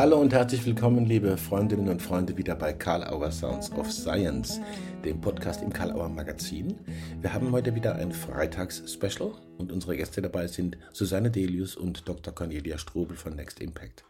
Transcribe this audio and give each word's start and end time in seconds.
Hallo 0.00 0.18
und 0.18 0.32
herzlich 0.32 0.64
willkommen, 0.64 1.04
liebe 1.04 1.36
Freundinnen 1.36 1.90
und 1.90 2.00
Freunde, 2.00 2.38
wieder 2.38 2.54
bei 2.54 2.72
Karl 2.72 3.04
Auer 3.04 3.30
Sounds 3.30 3.70
of 3.72 3.92
Science, 3.92 4.58
dem 5.04 5.20
Podcast 5.20 5.60
im 5.60 5.70
Karl 5.70 5.92
Auer 5.92 6.08
Magazin. 6.08 6.74
Wir 7.20 7.34
haben 7.34 7.52
heute 7.52 7.74
wieder 7.74 7.96
ein 7.96 8.10
Freitags-Special 8.10 9.30
und 9.58 9.70
unsere 9.70 9.98
Gäste 9.98 10.22
dabei 10.22 10.46
sind 10.46 10.78
Susanne 10.94 11.30
Delius 11.30 11.76
und 11.76 12.08
Dr. 12.08 12.34
Cornelia 12.34 12.78
Strobel 12.78 13.14
von 13.14 13.36
Next 13.36 13.60
Impact. 13.60 14.04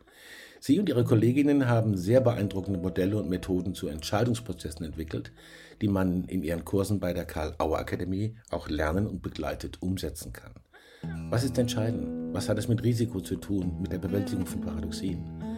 Sie 0.60 0.78
und 0.78 0.88
ihre 0.88 1.02
Kolleginnen 1.02 1.66
haben 1.66 1.96
sehr 1.96 2.20
beeindruckende 2.20 2.78
Modelle 2.78 3.16
und 3.16 3.28
Methoden 3.28 3.74
zu 3.74 3.88
Entscheidungsprozessen 3.88 4.86
entwickelt, 4.86 5.32
die 5.82 5.88
man 5.88 6.22
in 6.26 6.44
ihren 6.44 6.64
Kursen 6.64 7.00
bei 7.00 7.12
der 7.12 7.24
Karl 7.24 7.56
Auer 7.58 7.80
Akademie 7.80 8.36
auch 8.50 8.68
lernen 8.68 9.08
und 9.08 9.22
begleitet 9.22 9.82
umsetzen 9.82 10.32
kann. 10.32 10.54
Was 11.30 11.42
ist 11.42 11.58
entscheidend? 11.58 12.32
Was 12.32 12.48
hat 12.48 12.58
es 12.58 12.68
mit 12.68 12.84
Risiko 12.84 13.20
zu 13.20 13.34
tun, 13.34 13.78
mit 13.80 13.90
der 13.90 13.98
Bewältigung 13.98 14.46
von 14.46 14.60
Paradoxien? 14.60 15.49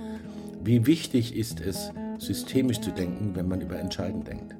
Wie 0.65 0.87
wichtig 0.87 1.35
ist 1.35 1.61
es, 1.61 1.91
systemisch 2.19 2.81
zu 2.81 2.93
denken, 2.93 3.35
wenn 3.35 3.49
man 3.49 3.61
über 3.61 3.81
Entscheiden 3.81 4.23
denkt? 4.23 4.55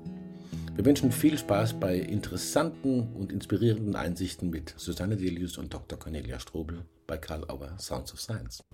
Wir 0.75 0.85
wünschen 0.85 1.13
viel 1.13 1.39
Spaß 1.39 1.75
bei 1.75 1.97
interessanten 1.97 3.15
und 3.15 3.31
inspirierenden 3.31 3.95
Einsichten 3.95 4.51
mit 4.51 4.75
Susanne 4.77 5.17
Delius 5.17 5.59
und 5.59 5.73
Dr. 5.73 5.97
Cornelia 6.01 6.41
Strobel 6.41 6.85
bei 7.07 7.19
Karl 7.19 7.49
Auer 7.49 7.79
Sounds 7.79 8.13
of 8.13 8.21
Science. 8.21 8.65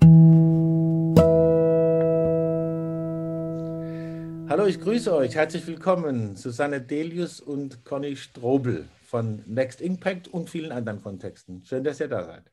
Hallo, 4.49 4.65
ich 4.65 4.81
grüße 4.81 5.15
euch. 5.15 5.35
Herzlich 5.35 5.67
willkommen, 5.67 6.35
Susanne 6.35 6.81
Delius 6.81 7.43
und 7.43 7.85
Conny 7.85 8.17
Strobel 8.17 8.89
von 9.05 9.43
Next 9.45 9.83
Impact 9.83 10.29
und 10.29 10.49
vielen 10.49 10.73
anderen 10.73 11.03
Kontexten. 11.03 11.63
Schön, 11.67 11.85
dass 11.85 12.01
ihr 12.01 12.09
da 12.09 12.25
seid. 12.25 12.51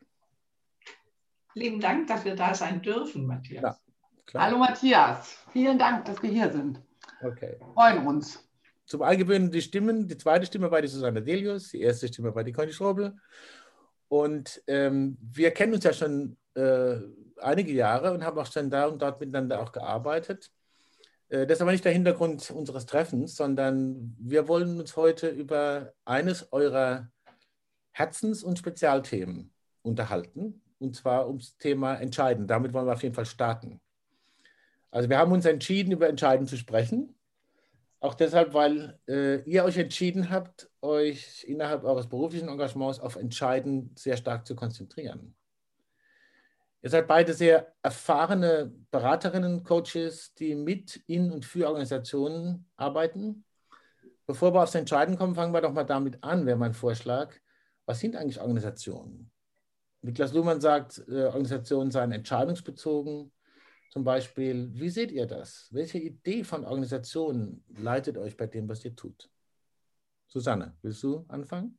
Lieben 1.53 1.79
Dank, 1.79 2.07
dass 2.07 2.25
wir 2.25 2.35
da 2.35 2.53
sein 2.53 2.81
dürfen, 2.81 3.25
Matthias. 3.25 3.63
Ja. 3.63 3.84
Klar. 4.25 4.45
Hallo 4.45 4.57
Matthias, 4.57 5.37
vielen 5.51 5.77
Dank, 5.77 6.05
dass 6.05 6.21
wir 6.21 6.29
hier 6.29 6.51
sind. 6.51 6.81
Okay. 7.21 7.57
Freuen 7.73 8.05
uns. 8.07 8.43
Zum 8.85 9.01
Allgemeinen 9.01 9.51
die 9.51 9.61
Stimmen. 9.61 10.07
Die 10.07 10.17
zweite 10.17 10.45
Stimme 10.45 10.69
war 10.69 10.81
die 10.81 10.87
Susanne 10.87 11.21
Delius, 11.21 11.69
die 11.69 11.81
erste 11.81 12.07
Stimme 12.07 12.33
war 12.33 12.43
die 12.43 12.51
Conny 12.51 12.71
Strobel. 12.71 13.15
Und 14.07 14.61
ähm, 14.67 15.17
wir 15.21 15.51
kennen 15.51 15.73
uns 15.73 15.83
ja 15.83 15.93
schon 15.93 16.37
äh, 16.55 16.97
einige 17.41 17.71
Jahre 17.71 18.13
und 18.13 18.23
haben 18.23 18.37
auch 18.37 18.45
schon 18.51 18.69
da 18.69 18.85
und 18.87 19.01
dort 19.01 19.19
miteinander 19.19 19.61
auch 19.61 19.71
gearbeitet. 19.71 20.51
Äh, 21.29 21.47
das 21.47 21.57
ist 21.57 21.61
aber 21.61 21.71
nicht 21.71 21.85
der 21.85 21.91
Hintergrund 21.91 22.51
unseres 22.51 22.85
Treffens, 22.85 23.35
sondern 23.35 24.15
wir 24.19 24.47
wollen 24.47 24.79
uns 24.79 24.95
heute 24.95 25.29
über 25.29 25.93
eines 26.05 26.51
eurer 26.51 27.09
Herzens- 27.91 28.43
und 28.43 28.59
Spezialthemen 28.59 29.51
unterhalten, 29.81 30.61
und 30.79 30.95
zwar 30.95 31.27
ums 31.27 31.57
Thema 31.57 31.95
Entscheiden. 31.95 32.47
Damit 32.47 32.73
wollen 32.73 32.87
wir 32.87 32.93
auf 32.93 33.03
jeden 33.03 33.15
Fall 33.15 33.25
starten. 33.25 33.79
Also 34.91 35.09
wir 35.09 35.17
haben 35.17 35.31
uns 35.31 35.45
entschieden, 35.45 35.91
über 35.91 36.07
Entscheiden 36.07 36.47
zu 36.47 36.57
sprechen. 36.57 37.15
Auch 37.99 38.13
deshalb, 38.13 38.53
weil 38.53 38.99
äh, 39.07 39.41
ihr 39.49 39.63
euch 39.63 39.77
entschieden 39.77 40.29
habt, 40.29 40.69
euch 40.81 41.43
innerhalb 41.47 41.83
eures 41.83 42.07
beruflichen 42.07 42.49
Engagements 42.49 42.99
auf 42.99 43.15
Entscheiden 43.15 43.91
sehr 43.97 44.15
stark 44.17 44.45
zu 44.45 44.55
konzentrieren. 44.55 45.35
Ihr 46.81 46.91
seid 46.91 47.07
beide 47.07 47.33
sehr 47.33 47.73
erfahrene 47.81 48.71
Beraterinnen, 48.91 49.63
Coaches, 49.63 50.35
die 50.35 50.53
mit 50.53 50.97
in 51.07 51.31
und 51.31 51.43
für 51.43 51.67
Organisationen 51.67 52.69
arbeiten. 52.77 53.43
Bevor 54.27 54.53
wir 54.53 54.61
aufs 54.61 54.75
Entscheiden 54.75 55.17
kommen, 55.17 55.33
fangen 55.33 55.51
wir 55.53 55.61
doch 55.61 55.73
mal 55.73 55.83
damit 55.83 56.23
an, 56.23 56.45
wäre 56.45 56.57
mein 56.57 56.75
Vorschlag. 56.75 57.33
Was 57.87 58.01
sind 58.01 58.15
eigentlich 58.15 58.39
Organisationen? 58.39 59.31
Niklas 60.01 60.33
Luhmann 60.33 60.61
sagt, 60.61 61.03
äh, 61.07 61.23
Organisationen 61.23 61.89
seien 61.89 62.11
entscheidungsbezogen, 62.11 63.31
zum 63.89 64.03
Beispiel, 64.03 64.69
wie 64.73 64.89
seht 64.89 65.11
ihr 65.11 65.25
das? 65.25 65.69
Welche 65.71 65.99
Idee 65.99 66.43
von 66.43 66.65
Organisationen 66.65 67.63
leitet 67.77 68.17
euch 68.17 68.35
bei 68.35 68.47
dem, 68.47 68.67
was 68.67 68.83
ihr 68.83 68.95
tut? 68.95 69.29
Susanne, 70.27 70.75
willst 70.81 71.01
du 71.03 71.25
anfangen? 71.27 71.77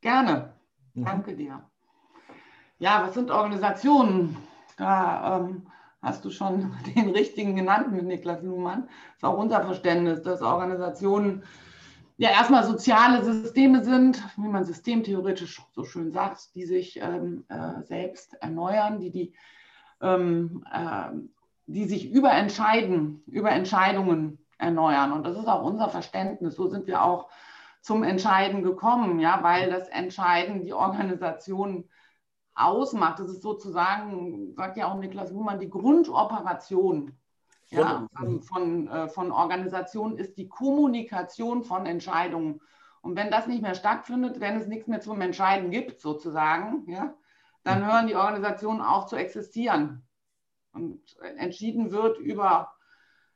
Gerne. 0.00 0.54
Mhm. 0.94 1.04
Danke 1.04 1.36
dir. 1.36 1.62
Ja, 2.78 3.06
was 3.06 3.14
sind 3.14 3.30
Organisationen? 3.30 4.36
Da 4.76 5.38
ähm, 5.38 5.68
hast 6.00 6.24
du 6.24 6.30
schon 6.30 6.74
den 6.96 7.10
richtigen 7.10 7.54
genannt 7.54 7.92
mit 7.92 8.04
Niklas 8.04 8.42
Luhmann. 8.42 8.82
Das 8.82 9.16
ist 9.18 9.24
auch 9.24 9.38
unser 9.38 9.62
Verständnis, 9.62 10.22
dass 10.22 10.42
Organisationen 10.42 11.44
ja 12.16 12.30
erstmal 12.30 12.64
soziale 12.64 13.24
Systeme 13.24 13.84
sind, 13.84 14.22
wie 14.36 14.48
man 14.48 14.64
systemtheoretisch 14.64 15.62
so 15.72 15.84
schön 15.84 16.10
sagt, 16.12 16.54
die 16.54 16.64
sich 16.64 16.98
ähm, 17.00 17.44
äh, 17.48 17.82
selbst 17.84 18.34
erneuern, 18.34 18.98
die 18.98 19.10
die 19.10 19.34
ähm, 20.02 20.64
äh, 20.70 21.10
die 21.66 21.84
sich 21.84 22.10
über 22.10 22.32
Entscheiden, 22.32 23.22
über 23.26 23.50
Entscheidungen 23.50 24.44
erneuern. 24.58 25.12
Und 25.12 25.24
das 25.24 25.38
ist 25.38 25.46
auch 25.46 25.62
unser 25.62 25.88
Verständnis. 25.88 26.56
So 26.56 26.68
sind 26.68 26.86
wir 26.86 27.02
auch 27.02 27.28
zum 27.80 28.02
Entscheiden 28.02 28.62
gekommen, 28.62 29.18
ja, 29.18 29.42
weil 29.42 29.70
das 29.70 29.88
Entscheiden 29.88 30.62
die 30.62 30.72
Organisation 30.72 31.88
ausmacht. 32.54 33.18
Das 33.18 33.28
ist 33.28 33.42
sozusagen, 33.42 34.54
sagt 34.54 34.76
ja 34.76 34.90
auch 34.90 34.98
Niklas 34.98 35.32
Luhmann, 35.32 35.58
die 35.58 35.70
Grundoperation 35.70 37.16
ja, 37.70 38.06
von, 38.42 38.88
äh, 38.88 39.08
von 39.08 39.32
Organisationen 39.32 40.18
ist 40.18 40.36
die 40.36 40.48
Kommunikation 40.48 41.64
von 41.64 41.86
Entscheidungen. 41.86 42.60
Und 43.00 43.16
wenn 43.16 43.30
das 43.30 43.46
nicht 43.46 43.62
mehr 43.62 43.74
stattfindet, 43.74 44.40
wenn 44.40 44.56
es 44.56 44.66
nichts 44.66 44.86
mehr 44.86 45.00
zum 45.00 45.20
Entscheiden 45.20 45.70
gibt, 45.70 46.00
sozusagen, 46.00 46.84
ja, 46.86 47.14
dann 47.64 47.86
hören 47.86 48.06
die 48.06 48.16
Organisationen 48.16 48.80
auf 48.80 49.06
zu 49.06 49.16
existieren. 49.16 50.06
Und 50.72 51.00
entschieden 51.36 51.92
wird 51.92 52.18
über 52.18 52.72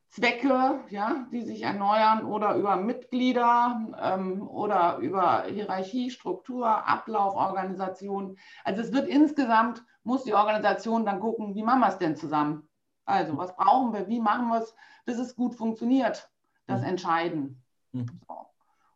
Zwecke, 0.08 0.80
ja, 0.88 1.26
die 1.30 1.42
sich 1.42 1.62
erneuern 1.62 2.24
oder 2.24 2.54
über 2.54 2.76
Mitglieder 2.76 3.92
ähm, 4.00 4.48
oder 4.48 4.98
über 4.98 5.44
Hierarchie, 5.44 6.10
Struktur, 6.10 6.66
Ablauf, 6.66 7.34
Organisation. 7.34 8.38
Also 8.64 8.82
es 8.82 8.92
wird 8.92 9.08
insgesamt, 9.08 9.84
muss 10.04 10.24
die 10.24 10.34
Organisation 10.34 11.04
dann 11.04 11.20
gucken, 11.20 11.54
wie 11.54 11.62
machen 11.62 11.80
wir 11.80 11.88
es 11.88 11.98
denn 11.98 12.16
zusammen? 12.16 12.68
Also 13.04 13.36
was 13.36 13.54
brauchen 13.56 13.92
wir, 13.92 14.08
wie 14.08 14.20
machen 14.20 14.48
wir 14.48 14.60
es, 14.60 14.74
bis 15.04 15.18
es 15.18 15.36
gut 15.36 15.54
funktioniert, 15.54 16.30
das 16.66 16.80
mhm. 16.80 16.88
Entscheiden. 16.88 17.62
Mhm. 17.92 18.20
So. 18.26 18.46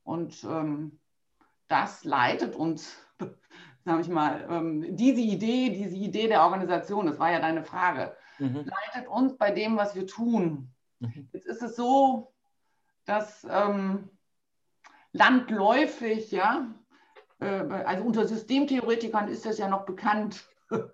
Und 0.04 0.42
ähm, 0.44 1.00
das 1.68 2.04
leitet 2.04 2.56
uns 2.56 2.97
sage 3.84 4.02
ich 4.02 4.08
mal, 4.08 4.46
ähm, 4.50 4.96
diese 4.96 5.20
Idee, 5.20 5.70
diese 5.70 5.96
Idee 5.96 6.28
der 6.28 6.42
Organisation, 6.42 7.06
das 7.06 7.18
war 7.18 7.32
ja 7.32 7.41
deine 7.41 7.64
Frage, 7.64 8.14
mhm. 8.38 8.66
leitet 8.66 9.08
uns 9.08 9.36
bei 9.36 9.50
dem, 9.50 9.76
was 9.76 9.94
wir 9.94 10.06
tun. 10.06 10.72
Mhm. 10.98 11.28
Jetzt 11.32 11.46
ist 11.46 11.62
es 11.62 11.76
so, 11.76 12.32
dass 13.06 13.46
ähm, 13.50 14.08
landläufig, 15.12 16.30
ja, 16.30 16.66
äh, 17.41 17.46
also 17.46 18.04
unter 18.04 18.26
Systemtheoretikern 18.26 19.28
ist 19.28 19.46
das 19.46 19.58
ja 19.58 19.68
noch 19.68 19.86
bekannt, 19.86 20.44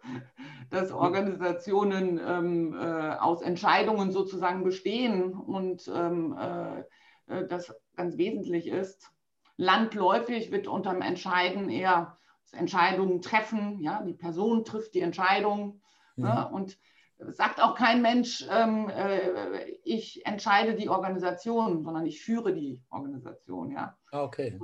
dass 0.70 0.92
Organisationen 0.92 2.20
ähm, 2.24 2.74
äh, 2.74 3.16
aus 3.16 3.42
Entscheidungen 3.42 4.10
sozusagen 4.12 4.64
bestehen 4.64 5.34
und 5.34 5.91
ähm, 5.94 6.36
äh, 6.38 6.80
äh 7.26 7.47
das 7.48 7.74
ganz 7.97 8.16
wesentlich 8.16 8.68
ist. 8.68 9.10
Landläufig 9.56 10.50
wird 10.50 10.66
unter 10.66 10.92
dem 10.92 11.03
Entscheiden 11.03 11.68
eher 11.68 12.18
Entscheidungen 12.53 13.23
treffen. 13.23 13.81
Ja, 13.81 14.03
die 14.03 14.15
Person 14.15 14.65
trifft 14.65 14.95
die 14.95 15.01
Entscheidung. 15.01 15.81
Ne? 16.17 16.29
Mhm. 16.29 16.34
Ne? 16.34 16.49
Und 16.51 16.79
sagt 17.19 17.62
auch 17.62 17.75
kein 17.75 18.03
Mensch, 18.03 18.47
ähm, 18.51 18.89
äh, 18.89 19.71
ich 19.84 20.25
entscheide 20.27 20.75
die 20.75 20.89
Organisation, 20.89 21.83
sondern 21.83 22.07
ich 22.07 22.23
führe 22.23 22.53
die 22.53 22.83
Organisation. 22.91 23.71
Ja. 23.71 23.97
Ah, 24.11 24.23
okay. 24.23 24.59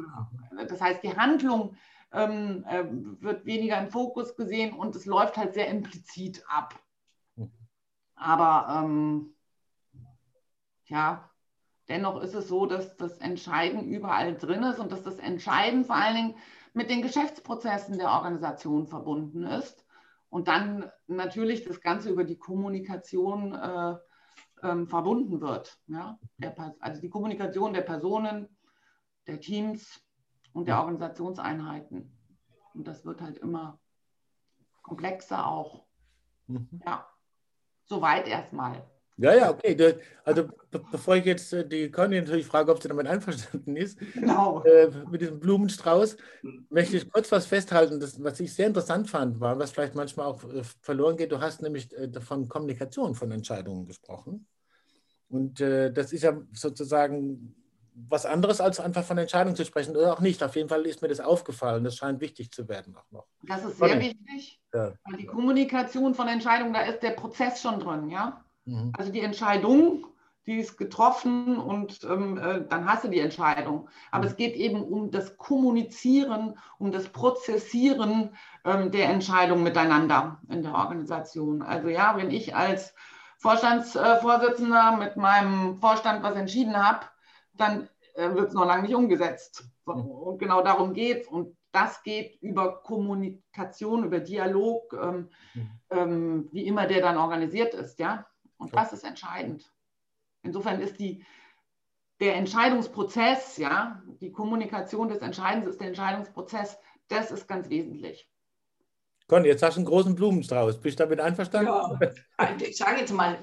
Das 0.69 0.81
heißt, 0.81 1.03
die 1.03 1.17
Handlung 1.17 1.77
ähm, 2.13 2.65
äh, 2.69 2.85
wird 3.23 3.47
weniger 3.47 3.81
im 3.81 3.89
Fokus 3.89 4.37
gesehen 4.37 4.75
und 4.75 4.95
es 4.95 5.07
läuft 5.07 5.37
halt 5.37 5.55
sehr 5.55 5.69
implizit 5.69 6.45
ab. 6.47 6.79
Mhm. 7.37 7.51
Aber 8.17 8.83
ähm, 8.85 9.35
ja, 10.87 11.31
dennoch 11.89 12.21
ist 12.21 12.35
es 12.35 12.49
so, 12.49 12.67
dass 12.67 12.97
das 12.97 13.19
Entscheiden 13.19 13.89
überall 13.89 14.35
drin 14.37 14.63
ist 14.63 14.79
und 14.79 14.93
dass 14.93 15.03
das 15.03 15.19
Entscheiden 15.19 15.87
vor 15.87 15.97
allen 15.97 16.17
Dingen 16.17 16.35
mit 16.73 16.91
den 16.91 17.03
Geschäftsprozessen 17.03 17.99
der 17.99 18.11
Organisation 18.11 18.87
verbunden 18.87 19.45
ist. 19.45 19.85
Und 20.31 20.49
dann 20.49 20.91
natürlich 21.07 21.65
das 21.65 21.81
Ganze 21.81 22.11
über 22.11 22.25
die 22.25 22.39
Kommunikation 22.39 23.55
äh, 23.55 23.97
ähm, 24.63 24.87
verbunden 24.87 25.41
wird. 25.41 25.79
Ja? 25.89 26.19
Der, 26.39 26.75
also 26.81 27.01
die 27.01 27.11
Kommunikation 27.11 27.75
der 27.75 27.83
Personen, 27.83 28.49
der 29.27 29.41
Teams 29.41 30.03
und 30.53 30.69
der 30.69 30.79
Organisationseinheiten. 30.79 32.17
Und 32.75 32.89
das 32.89 33.05
wird 33.05 33.21
halt 33.21 33.39
immer 33.39 33.79
komplexer 34.83 35.47
auch. 35.47 35.85
Mhm. 36.47 36.81
Ja, 36.85 37.07
soweit 37.85 38.27
erstmal. 38.27 38.91
Ja, 39.17 39.35
ja, 39.35 39.51
okay. 39.51 39.99
Also 40.25 40.49
be 40.71 40.83
bevor 40.91 41.17
ich 41.17 41.25
jetzt 41.25 41.53
äh, 41.53 41.69
die 41.69 41.91
Conny 41.91 42.21
natürlich 42.21 42.47
frage, 42.47 42.73
ob 42.73 42.83
sie 42.83 42.89
damit 42.89 43.07
einverstanden 43.07 43.77
ist, 43.77 43.99
genau. 44.15 44.63
äh, 44.65 44.91
mit 45.11 45.21
diesem 45.21 45.39
Blumenstrauß, 45.39 46.17
möchte 46.71 46.97
ich 46.97 47.11
kurz 47.11 47.31
was 47.31 47.47
festhalten, 47.47 48.01
das, 48.01 48.23
was 48.23 48.41
ich 48.41 48.55
sehr 48.55 48.67
interessant 48.67 49.11
fand, 49.11 49.39
war, 49.41 49.59
was 49.59 49.71
vielleicht 49.71 49.95
manchmal 49.95 50.27
auch 50.27 50.43
äh, 50.45 50.63
verloren 50.81 51.17
geht. 51.17 51.33
Du 51.33 51.41
hast 51.41 51.63
nämlich 51.63 51.93
äh, 51.97 52.09
von 52.21 52.49
Kommunikation 52.49 53.15
von 53.15 53.31
Entscheidungen 53.31 53.87
gesprochen. 53.87 54.47
Und 55.29 55.61
äh, 55.61 55.93
das 55.93 56.13
ist 56.13 56.23
ja 56.23 56.41
sozusagen 56.53 57.55
was 57.95 58.27
anderes, 58.27 58.61
als 58.61 58.81
einfach 58.81 59.05
von 59.05 59.19
Entscheidungen 59.19 59.57
zu 59.57 59.65
sprechen 59.65 59.97
oder 59.97 60.13
auch 60.13 60.21
nicht. 60.21 60.43
Auf 60.43 60.57
jeden 60.57 60.69
Fall 60.69 60.87
ist 60.87 61.03
mir 61.03 61.09
das 61.09 61.21
aufgefallen. 61.21 61.85
Das 61.85 61.97
scheint 61.97 62.21
wichtig 62.21 62.51
zu 62.51 62.69
werden 62.69 62.97
auch 62.97 63.11
noch. 63.11 63.27
Das 63.43 63.65
ist 63.65 63.79
sehr 63.79 64.01
wichtig. 64.01 64.61
Ja. 64.73 64.95
Die 65.19 65.27
Kommunikation 65.27 66.15
von 66.15 66.29
Entscheidungen, 66.29 66.73
da 66.73 66.83
ist 66.83 67.03
der 67.03 67.11
Prozess 67.11 67.61
schon 67.61 67.81
drin, 67.81 68.09
ja. 68.09 68.45
Mhm. 68.65 68.93
Also 68.97 69.13
die 69.13 69.21
Entscheidung, 69.21 70.07
die 70.47 70.59
ist 70.59 70.77
getroffen 70.77 71.57
und 71.57 72.03
ähm, 72.05 72.37
äh, 72.37 72.67
dann 72.69 72.87
hast 72.87 73.05
du 73.05 73.09
die 73.09 73.21
Entscheidung. 73.21 73.89
Aber 74.11 74.25
mhm. 74.25 74.31
es 74.31 74.37
geht 74.37 74.57
eben 74.57 74.83
um 74.83 75.11
das 75.11 75.37
Kommunizieren, 75.37 76.59
um 76.79 76.91
das 76.91 77.09
Prozessieren 77.09 78.35
ähm, 78.65 78.91
der 78.91 79.09
Entscheidung 79.11 79.63
miteinander 79.63 80.41
in 80.49 80.63
der 80.63 80.75
Organisation. 80.75 81.63
Also 81.63 81.89
ja, 81.89 82.17
wenn 82.17 82.31
ich 82.31 82.57
als 82.57 82.95
Vorstandsvorsitzender 83.39 84.97
mit 84.97 85.17
meinem 85.17 85.79
Vorstand 85.79 86.23
was 86.23 86.37
entschieden 86.37 86.77
habe, 86.77 87.07
dann 87.55 87.89
äh, 88.15 88.35
wird 88.35 88.49
es 88.49 88.55
noch 88.55 88.67
lange 88.67 88.83
nicht 88.83 88.95
umgesetzt. 88.95 89.65
So, 89.85 89.95
mhm. 89.95 90.11
und 90.11 90.39
genau 90.39 90.63
darum 90.63 90.93
geht 90.93 91.23
es. 91.23 91.29
Und 91.29 91.57
das 91.73 92.03
geht 92.03 92.41
über 92.43 92.83
Kommunikation, 92.83 94.05
über 94.05 94.21
Dialog, 94.21 94.93
ähm, 94.93 95.29
mhm. 95.55 95.71
ähm, 95.91 96.49
wie 96.53 96.67
immer 96.67 96.87
der 96.87 97.01
dann 97.01 97.17
organisiert 97.17 97.75
ist. 97.75 97.99
Ja? 97.99 98.27
Und 98.63 98.75
das 98.75 98.93
ist 98.93 99.05
entscheidend. 99.05 99.71
Insofern 100.43 100.81
ist 100.81 100.99
die, 100.99 101.25
der 102.21 102.37
Entscheidungsprozess, 102.37 103.57
ja, 103.59 104.03
die 104.21 104.33
Kommunikation 104.33 105.09
des 105.09 105.19
Entscheidens 105.19 105.67
ist 105.67 105.81
der 105.81 105.89
Entscheidungsprozess, 105.89 106.79
das 107.09 107.31
ist 107.31 107.47
ganz 107.49 107.69
wesentlich. 107.69 108.29
Conny, 109.29 109.49
jetzt 109.49 109.63
hast 109.63 109.77
du 109.77 109.81
einen 109.81 109.87
großen 109.87 110.15
Blumenstrauß. 110.15 110.81
Bist 110.81 110.99
du 110.99 111.05
damit 111.05 111.21
einverstanden? 111.21 111.69
Ja, 111.69 111.99
also 112.37 112.65
ich 112.65 112.77
sage 112.77 113.01
jetzt 113.01 113.13
mal, 113.13 113.39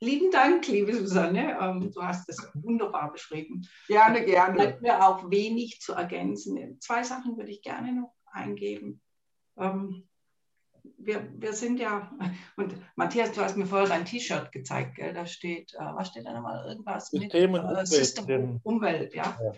lieben 0.00 0.30
Dank, 0.30 0.66
liebe 0.66 0.94
Susanne. 0.94 1.56
Ähm, 1.60 1.92
du 1.92 2.02
hast 2.02 2.28
das 2.28 2.50
wunderbar 2.54 3.12
beschrieben. 3.12 3.62
Gerne, 3.86 4.24
gerne. 4.24 4.54
Bleibt 4.54 4.82
mir 4.82 5.06
auch 5.06 5.30
wenig 5.30 5.80
zu 5.80 5.92
ergänzen. 5.92 6.80
Zwei 6.80 7.02
Sachen 7.04 7.36
würde 7.36 7.50
ich 7.50 7.62
gerne 7.62 7.92
noch 7.92 8.12
eingeben. 8.32 9.00
Wir, 10.98 11.28
wir 11.36 11.52
sind 11.52 11.78
ja, 11.78 12.10
und 12.56 12.74
Matthias, 12.96 13.32
du 13.32 13.40
hast 13.40 13.56
mir 13.56 13.66
vorher 13.66 13.88
dein 13.88 14.04
T-Shirt 14.04 14.52
gezeigt, 14.52 14.96
gell? 14.96 15.12
da 15.12 15.26
steht, 15.26 15.74
äh, 15.74 15.78
was 15.78 16.08
steht 16.08 16.26
da 16.26 16.32
nochmal? 16.32 16.68
Irgendwas 16.68 17.08
System 17.08 17.52
mit 17.52 17.60
und 17.60 17.70
Umwelt, 17.70 17.88
System, 17.88 18.60
Umwelt 18.62 19.14
ja. 19.14 19.38
ja. 19.42 19.52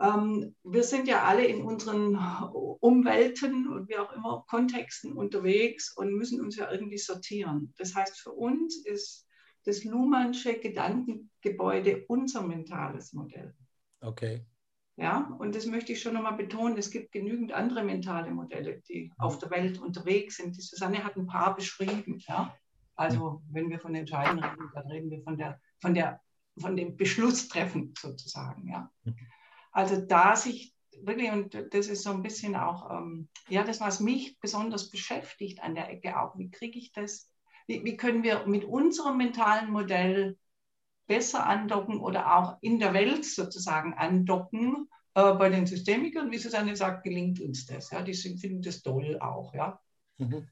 Ähm, 0.00 0.54
wir 0.64 0.82
sind 0.82 1.06
ja 1.06 1.24
alle 1.24 1.46
in 1.46 1.62
unseren 1.62 2.16
Umwelten 2.80 3.68
und 3.68 3.88
wie 3.88 3.98
auch 3.98 4.12
immer 4.12 4.44
Kontexten 4.48 5.12
unterwegs 5.12 5.96
und 5.96 6.12
müssen 6.14 6.40
uns 6.40 6.56
ja 6.56 6.70
irgendwie 6.70 6.98
sortieren. 6.98 7.72
Das 7.78 7.94
heißt, 7.94 8.18
für 8.18 8.32
uns 8.32 8.84
ist 8.84 9.26
das 9.64 9.84
Luhmannsche 9.84 10.58
Gedankengebäude 10.58 12.04
unser 12.08 12.42
mentales 12.42 13.12
Modell. 13.12 13.54
Okay. 14.00 14.44
Ja, 15.00 15.34
und 15.38 15.54
das 15.54 15.64
möchte 15.64 15.92
ich 15.92 16.02
schon 16.02 16.12
nochmal 16.12 16.36
betonen. 16.36 16.76
Es 16.76 16.90
gibt 16.90 17.12
genügend 17.12 17.52
andere 17.52 17.82
mentale 17.82 18.30
Modelle, 18.30 18.82
die 18.86 19.04
mhm. 19.04 19.12
auf 19.16 19.38
der 19.38 19.50
Welt 19.50 19.78
unterwegs 19.78 20.36
sind. 20.36 20.54
Die 20.58 20.60
Susanne 20.60 21.02
hat 21.02 21.16
ein 21.16 21.26
paar 21.26 21.56
beschrieben. 21.56 22.18
Ja? 22.28 22.54
Also, 22.96 23.30
mhm. 23.30 23.54
wenn 23.54 23.70
wir 23.70 23.80
von 23.80 23.94
Entscheiden 23.94 24.38
reden, 24.38 24.70
dann 24.74 24.86
reden 24.88 25.10
wir 25.10 25.22
von, 25.22 25.38
der, 25.38 25.58
von, 25.80 25.94
der, 25.94 26.20
von 26.58 26.76
dem 26.76 26.98
Beschlusstreffen 26.98 27.94
sozusagen. 27.98 28.68
Ja? 28.68 28.90
Mhm. 29.04 29.16
Also 29.72 29.98
da 30.02 30.36
sich 30.36 30.74
wirklich, 31.02 31.30
und 31.30 31.54
das 31.70 31.86
ist 31.86 32.02
so 32.02 32.10
ein 32.10 32.22
bisschen 32.22 32.54
auch, 32.54 32.90
ähm, 32.90 33.28
ja, 33.48 33.64
das, 33.64 33.80
was 33.80 34.00
mich 34.00 34.38
besonders 34.38 34.90
beschäftigt 34.90 35.62
an 35.62 35.74
der 35.74 35.88
Ecke 35.88 36.20
auch, 36.20 36.36
wie 36.36 36.50
kriege 36.50 36.78
ich 36.78 36.92
das, 36.92 37.32
wie, 37.66 37.82
wie 37.86 37.96
können 37.96 38.22
wir 38.22 38.46
mit 38.46 38.66
unserem 38.66 39.16
mentalen 39.16 39.70
Modell 39.70 40.36
besser 41.10 41.44
andocken 41.44 41.98
oder 41.98 42.36
auch 42.36 42.58
in 42.60 42.78
der 42.78 42.94
Welt 42.94 43.24
sozusagen 43.24 43.94
andocken. 43.94 44.88
Äh, 45.14 45.34
bei 45.34 45.48
den 45.48 45.66
Systemikern, 45.66 46.30
wie 46.30 46.38
Susanne 46.38 46.76
sagt, 46.76 47.02
gelingt 47.02 47.40
uns 47.40 47.66
das. 47.66 47.90
Ja, 47.90 48.00
die 48.00 48.14
finden 48.14 48.62
das 48.62 48.80
toll 48.80 49.18
auch. 49.20 49.52
Ja. 49.52 49.80
Mhm. 50.18 50.46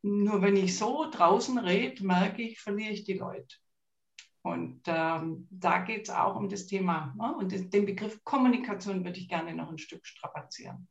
Nur 0.00 0.40
wenn 0.40 0.56
ich 0.56 0.78
so 0.78 1.10
draußen 1.10 1.58
rede, 1.58 2.02
merke 2.02 2.40
ich, 2.40 2.60
verliere 2.60 2.92
ich 2.92 3.04
die 3.04 3.18
Leute. 3.18 3.56
Und 4.40 4.80
ähm, 4.86 5.46
da 5.50 5.80
geht 5.80 6.08
es 6.08 6.14
auch 6.14 6.36
um 6.36 6.48
das 6.48 6.66
Thema. 6.66 7.14
Ne? 7.18 7.36
Und 7.36 7.52
den 7.52 7.84
Begriff 7.84 8.24
Kommunikation 8.24 9.04
würde 9.04 9.18
ich 9.18 9.28
gerne 9.28 9.54
noch 9.54 9.70
ein 9.70 9.78
Stück 9.78 10.06
strapazieren. 10.06 10.88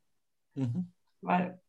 Mhm. 0.54 0.92
Weil 1.22 1.60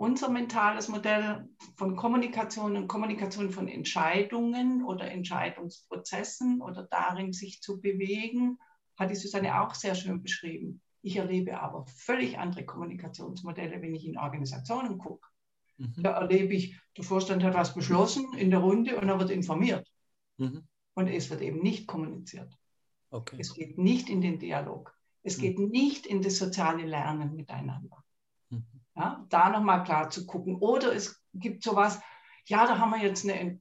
unser 0.00 0.30
mentales 0.30 0.88
Modell 0.88 1.46
von 1.76 1.94
Kommunikation 1.94 2.74
und 2.74 2.88
Kommunikation 2.88 3.50
von 3.50 3.68
Entscheidungen 3.68 4.82
oder 4.82 5.10
Entscheidungsprozessen 5.10 6.62
oder 6.62 6.84
darin 6.84 7.34
sich 7.34 7.60
zu 7.60 7.82
bewegen, 7.82 8.58
hat 8.98 9.10
die 9.10 9.14
Susanne 9.14 9.60
auch 9.60 9.74
sehr 9.74 9.94
schön 9.94 10.22
beschrieben. 10.22 10.80
Ich 11.02 11.16
erlebe 11.16 11.60
aber 11.60 11.84
völlig 11.84 12.38
andere 12.38 12.64
Kommunikationsmodelle, 12.64 13.82
wenn 13.82 13.94
ich 13.94 14.06
in 14.06 14.16
Organisationen 14.16 14.96
gucke. 14.96 15.28
Mhm. 15.76 15.92
Da 15.98 16.12
erlebe 16.12 16.54
ich, 16.54 16.80
der 16.96 17.04
Vorstand 17.04 17.44
hat 17.44 17.52
was 17.52 17.74
beschlossen 17.74 18.32
in 18.38 18.50
der 18.50 18.60
Runde 18.60 18.98
und 18.98 19.06
er 19.06 19.18
wird 19.18 19.30
informiert. 19.30 19.86
Mhm. 20.38 20.66
Und 20.94 21.08
es 21.08 21.28
wird 21.28 21.42
eben 21.42 21.60
nicht 21.60 21.86
kommuniziert. 21.86 22.56
Okay. 23.10 23.36
Es 23.38 23.52
geht 23.52 23.76
nicht 23.76 24.08
in 24.08 24.22
den 24.22 24.38
Dialog. 24.38 24.96
Es 25.22 25.36
mhm. 25.36 25.42
geht 25.42 25.58
nicht 25.58 26.06
in 26.06 26.22
das 26.22 26.38
soziale 26.38 26.86
Lernen 26.86 27.36
miteinander. 27.36 28.02
Ja, 28.96 29.24
da 29.28 29.50
nochmal 29.50 29.84
klar 29.84 30.10
zu 30.10 30.26
gucken. 30.26 30.56
Oder 30.56 30.94
es 30.94 31.22
gibt 31.32 31.62
sowas, 31.62 32.00
ja, 32.46 32.66
da 32.66 32.78
haben 32.78 32.90
wir 32.90 32.98
jetzt 32.98 33.24
eine, 33.24 33.60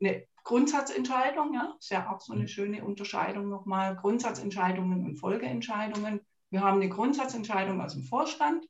eine 0.00 0.26
Grundsatzentscheidung, 0.44 1.54
ja, 1.54 1.74
ist 1.78 1.90
ja 1.90 2.10
auch 2.10 2.20
so 2.20 2.32
eine 2.32 2.42
mhm. 2.42 2.48
schöne 2.48 2.84
Unterscheidung 2.84 3.48
nochmal, 3.48 3.96
Grundsatzentscheidungen 3.96 5.04
und 5.04 5.16
Folgeentscheidungen. 5.16 6.20
Wir 6.50 6.60
haben 6.60 6.80
eine 6.80 6.88
Grundsatzentscheidung 6.88 7.80
aus 7.80 7.94
dem 7.94 8.04
Vorstand. 8.04 8.66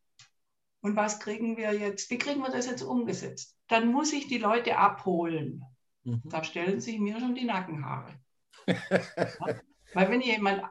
Und 0.81 0.97
was 0.97 1.21
kriegen 1.21 1.57
wir 1.57 1.73
jetzt? 1.73 2.11
Wie 2.11 2.19
kriegen 2.19 2.41
wir 2.41 2.51
das 2.51 2.67
jetzt 2.67 2.83
umgesetzt? 2.83 3.57
Dann 3.69 3.93
muss 3.93 4.13
ich 4.13 4.27
die 4.27 4.39
Leute 4.39 4.79
abholen. 4.79 5.63
Mhm. 6.05 6.23
Da 6.25 6.43
stellen 6.43 6.81
sich 6.81 6.99
mir 6.99 7.21
schon 7.21 7.35
die 7.35 7.45
Nackenhaare. 7.45 8.15
ja? 8.67 9.61
Weil 9.95 10.11
wenn 10.11 10.21
jemand, 10.21 10.63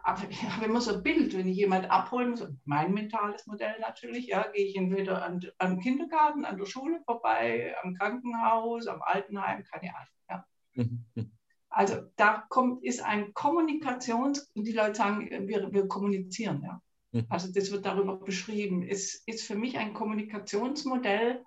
wenn 0.60 0.72
man 0.72 0.82
so 0.82 0.96
ein 0.96 1.04
Bild, 1.04 1.38
wenn 1.38 1.48
ich 1.48 1.58
jemand 1.58 1.90
abholen 1.90 2.32
muss, 2.32 2.48
mein 2.66 2.94
mentales 2.94 3.46
Modell 3.46 3.80
natürlich, 3.80 4.28
ja, 4.28 4.48
gehe 4.52 4.66
ich 4.66 4.76
entweder 4.76 5.24
an, 5.24 5.40
am 5.60 5.80
Kindergarten, 5.80 6.46
an 6.46 6.58
der 6.58 6.66
Schule 6.66 7.02
vorbei, 7.06 7.76
am 7.84 7.94
Krankenhaus, 7.96 8.88
am 8.88 9.02
Altenheim, 9.02 9.64
keine 9.64 9.96
Ahnung. 9.96 10.14
Ja. 10.30 10.46
Mhm. 10.74 11.32
Also 11.70 12.02
da 12.18 12.44
kommt, 12.50 12.84
ist 12.84 13.02
ein 13.02 13.34
Kommunikations, 13.34 14.52
und 14.56 14.68
die 14.68 14.74
Leute 14.74 14.96
sagen, 14.96 15.30
wir, 15.48 15.72
wir 15.72 15.88
kommunizieren, 15.88 16.62
ja. 16.64 16.82
Mhm. 17.12 17.26
Also 17.30 17.52
das 17.54 17.72
wird 17.72 17.86
darüber 17.86 18.18
beschrieben. 18.18 18.84
Es 18.84 19.16
ist 19.26 19.46
für 19.46 19.56
mich 19.56 19.78
ein 19.78 19.94
Kommunikationsmodell, 19.94 21.44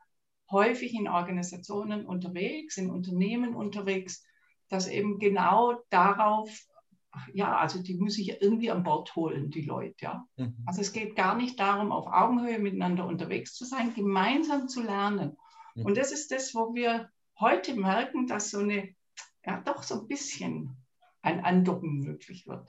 häufig 0.51 0.95
in 0.95 1.09
Organisationen 1.09 2.07
unterwegs, 2.07 2.77
in 2.77 2.91
Unternehmen 2.91 3.55
unterwegs, 3.55 4.25
das 4.69 4.89
eben 4.89 5.19
genau 5.19 5.83
darauf 5.91 6.51
ja, 7.33 7.57
also 7.57 7.83
die 7.83 7.95
muss 7.95 8.19
ich 8.19 8.41
irgendwie 8.41 8.71
an 8.71 8.83
Bord 8.83 9.15
holen, 9.17 9.51
die 9.51 9.63
Leute, 9.63 9.97
ja. 10.01 10.27
Mhm. 10.37 10.57
Also 10.67 10.81
es 10.81 10.93
geht 10.93 11.17
gar 11.17 11.37
nicht 11.37 11.59
darum, 11.59 11.93
auf 11.93 12.07
Augenhöhe 12.07 12.59
miteinander 12.59 13.07
unterwegs 13.07 13.55
zu 13.55 13.65
sein, 13.65 13.95
gemeinsam 13.95 14.69
zu 14.69 14.83
lernen. 14.83 15.37
Mhm. 15.75 15.87
Und 15.87 15.97
das 15.97 16.13
ist 16.13 16.31
das, 16.31 16.55
wo 16.55 16.75
wir 16.75 17.11
heute 17.39 17.75
merken, 17.75 18.27
dass 18.27 18.51
so 18.51 18.59
eine, 18.59 18.95
ja, 19.45 19.61
doch 19.61 19.83
so 19.83 20.01
ein 20.01 20.09
bisschen 20.09 20.77
ein 21.23 21.45
Andocken 21.45 22.01
möglich 22.01 22.47
wird. 22.47 22.69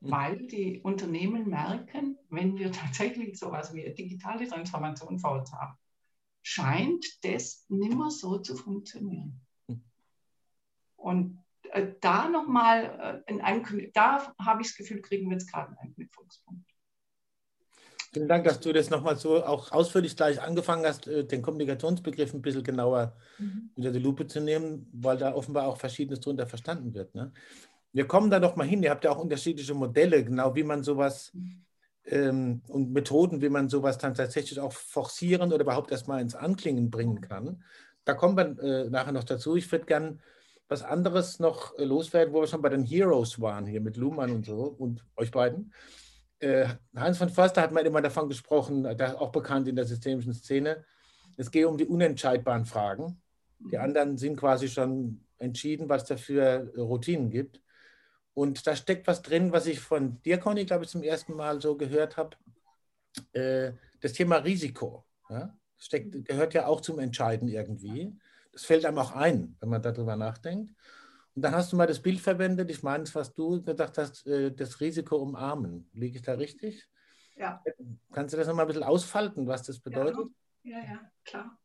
Mhm. 0.00 0.10
Weil 0.10 0.46
die 0.46 0.80
Unternehmen 0.82 1.48
merken, 1.48 2.16
wenn 2.28 2.56
wir 2.58 2.72
tatsächlich 2.72 3.38
sowas 3.38 3.74
wie 3.74 3.84
eine 3.84 3.94
digitale 3.94 4.46
Transformation 4.48 5.18
vor 5.18 5.38
uns 5.38 5.52
haben, 5.52 5.76
scheint 6.42 7.04
das 7.22 7.66
nimmer 7.68 8.10
so 8.10 8.38
zu 8.38 8.56
funktionieren. 8.56 9.40
Mhm. 9.68 9.84
Und 10.96 11.39
da 12.00 12.28
nochmal 12.28 13.22
äh, 13.26 13.40
ein 13.40 13.90
da 13.94 14.34
habe 14.40 14.62
ich 14.62 14.68
das 14.68 14.76
Gefühl, 14.76 15.02
kriegen 15.02 15.28
wir 15.28 15.36
jetzt 15.36 15.50
gerade 15.50 15.68
einen 15.68 15.78
Anknüpfungspunkt. 15.78 16.70
Vielen 18.12 18.26
Dank, 18.26 18.44
dass 18.44 18.58
du 18.58 18.72
das 18.72 18.90
nochmal 18.90 19.16
so 19.16 19.44
auch 19.44 19.70
ausführlich 19.70 20.16
gleich 20.16 20.42
angefangen 20.42 20.84
hast, 20.84 21.06
äh, 21.06 21.24
den 21.24 21.42
Kommunikationsbegriff 21.42 22.34
ein 22.34 22.42
bisschen 22.42 22.64
genauer 22.64 23.16
mhm. 23.38 23.70
unter 23.76 23.92
die 23.92 24.00
Lupe 24.00 24.26
zu 24.26 24.40
nehmen, 24.40 24.88
weil 24.92 25.16
da 25.16 25.32
offenbar 25.32 25.68
auch 25.68 25.76
Verschiedenes 25.76 26.20
darunter 26.20 26.46
verstanden 26.46 26.92
wird. 26.92 27.14
Ne? 27.14 27.32
Wir 27.92 28.08
kommen 28.08 28.30
da 28.30 28.40
doch 28.40 28.56
mal 28.56 28.66
hin. 28.66 28.82
Ihr 28.82 28.90
habt 28.90 29.04
ja 29.04 29.12
auch 29.12 29.18
unterschiedliche 29.18 29.74
Modelle, 29.74 30.24
genau 30.24 30.56
wie 30.56 30.64
man 30.64 30.82
sowas 30.82 31.30
mhm. 31.34 31.64
ähm, 32.06 32.62
und 32.66 32.90
Methoden, 32.90 33.42
wie 33.42 33.48
man 33.48 33.68
sowas 33.68 33.96
dann 33.96 34.14
tatsächlich 34.14 34.58
auch 34.58 34.72
forcieren 34.72 35.52
oder 35.52 35.62
überhaupt 35.62 35.92
erstmal 35.92 36.20
ins 36.20 36.34
Anklingen 36.34 36.90
bringen 36.90 37.20
kann. 37.20 37.62
Da 38.04 38.14
kommen 38.14 38.36
wir 38.36 38.58
äh, 38.60 38.90
nachher 38.90 39.12
noch 39.12 39.24
dazu. 39.24 39.54
Ich 39.54 39.70
würde 39.70 39.86
gerne 39.86 40.18
was 40.70 40.82
anderes 40.82 41.40
noch 41.40 41.76
äh, 41.78 41.84
loswerden, 41.84 42.32
wo 42.32 42.40
wir 42.40 42.46
schon 42.46 42.62
bei 42.62 42.68
den 42.68 42.84
Heroes 42.84 43.40
waren, 43.40 43.66
hier 43.66 43.80
mit 43.80 43.96
Luhmann 43.96 44.30
und 44.30 44.46
so 44.46 44.74
und 44.78 45.04
euch 45.16 45.30
beiden. 45.30 45.74
Äh, 46.38 46.68
Heinz 46.96 47.18
von 47.18 47.28
Förster 47.28 47.60
hat 47.60 47.72
mal 47.72 47.84
immer 47.84 48.00
davon 48.00 48.28
gesprochen, 48.28 48.86
auch 48.86 49.32
bekannt 49.32 49.68
in 49.68 49.76
der 49.76 49.84
systemischen 49.84 50.32
Szene, 50.32 50.84
es 51.36 51.50
gehe 51.50 51.68
um 51.68 51.76
die 51.76 51.86
unentscheidbaren 51.86 52.64
Fragen. 52.64 53.20
Die 53.58 53.76
mhm. 53.76 53.82
anderen 53.82 54.16
sind 54.16 54.36
quasi 54.36 54.68
schon 54.68 55.24
entschieden, 55.38 55.88
was 55.88 56.04
dafür 56.04 56.72
Routinen 56.76 57.30
gibt. 57.30 57.60
Und 58.32 58.66
da 58.66 58.76
steckt 58.76 59.06
was 59.06 59.22
drin, 59.22 59.52
was 59.52 59.66
ich 59.66 59.80
von 59.80 60.22
dir, 60.22 60.38
Conny, 60.38 60.64
glaube 60.64 60.84
ich, 60.84 60.90
zum 60.90 61.02
ersten 61.02 61.34
Mal 61.34 61.60
so 61.60 61.76
gehört 61.76 62.16
habe. 62.16 62.36
Äh, 63.32 63.72
das 64.00 64.12
Thema 64.12 64.36
Risiko. 64.36 65.04
Ja? 65.28 65.58
Steckt, 65.76 66.24
gehört 66.24 66.54
ja 66.54 66.66
auch 66.66 66.80
zum 66.80 67.00
Entscheiden 67.00 67.48
irgendwie. 67.48 68.12
Das 68.52 68.64
fällt 68.64 68.84
einem 68.84 68.98
auch 68.98 69.14
ein, 69.14 69.56
wenn 69.60 69.68
man 69.68 69.82
darüber 69.82 70.16
nachdenkt. 70.16 70.74
Und 71.34 71.42
dann 71.42 71.54
hast 71.54 71.72
du 71.72 71.76
mal 71.76 71.86
das 71.86 72.02
Bild 72.02 72.20
verwendet, 72.20 72.70
ich 72.70 72.82
meine, 72.82 73.04
was 73.14 73.34
du 73.34 73.62
gesagt 73.62 73.98
hast, 73.98 74.26
äh, 74.26 74.52
das 74.52 74.80
Risiko 74.80 75.16
umarmen. 75.16 75.88
Liege 75.92 76.16
ich 76.16 76.22
da 76.22 76.34
richtig? 76.34 76.88
Ja. 77.36 77.62
Kannst 78.12 78.34
du 78.34 78.38
das 78.38 78.46
nochmal 78.46 78.64
ein 78.64 78.68
bisschen 78.68 78.82
ausfalten, 78.82 79.46
was 79.46 79.62
das 79.62 79.80
bedeutet? 79.80 80.28
Ja, 80.62 80.78
ja, 80.78 81.00
klar. 81.24 81.56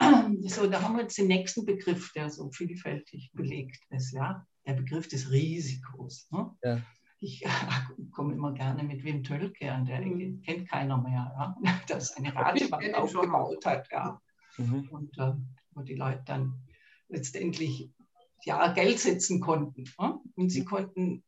So, 0.46 0.66
da 0.66 0.82
haben 0.82 0.96
wir 0.96 1.02
jetzt 1.02 1.16
den 1.18 1.28
nächsten 1.28 1.64
Begriff, 1.64 2.12
der 2.12 2.28
so 2.28 2.50
vielfältig 2.50 3.30
belegt 3.32 3.82
ist, 3.90 4.12
ja. 4.12 4.46
Der 4.66 4.74
Begriff 4.74 5.08
des 5.08 5.30
Risikos. 5.30 6.28
Ne? 6.30 6.50
Ja. 6.62 6.80
Ich 7.20 7.44
komme 8.12 8.34
immer 8.34 8.52
gerne 8.52 8.82
mit 8.82 9.02
Wim 9.04 9.22
Tölke 9.22 9.72
an, 9.72 9.86
der 9.86 10.00
mhm. 10.00 10.42
kennt 10.42 10.68
keiner 10.68 10.98
mehr, 10.98 11.32
ja. 11.62 11.78
Das 11.88 12.16
eine 12.16 12.34
Radwand 12.34 12.94
aufgebaut 12.94 13.64
hat, 13.64 13.88
ja. 13.90 14.20
Mhm. 14.58 14.88
Und 14.90 15.18
äh, 15.18 15.32
wo 15.74 15.82
die 15.82 15.94
Leute 15.94 16.22
dann 16.26 16.62
letztendlich 17.08 17.90
ja, 18.44 18.72
Geld 18.72 18.98
setzen 18.98 19.40
konnten. 19.40 19.84
Ja? 19.98 20.20
Und 20.34 20.50
sie 20.50 20.64
konnten, 20.64 21.24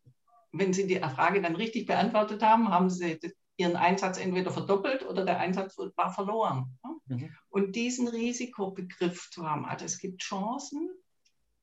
wenn 0.52 0.72
sie 0.72 0.86
die 0.86 0.98
Frage 0.98 1.40
dann 1.42 1.56
richtig 1.56 1.86
beantwortet 1.86 2.42
haben, 2.42 2.68
haben 2.68 2.90
sie 2.90 3.18
ihren 3.56 3.76
Einsatz 3.76 4.18
entweder 4.18 4.50
verdoppelt 4.50 5.04
oder 5.06 5.24
der 5.24 5.38
Einsatz 5.38 5.78
war 5.78 6.12
verloren. 6.12 6.78
Ja? 6.84 6.90
Mhm. 7.06 7.30
Und 7.48 7.76
diesen 7.76 8.08
Risikobegriff 8.08 9.30
zu 9.30 9.48
haben, 9.48 9.64
also 9.64 9.84
es 9.84 9.98
gibt 9.98 10.22
Chancen 10.22 10.90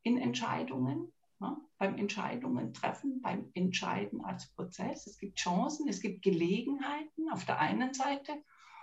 in 0.02 0.18
Entscheidungen, 0.18 1.14
ja? 1.40 1.58
beim 1.78 1.98
Entscheidungen 1.98 2.74
treffen, 2.74 3.22
beim 3.22 3.50
Entscheiden 3.54 4.24
als 4.24 4.50
Prozess. 4.54 5.08
Es 5.08 5.18
gibt 5.18 5.38
Chancen, 5.38 5.88
es 5.88 6.02
gibt 6.02 6.24
Gelegenheiten 6.24 7.30
auf 7.32 7.46
der 7.46 7.60
einen 7.60 7.94
Seite 7.94 8.34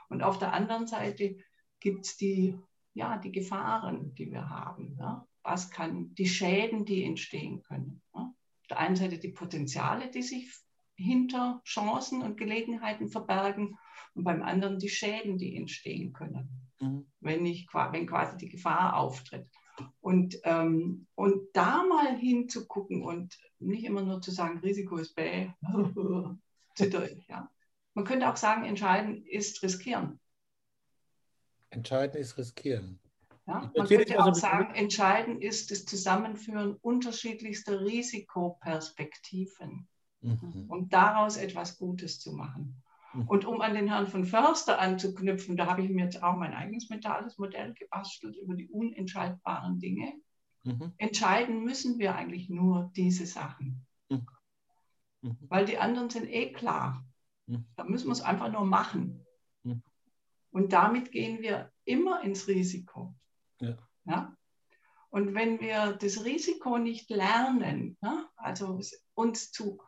und 0.09 0.23
auf 0.23 0.39
der 0.39 0.53
anderen 0.53 0.87
Seite 0.87 1.37
gibt 1.81 2.07
es 2.07 2.17
die 2.17 2.59
ja, 2.95 3.19
die 3.19 3.33
Gefahren, 3.33 4.15
die 4.15 4.31
wir 4.31 4.49
haben. 4.49 4.97
Ja? 4.99 5.27
Was 5.43 5.71
kann 5.71 6.15
die 6.15 6.29
Schäden, 6.29 6.85
die 6.85 7.05
entstehen 7.05 7.63
können? 7.63 8.03
Ja? 8.15 8.23
Auf 8.23 8.67
der 8.69 8.79
einen 8.79 8.97
Seite 8.97 9.19
die 9.19 9.33
Potenziale, 9.33 10.11
die 10.11 10.23
sich 10.23 10.53
hinter 10.97 11.63
Chancen 11.65 12.23
und 12.23 12.37
Gelegenheiten 12.37 13.09
verbergen 13.09 13.79
und 14.15 14.25
beim 14.25 14.43
anderen 14.43 14.79
die 14.79 14.89
Schäden, 14.89 15.39
die 15.39 15.57
entstehen 15.57 16.13
können, 16.13 16.69
mhm. 16.81 17.07
wenn, 17.21 17.47
ich, 17.47 17.67
wenn 17.73 18.07
quasi 18.07 18.37
die 18.37 18.49
Gefahr 18.49 18.97
auftritt. 18.97 19.49
Und, 20.01 20.39
ähm, 20.45 21.07
und 21.15 21.49
da 21.55 21.83
mal 21.85 22.15
hinzugucken 22.17 23.03
und 23.03 23.39
nicht 23.59 23.85
immer 23.85 24.03
nur 24.03 24.21
zu 24.21 24.31
sagen, 24.31 24.59
Risiko 24.59 24.97
ist 24.97 25.15
bäh, 25.15 25.51
ja. 27.29 27.51
Man 27.95 28.05
könnte 28.05 28.29
auch 28.31 28.37
sagen, 28.37 28.65
entscheiden 28.65 29.25
ist 29.25 29.63
riskieren. 29.63 30.20
Entscheiden 31.71 32.21
ist 32.21 32.37
riskieren. 32.37 32.99
Ja, 33.47 33.71
man 33.77 33.87
könnte 33.87 34.23
auch 34.23 34.35
sagen, 34.35 34.75
entscheidend 34.75 35.43
ist 35.43 35.71
das 35.71 35.85
Zusammenführen 35.85 36.77
unterschiedlichster 36.83 37.81
Risikoperspektiven 37.81 39.89
mhm. 40.21 40.67
und 40.69 40.93
daraus 40.93 41.37
etwas 41.37 41.79
Gutes 41.79 42.21
zu 42.21 42.33
machen. 42.33 42.83
Mhm. 43.13 43.29
Und 43.29 43.45
um 43.45 43.61
an 43.61 43.75
den 43.75 43.89
Herrn 43.89 44.07
von 44.07 44.25
Förster 44.25 44.79
anzuknüpfen, 44.79 45.57
da 45.57 45.67
habe 45.67 45.83
ich 45.83 45.91
mir 45.91 46.05
jetzt 46.05 46.23
auch 46.23 46.37
mein 46.37 46.55
eigenes 46.55 46.91
mentales 46.91 47.39
Modell 47.39 47.75
gebastelt 47.75 48.37
über 48.37 48.55
die 48.55 48.69
unentscheidbaren 48.69 49.79
Dinge. 49.79 50.13
Mhm. 50.65 50.93
Entscheiden 50.99 51.65
müssen 51.65 51.99
wir 51.99 52.15
eigentlich 52.15 52.51
nur 52.51 52.91
diese 52.95 53.27
Sachen. 53.27 53.87
Mhm. 54.09 54.27
Mhm. 55.23 55.37
Weil 55.49 55.65
die 55.65 55.79
anderen 55.79 56.11
sind 56.11 56.29
eh 56.29 56.53
klar. 56.53 57.05
Mhm. 57.47 57.65
Da 57.77 57.85
müssen 57.85 58.09
wir 58.09 58.13
es 58.13 58.23
einfach 58.23 58.51
nur 58.51 58.65
machen. 58.65 59.27
Und 60.51 60.73
damit 60.73 61.13
gehen 61.13 61.41
wir 61.41 61.73
immer 61.85 62.23
ins 62.23 62.49
Risiko. 62.49 63.15
Ja. 63.61 63.79
ja? 64.05 64.37
Und 65.11 65.35
wenn 65.35 65.61
wir 65.61 65.93
das 65.93 66.25
Risiko 66.25 66.79
nicht 66.79 67.11
lernen, 67.11 67.97
ja, 68.03 68.29
also 68.37 68.81
uns 69.15 69.51
zu 69.53 69.81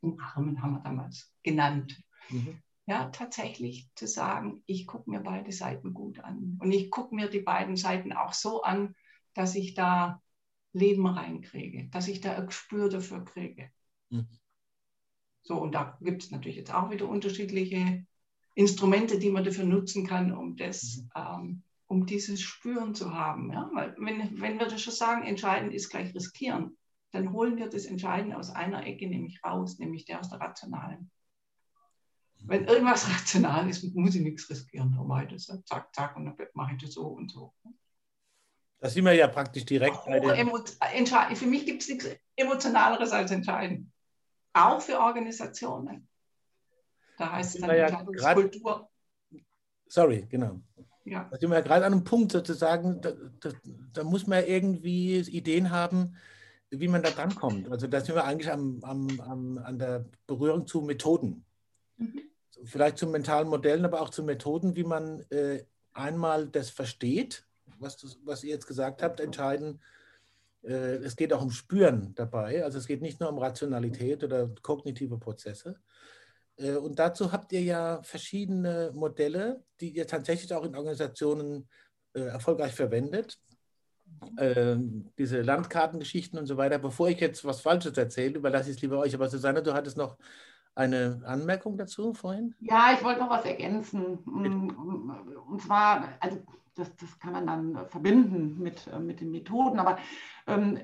umarmen, 0.00 0.62
haben 0.62 0.72
wir 0.74 0.80
damals 0.80 1.32
genannt, 1.42 2.00
mhm. 2.30 2.60
ja, 2.86 3.10
tatsächlich 3.10 3.88
zu 3.94 4.06
sagen, 4.06 4.62
ich 4.66 4.86
gucke 4.86 5.10
mir 5.10 5.20
beide 5.20 5.52
Seiten 5.52 5.94
gut 5.94 6.20
an. 6.20 6.58
Und 6.60 6.72
ich 6.72 6.90
gucke 6.90 7.14
mir 7.14 7.28
die 7.28 7.40
beiden 7.40 7.76
Seiten 7.76 8.12
auch 8.12 8.32
so 8.32 8.62
an, 8.62 8.94
dass 9.34 9.54
ich 9.54 9.74
da 9.74 10.22
Leben 10.72 11.06
reinkriege, 11.06 11.88
dass 11.90 12.08
ich 12.08 12.20
da 12.20 12.36
ein 12.36 12.46
Gespür 12.46 12.88
dafür 12.88 13.24
kriege. 13.24 13.70
Mhm. 14.10 14.28
So, 15.42 15.56
und 15.60 15.74
da 15.74 15.96
gibt 16.00 16.24
es 16.24 16.30
natürlich 16.30 16.56
jetzt 16.56 16.74
auch 16.74 16.90
wieder 16.90 17.08
unterschiedliche 17.08 18.04
Instrumente, 18.58 19.20
die 19.20 19.30
man 19.30 19.44
dafür 19.44 19.64
nutzen 19.64 20.04
kann, 20.04 20.32
um 20.32 20.56
das, 20.56 20.96
mhm. 20.96 21.10
ähm, 21.14 21.62
um 21.86 22.06
dieses 22.06 22.40
Spüren 22.40 22.92
zu 22.92 23.14
haben. 23.14 23.52
Ja? 23.52 23.70
Weil 23.72 23.94
wenn, 23.98 24.40
wenn 24.40 24.58
wir 24.58 24.66
das 24.66 24.82
schon 24.82 24.92
sagen, 24.92 25.22
entscheiden 25.24 25.70
ist 25.70 25.90
gleich 25.90 26.12
riskieren, 26.12 26.76
dann 27.12 27.32
holen 27.32 27.56
wir 27.56 27.68
das 27.68 27.84
Entscheiden 27.84 28.32
aus 28.32 28.50
einer 28.50 28.84
Ecke 28.84 29.08
nämlich 29.08 29.40
raus, 29.44 29.78
nämlich 29.78 30.06
der 30.06 30.18
aus 30.18 30.30
der 30.30 30.40
rationalen. 30.40 31.08
Wenn 32.40 32.62
mhm. 32.62 32.68
irgendwas 32.68 33.08
rational 33.08 33.70
ist, 33.70 33.94
muss 33.94 34.16
ich 34.16 34.22
nichts 34.22 34.50
riskieren. 34.50 34.92
Dann 34.96 35.06
mache 35.06 35.26
ich 35.26 35.30
das 35.30 35.64
zack, 35.64 35.94
zack, 35.94 36.16
und 36.16 36.24
dann 36.24 36.36
mache 36.54 36.74
ich 36.74 36.82
das 36.82 36.94
so 36.94 37.06
und 37.06 37.30
so. 37.30 37.54
Da 38.80 38.88
sind 38.88 39.04
wir 39.04 39.12
ja 39.12 39.28
praktisch 39.28 39.66
direkt 39.66 40.04
bei 40.04 40.18
den... 40.18 40.50
Für 41.36 41.46
mich 41.46 41.64
gibt 41.64 41.82
es 41.82 41.88
nichts 41.88 42.08
Emotionaleres 42.34 43.12
als 43.12 43.30
Entscheiden. 43.30 43.92
Auch 44.52 44.80
für 44.80 44.98
Organisationen. 44.98 46.08
Da 47.18 47.32
heißt 47.32 47.56
es 47.56 47.60
dann 47.60 47.76
ja 47.76 48.34
Kultur. 48.34 48.88
Sorry, 49.88 50.26
genau. 50.28 50.60
Ja. 51.04 51.26
Da 51.30 51.38
sind 51.38 51.50
wir 51.50 51.56
ja 51.56 51.62
gerade 51.62 51.86
an 51.86 51.92
einem 51.92 52.04
Punkt 52.04 52.32
sozusagen, 52.32 53.00
da, 53.00 53.12
da, 53.40 53.50
da, 53.92 54.04
muss 54.04 54.26
man 54.26 54.44
irgendwie 54.44 55.18
Ideen 55.20 55.70
haben, 55.70 56.16
wie 56.70 56.88
man 56.88 57.02
da 57.02 57.10
drankommt. 57.10 57.70
Also 57.70 57.86
da 57.86 58.00
sind 58.00 58.14
wir 58.14 58.24
eigentlich 58.24 58.52
am, 58.52 58.80
am, 58.82 59.20
am, 59.20 59.58
an 59.58 59.78
der 59.78 60.04
Berührung 60.26 60.66
zu 60.66 60.82
Methoden. 60.82 61.44
Mhm. 61.96 62.20
Vielleicht 62.64 62.98
zu 62.98 63.06
mentalen 63.06 63.48
Modellen, 63.48 63.84
aber 63.84 64.02
auch 64.02 64.10
zu 64.10 64.22
Methoden, 64.22 64.76
wie 64.76 64.84
man 64.84 65.20
äh, 65.30 65.64
einmal 65.94 66.46
das 66.48 66.70
versteht, 66.70 67.46
was, 67.78 67.96
das, 67.96 68.18
was 68.24 68.44
ihr 68.44 68.50
jetzt 68.50 68.66
gesagt 68.66 69.02
habt, 69.02 69.20
entscheiden. 69.20 69.80
Äh, 70.62 70.96
es 70.96 71.16
geht 71.16 71.32
auch 71.32 71.42
um 71.42 71.50
Spüren 71.50 72.14
dabei. 72.14 72.64
Also 72.64 72.78
es 72.78 72.86
geht 72.86 73.00
nicht 73.00 73.20
nur 73.20 73.30
um 73.30 73.38
Rationalität 73.38 74.24
oder 74.24 74.50
kognitive 74.62 75.18
Prozesse, 75.18 75.80
und 76.58 76.98
dazu 76.98 77.32
habt 77.32 77.52
ihr 77.52 77.62
ja 77.62 78.02
verschiedene 78.02 78.90
Modelle, 78.94 79.62
die 79.80 79.90
ihr 79.90 80.06
tatsächlich 80.06 80.52
auch 80.52 80.64
in 80.64 80.74
Organisationen 80.74 81.68
äh, 82.14 82.20
erfolgreich 82.20 82.74
verwendet. 82.74 83.38
Ähm, 84.38 85.12
diese 85.18 85.42
Landkartengeschichten 85.42 86.38
und 86.38 86.46
so 86.46 86.56
weiter. 86.56 86.78
Bevor 86.78 87.08
ich 87.08 87.20
jetzt 87.20 87.44
was 87.44 87.60
Falsches 87.60 87.96
erzähle, 87.96 88.38
überlasse 88.38 88.70
ich 88.70 88.76
es 88.76 88.82
lieber 88.82 88.98
euch. 88.98 89.14
Aber 89.14 89.28
Susanne, 89.28 89.62
du 89.62 89.74
hattest 89.74 89.96
noch 89.96 90.16
eine 90.78 91.20
Anmerkung 91.26 91.76
dazu 91.76 92.14
vorhin? 92.14 92.54
Ja, 92.60 92.92
ich 92.94 93.02
wollte 93.02 93.20
noch 93.20 93.30
was 93.30 93.44
ergänzen. 93.44 94.18
Und 94.18 95.60
zwar, 95.60 96.08
also 96.20 96.38
das, 96.76 96.94
das 96.96 97.18
kann 97.18 97.32
man 97.32 97.46
dann 97.46 97.86
verbinden 97.88 98.56
mit, 98.60 98.86
äh, 98.86 99.00
mit 99.00 99.20
den 99.20 99.32
Methoden, 99.32 99.80
aber 99.80 99.98
ähm, 100.46 100.78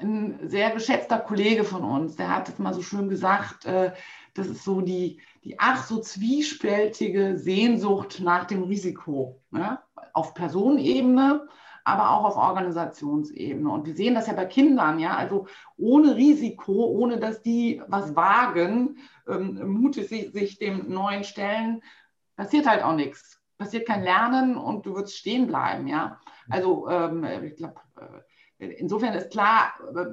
ein 0.00 0.38
sehr 0.48 0.70
geschätzter 0.70 1.18
Kollege 1.18 1.64
von 1.64 1.84
uns, 1.84 2.16
der 2.16 2.34
hat 2.34 2.48
es 2.48 2.58
mal 2.58 2.72
so 2.72 2.80
schön 2.80 3.10
gesagt, 3.10 3.66
äh, 3.66 3.92
das 4.32 4.46
ist 4.46 4.64
so 4.64 4.80
die, 4.80 5.20
die 5.44 5.58
ach 5.58 5.84
so 5.84 6.00
zwiespältige 6.00 7.36
Sehnsucht 7.36 8.20
nach 8.20 8.46
dem 8.46 8.62
Risiko. 8.62 9.40
Ne? 9.50 9.78
Auf 10.14 10.32
Personenebene, 10.32 11.46
aber 11.84 12.10
auch 12.10 12.24
auf 12.24 12.36
Organisationsebene. 12.36 13.70
Und 13.70 13.86
wir 13.86 13.94
sehen 13.94 14.14
das 14.14 14.26
ja 14.26 14.32
bei 14.32 14.46
Kindern, 14.46 14.98
ja, 14.98 15.16
also 15.16 15.46
ohne 15.76 16.16
Risiko, 16.16 16.86
ohne 16.86 17.18
dass 17.18 17.42
die 17.42 17.82
was 17.86 18.16
wagen, 18.16 18.98
ähm, 19.28 19.60
mutig 19.70 20.08
sich, 20.08 20.32
sich 20.32 20.58
dem 20.58 20.88
Neuen 20.88 21.24
stellen, 21.24 21.82
passiert 22.36 22.66
halt 22.66 22.82
auch 22.82 22.94
nichts. 22.94 23.40
Passiert 23.58 23.86
kein 23.86 24.02
Lernen 24.02 24.56
und 24.56 24.84
du 24.84 24.96
wirst 24.96 25.16
stehen 25.16 25.46
bleiben, 25.46 25.86
ja. 25.86 26.18
Also 26.48 26.88
ähm, 26.88 27.24
ich 27.44 27.56
glaube, 27.56 27.80
äh, 28.58 28.66
insofern 28.66 29.14
ist 29.14 29.30
klar, 29.30 29.74
äh, 29.94 30.06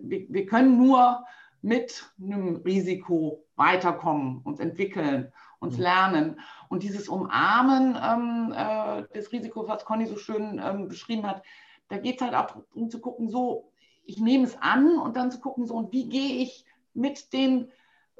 wir, 0.00 0.26
wir 0.28 0.46
können 0.46 0.76
nur 0.78 1.24
mit 1.64 2.12
einem 2.20 2.56
Risiko 2.56 3.42
weiterkommen, 3.56 4.42
uns 4.44 4.60
entwickeln, 4.60 5.32
uns 5.60 5.78
mhm. 5.78 5.82
lernen. 5.82 6.40
Und 6.68 6.82
dieses 6.82 7.08
Umarmen 7.08 7.96
ähm, 8.00 8.54
äh, 8.54 9.08
des 9.14 9.32
Risikos, 9.32 9.66
was 9.66 9.86
Conny 9.86 10.04
so 10.04 10.18
schön 10.18 10.60
ähm, 10.62 10.88
beschrieben 10.88 11.26
hat, 11.26 11.42
da 11.88 11.96
geht 11.96 12.16
es 12.16 12.22
halt 12.22 12.34
auch 12.34 12.48
darum 12.48 12.90
zu 12.90 13.00
gucken, 13.00 13.30
so, 13.30 13.72
ich 14.04 14.20
nehme 14.20 14.44
es 14.44 14.60
an 14.60 14.98
und 14.98 15.16
dann 15.16 15.30
zu 15.30 15.40
gucken, 15.40 15.66
so, 15.66 15.74
und 15.74 15.90
wie 15.90 16.06
gehe 16.10 16.42
ich 16.42 16.66
mit 16.92 17.32
den 17.32 17.72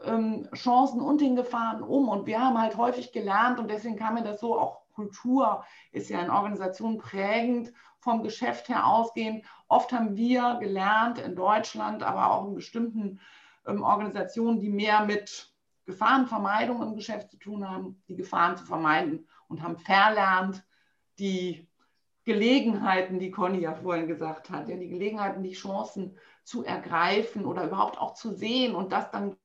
ähm, 0.02 0.48
Chancen 0.54 1.02
und 1.02 1.20
den 1.20 1.36
Gefahren 1.36 1.82
um? 1.82 2.08
Und 2.08 2.26
wir 2.26 2.40
haben 2.40 2.58
halt 2.58 2.78
häufig 2.78 3.12
gelernt, 3.12 3.58
und 3.58 3.70
deswegen 3.70 3.96
kam 3.96 4.14
mir 4.14 4.22
das 4.22 4.40
so, 4.40 4.58
auch 4.58 4.83
Kultur 4.94 5.64
ist 5.92 6.08
ja 6.08 6.20
in 6.20 6.30
Organisationen 6.30 6.98
prägend, 6.98 7.72
vom 7.98 8.22
Geschäft 8.22 8.68
her 8.68 8.86
ausgehend. 8.86 9.44
Oft 9.68 9.92
haben 9.92 10.16
wir 10.16 10.58
gelernt 10.60 11.18
in 11.18 11.34
Deutschland, 11.34 12.02
aber 12.02 12.30
auch 12.30 12.46
in 12.48 12.54
bestimmten 12.54 13.20
ähm, 13.66 13.82
Organisationen, 13.82 14.60
die 14.60 14.70
mehr 14.70 15.04
mit 15.04 15.52
Gefahrenvermeidung 15.86 16.82
im 16.82 16.94
Geschäft 16.94 17.30
zu 17.30 17.38
tun 17.38 17.68
haben, 17.68 18.02
die 18.08 18.16
Gefahren 18.16 18.56
zu 18.56 18.64
vermeiden 18.64 19.26
und 19.48 19.62
haben 19.62 19.78
verlernt, 19.78 20.64
die 21.18 21.68
Gelegenheiten, 22.24 23.18
die 23.18 23.30
Conny 23.30 23.60
ja 23.60 23.74
vorhin 23.74 24.08
gesagt 24.08 24.50
hat, 24.50 24.68
ja, 24.68 24.76
die 24.76 24.88
Gelegenheiten, 24.88 25.42
die 25.42 25.52
Chancen 25.52 26.18
zu 26.42 26.64
ergreifen 26.64 27.44
oder 27.44 27.64
überhaupt 27.64 27.98
auch 27.98 28.14
zu 28.14 28.34
sehen 28.34 28.74
und 28.74 28.92
das 28.92 29.10
dann 29.10 29.36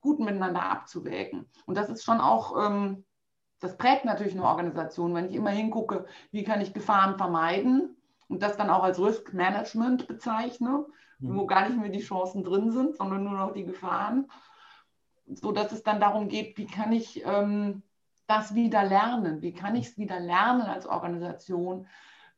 gut 0.00 0.20
miteinander 0.20 0.62
abzuwägen. 0.62 1.46
Und 1.66 1.76
das 1.76 1.88
ist 1.88 2.04
schon 2.04 2.20
auch, 2.20 2.56
ähm, 2.64 3.04
das 3.60 3.76
prägt 3.76 4.04
natürlich 4.04 4.34
eine 4.34 4.44
Organisation, 4.44 5.14
wenn 5.14 5.28
ich 5.28 5.34
immer 5.34 5.50
hingucke, 5.50 6.06
wie 6.30 6.44
kann 6.44 6.60
ich 6.60 6.74
Gefahren 6.74 7.16
vermeiden 7.16 7.96
und 8.28 8.42
das 8.42 8.56
dann 8.56 8.70
auch 8.70 8.82
als 8.82 9.00
Risk 9.00 9.32
Management 9.32 10.06
bezeichne, 10.06 10.86
mhm. 11.18 11.36
wo 11.36 11.46
gar 11.46 11.68
nicht 11.68 11.80
mehr 11.80 11.90
die 11.90 12.00
Chancen 12.00 12.44
drin 12.44 12.70
sind, 12.70 12.96
sondern 12.96 13.24
nur 13.24 13.32
noch 13.32 13.52
die 13.52 13.64
Gefahren, 13.64 14.30
so 15.26 15.52
dass 15.52 15.72
es 15.72 15.82
dann 15.82 16.00
darum 16.00 16.28
geht, 16.28 16.56
wie 16.56 16.66
kann 16.66 16.92
ich 16.92 17.24
ähm, 17.26 17.82
das 18.26 18.54
wieder 18.54 18.84
lernen, 18.84 19.42
wie 19.42 19.52
kann 19.52 19.74
ich 19.74 19.88
es 19.88 19.98
wieder 19.98 20.20
lernen 20.20 20.62
als 20.62 20.86
Organisation, 20.86 21.86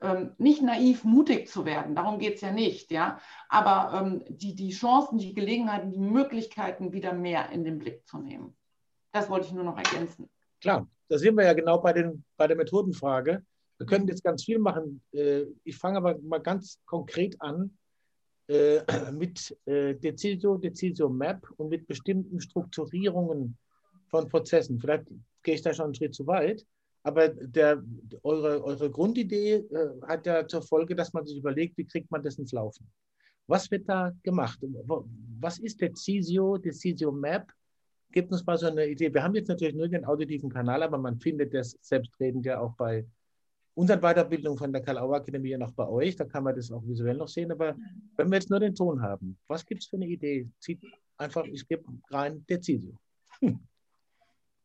ähm, 0.00 0.32
nicht 0.38 0.62
naiv 0.62 1.04
mutig 1.04 1.48
zu 1.48 1.66
werden, 1.66 1.94
darum 1.94 2.18
geht 2.18 2.36
es 2.36 2.40
ja 2.40 2.52
nicht, 2.52 2.90
ja, 2.90 3.20
aber 3.48 4.00
ähm, 4.00 4.24
die, 4.28 4.54
die 4.54 4.70
Chancen, 4.70 5.18
die 5.18 5.34
Gelegenheiten, 5.34 5.90
die 5.90 5.98
Möglichkeiten 5.98 6.92
wieder 6.92 7.12
mehr 7.12 7.50
in 7.50 7.64
den 7.64 7.78
Blick 7.78 8.06
zu 8.06 8.18
nehmen. 8.18 8.56
Das 9.12 9.28
wollte 9.28 9.46
ich 9.46 9.52
nur 9.52 9.64
noch 9.64 9.76
ergänzen. 9.76 10.30
Klar, 10.60 10.86
da 11.10 11.18
sind 11.18 11.36
wir 11.36 11.44
ja 11.44 11.52
genau 11.52 11.78
bei, 11.78 11.92
den, 11.92 12.24
bei 12.36 12.46
der 12.46 12.56
Methodenfrage. 12.56 13.42
Wir 13.78 13.86
können 13.86 14.06
jetzt 14.06 14.22
ganz 14.22 14.44
viel 14.44 14.60
machen. 14.60 15.02
Äh, 15.12 15.46
ich 15.64 15.76
fange 15.76 15.96
aber 15.96 16.16
mal 16.20 16.38
ganz 16.38 16.78
konkret 16.86 17.34
an 17.40 17.76
äh, 18.46 18.80
mit 19.10 19.56
äh, 19.66 19.94
Decisio, 19.94 20.56
Decisio 20.56 21.08
Map 21.08 21.44
und 21.56 21.68
mit 21.68 21.88
bestimmten 21.88 22.40
Strukturierungen 22.40 23.58
von 24.08 24.28
Prozessen. 24.28 24.78
Vielleicht 24.78 25.06
gehe 25.42 25.56
ich 25.56 25.62
da 25.62 25.74
schon 25.74 25.86
einen 25.86 25.94
Schritt 25.96 26.14
zu 26.14 26.26
weit, 26.28 26.64
aber 27.02 27.28
der, 27.28 27.82
eure, 28.22 28.62
eure 28.62 28.90
Grundidee 28.90 29.64
hat 30.06 30.26
ja 30.26 30.46
zur 30.46 30.62
Folge, 30.62 30.94
dass 30.94 31.12
man 31.12 31.26
sich 31.26 31.38
überlegt, 31.38 31.76
wie 31.78 31.86
kriegt 31.86 32.10
man 32.10 32.22
das 32.22 32.38
ins 32.38 32.52
Laufen. 32.52 32.86
Was 33.46 33.70
wird 33.70 33.88
da 33.88 34.12
gemacht? 34.22 34.60
Was 35.40 35.58
ist 35.58 35.80
Decisio, 35.80 36.58
Decisio 36.58 37.10
Map? 37.10 37.50
Gebt 38.12 38.32
uns 38.32 38.44
mal 38.44 38.58
so 38.58 38.66
eine 38.66 38.86
Idee. 38.86 39.12
Wir 39.12 39.22
haben 39.22 39.34
jetzt 39.34 39.48
natürlich 39.48 39.74
nur 39.74 39.88
den 39.88 40.04
auditiven 40.04 40.50
Kanal, 40.50 40.82
aber 40.82 40.98
man 40.98 41.18
findet 41.18 41.54
das 41.54 41.76
selbstredend 41.80 42.44
ja 42.44 42.60
auch 42.60 42.74
bei 42.76 43.06
unseren 43.74 44.00
Weiterbildung 44.00 44.58
von 44.58 44.72
der 44.72 44.82
Karl-Auer-Akademie 44.82 45.56
noch 45.56 45.72
bei 45.72 45.86
euch, 45.88 46.16
da 46.16 46.24
kann 46.24 46.44
man 46.44 46.54
das 46.54 46.70
auch 46.70 46.82
visuell 46.86 47.16
noch 47.16 47.28
sehen. 47.28 47.52
Aber 47.52 47.76
wenn 48.16 48.28
wir 48.28 48.36
jetzt 48.36 48.50
nur 48.50 48.60
den 48.60 48.74
Ton 48.74 49.00
haben, 49.00 49.38
was 49.46 49.64
gibt 49.64 49.82
es 49.82 49.88
für 49.88 49.96
eine 49.96 50.06
Idee? 50.06 50.48
Zieht 50.58 50.82
einfach, 51.16 51.44
ich 51.44 51.66
gebe 51.66 51.84
rein 52.10 52.44
Decisio. 52.46 52.98
Hm. 53.40 53.60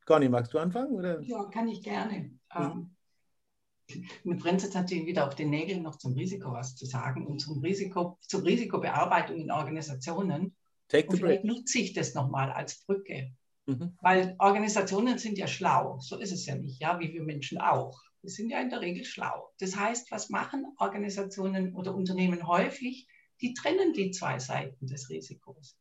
Conny, 0.06 0.30
magst 0.30 0.54
du 0.54 0.60
anfangen? 0.60 0.94
Oder? 0.94 1.22
Ja, 1.22 1.46
kann 1.46 1.68
ich 1.68 1.82
gerne. 1.82 2.20
Mhm. 2.20 2.40
Ähm, 2.56 2.96
mir 4.24 4.36
brennt 4.36 4.64
jetzt 4.64 4.76
natürlich 4.76 5.06
wieder 5.06 5.28
auf 5.28 5.36
den 5.36 5.50
Nägeln 5.50 5.84
noch 5.84 5.98
zum 5.98 6.14
Risiko 6.14 6.52
was 6.52 6.76
zu 6.76 6.86
sagen 6.86 7.26
und 7.26 7.40
zum 7.40 7.60
Risiko, 7.60 8.18
zur 8.22 8.44
Risikobearbeitung 8.44 9.38
in 9.38 9.52
Organisationen. 9.52 10.56
Take 10.88 11.10
und 11.10 11.18
vielleicht 11.18 11.44
nutze 11.44 11.80
ich 11.80 11.94
das 11.94 12.14
nochmal 12.14 12.52
als 12.52 12.84
Brücke. 12.86 13.32
Mhm. 13.66 13.98
Weil 14.02 14.36
Organisationen 14.40 15.18
sind 15.18 15.38
ja 15.38 15.48
schlau, 15.48 16.00
so 16.00 16.18
ist 16.20 16.32
es 16.32 16.46
ja 16.46 16.56
nicht, 16.56 16.80
ja, 16.82 17.00
wie 17.00 17.14
wir 17.14 17.24
Menschen 17.24 17.60
auch. 17.60 18.00
Wir 18.22 18.30
sind 18.30 18.50
ja 18.50 18.60
in 18.60 18.70
der 18.70 18.82
Regel 18.82 19.04
schlau. 19.04 19.52
Das 19.60 19.76
heißt, 19.76 20.12
was 20.12 20.30
machen 20.30 20.66
Organisationen 20.78 21.76
oder 21.76 21.96
Unternehmen 21.96 22.48
häufig? 22.48 23.08
Die 23.42 23.54
trennen 23.54 23.94
die 23.94 24.12
zwei 24.12 24.40
Seiten 24.40 24.88
des 24.88 25.10
Risikos. 25.10 25.78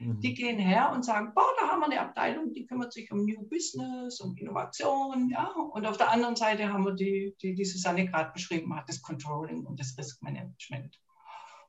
Mhm. 0.00 0.20
Die 0.20 0.34
gehen 0.34 0.58
her 0.58 0.90
und 0.92 1.04
sagen, 1.04 1.32
boah, 1.34 1.50
da 1.60 1.68
haben 1.68 1.80
wir 1.80 1.86
eine 1.86 2.00
Abteilung, 2.00 2.52
die 2.52 2.66
kümmert 2.66 2.92
sich 2.92 3.10
um 3.12 3.24
New 3.24 3.46
Business, 3.48 4.20
um 4.20 4.36
Innovation, 4.36 5.28
ja. 5.30 5.50
Und 5.50 5.86
auf 5.86 5.96
der 5.96 6.10
anderen 6.10 6.36
Seite 6.36 6.72
haben 6.72 6.84
wir 6.84 6.94
die, 6.94 7.36
die, 7.42 7.54
die 7.54 7.64
Susanne 7.64 8.06
gerade 8.06 8.32
beschrieben 8.32 8.74
hat, 8.74 8.88
das 8.88 9.02
Controlling 9.02 9.66
und 9.66 9.78
das 9.78 9.96
Risk 9.98 10.22
Management. 10.22 10.98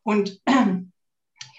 Und 0.04 0.42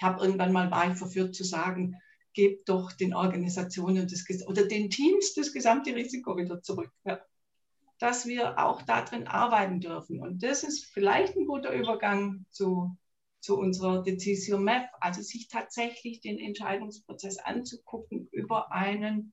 ich 0.03 0.05
habe 0.05 0.25
irgendwann 0.25 0.53
mal 0.53 0.69
ich 0.91 0.99
verführt 0.99 1.33
zu 1.33 1.45
sagen, 1.45 1.95
gebt 2.33 2.69
doch 2.69 2.91
den 2.91 3.15
Organisationen 3.15 4.09
das, 4.09 4.25
oder 4.49 4.67
den 4.67 4.91
Teams 4.91 5.35
das 5.35 5.53
gesamte 5.53 5.95
Risiko 5.95 6.37
wieder 6.37 6.61
zurück. 6.61 6.91
Ja 7.05 7.21
dass 7.99 8.27
wir 8.27 8.59
auch 8.59 8.83
darin 8.83 9.29
arbeiten 9.29 9.79
dürfen. 9.79 10.19
Und 10.21 10.43
das 10.43 10.65
ist 10.65 10.87
vielleicht 10.87 11.37
ein 11.37 11.47
guter 11.47 11.73
Übergang 11.73 12.45
zu, 12.51 12.97
zu 13.39 13.57
unserer 13.57 14.03
Decision 14.03 14.65
Map, 14.65 14.89
also 14.99 15.23
sich 15.23 15.47
tatsächlich 15.47 16.21
den 16.21 16.41
Entscheidungsprozess 16.41 17.39
anzugucken 17.39 18.27
über 18.33 18.73
einen, 18.73 19.33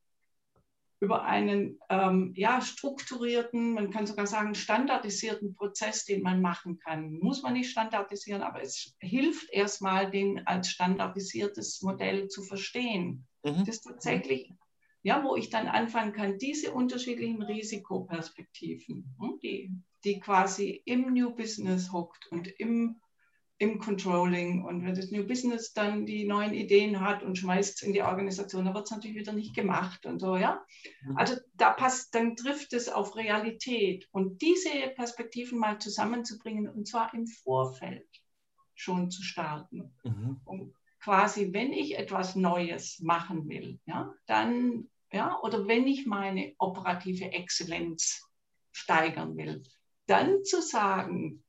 über 1.01 1.23
einen 1.23 1.79
ähm, 1.89 2.33
ja, 2.35 2.61
strukturierten, 2.61 3.73
man 3.73 3.89
kann 3.89 4.05
sogar 4.05 4.27
sagen 4.27 4.53
standardisierten 4.53 5.55
Prozess, 5.55 6.03
den 6.03 6.21
man 6.21 6.41
machen 6.41 6.77
kann. 6.79 7.13
Muss 7.19 7.41
man 7.41 7.53
nicht 7.53 7.71
standardisieren, 7.71 8.41
aber 8.41 8.61
es 8.61 8.95
hilft 8.99 9.49
erstmal, 9.51 10.11
den 10.11 10.45
als 10.45 10.69
standardisiertes 10.69 11.81
Modell 11.81 12.27
zu 12.27 12.43
verstehen. 12.43 13.27
Mhm. 13.43 13.63
Das 13.65 13.81
tatsächlich 13.81 14.51
ja, 15.01 15.23
wo 15.23 15.35
ich 15.35 15.49
dann 15.49 15.67
anfangen 15.67 16.13
kann, 16.13 16.37
diese 16.37 16.73
unterschiedlichen 16.73 17.41
Risikoperspektiven, 17.41 19.15
hm, 19.19 19.39
die, 19.41 19.71
die 20.03 20.19
quasi 20.19 20.81
im 20.85 21.13
New 21.13 21.35
Business 21.35 21.91
hockt 21.91 22.27
und 22.31 22.47
im, 22.59 22.99
im 23.59 23.77
Controlling 23.77 24.63
und 24.63 24.85
wenn 24.85 24.95
das 24.95 25.11
New 25.11 25.27
Business 25.27 25.73
dann 25.73 26.05
die 26.05 26.25
neuen 26.25 26.53
Ideen 26.53 27.01
hat 27.01 27.23
und 27.23 27.37
schmeißt 27.37 27.75
es 27.75 27.81
in 27.81 27.91
die 27.91 28.01
Organisation, 28.01 28.63
dann 28.63 28.73
wird 28.73 28.85
es 28.85 28.91
natürlich 28.91 29.17
wieder 29.17 29.33
nicht 29.33 29.53
gemacht 29.53 30.05
und 30.05 30.19
so, 30.19 30.37
ja. 30.37 30.65
Mhm. 31.03 31.17
Also 31.17 31.35
da 31.55 31.71
passt, 31.71 32.15
dann 32.15 32.37
trifft 32.37 32.71
es 32.71 32.87
auf 32.87 33.17
Realität 33.17 34.07
und 34.11 34.41
diese 34.41 34.69
Perspektiven 34.95 35.59
mal 35.59 35.77
zusammenzubringen 35.77 36.69
und 36.69 36.87
zwar 36.87 37.13
im 37.13 37.27
Vorfeld 37.27 38.07
schon 38.75 39.11
zu 39.11 39.23
starten. 39.23 39.93
Mhm. 40.05 40.39
Um 40.45 40.73
quasi, 41.01 41.51
wenn 41.51 41.73
ich 41.73 41.97
etwas 41.97 42.35
Neues 42.35 42.99
machen 43.01 43.47
will, 43.49 43.79
ja, 43.85 44.13
dann, 44.25 44.89
ja, 45.11 45.37
oder 45.41 45.67
wenn 45.67 45.85
ich 45.85 46.05
meine 46.05 46.53
operative 46.59 47.31
Exzellenz 47.31 48.25
steigern 48.71 49.35
will, 49.35 49.63
dann 50.07 50.43
zu 50.45 50.61
sagen, 50.61 51.43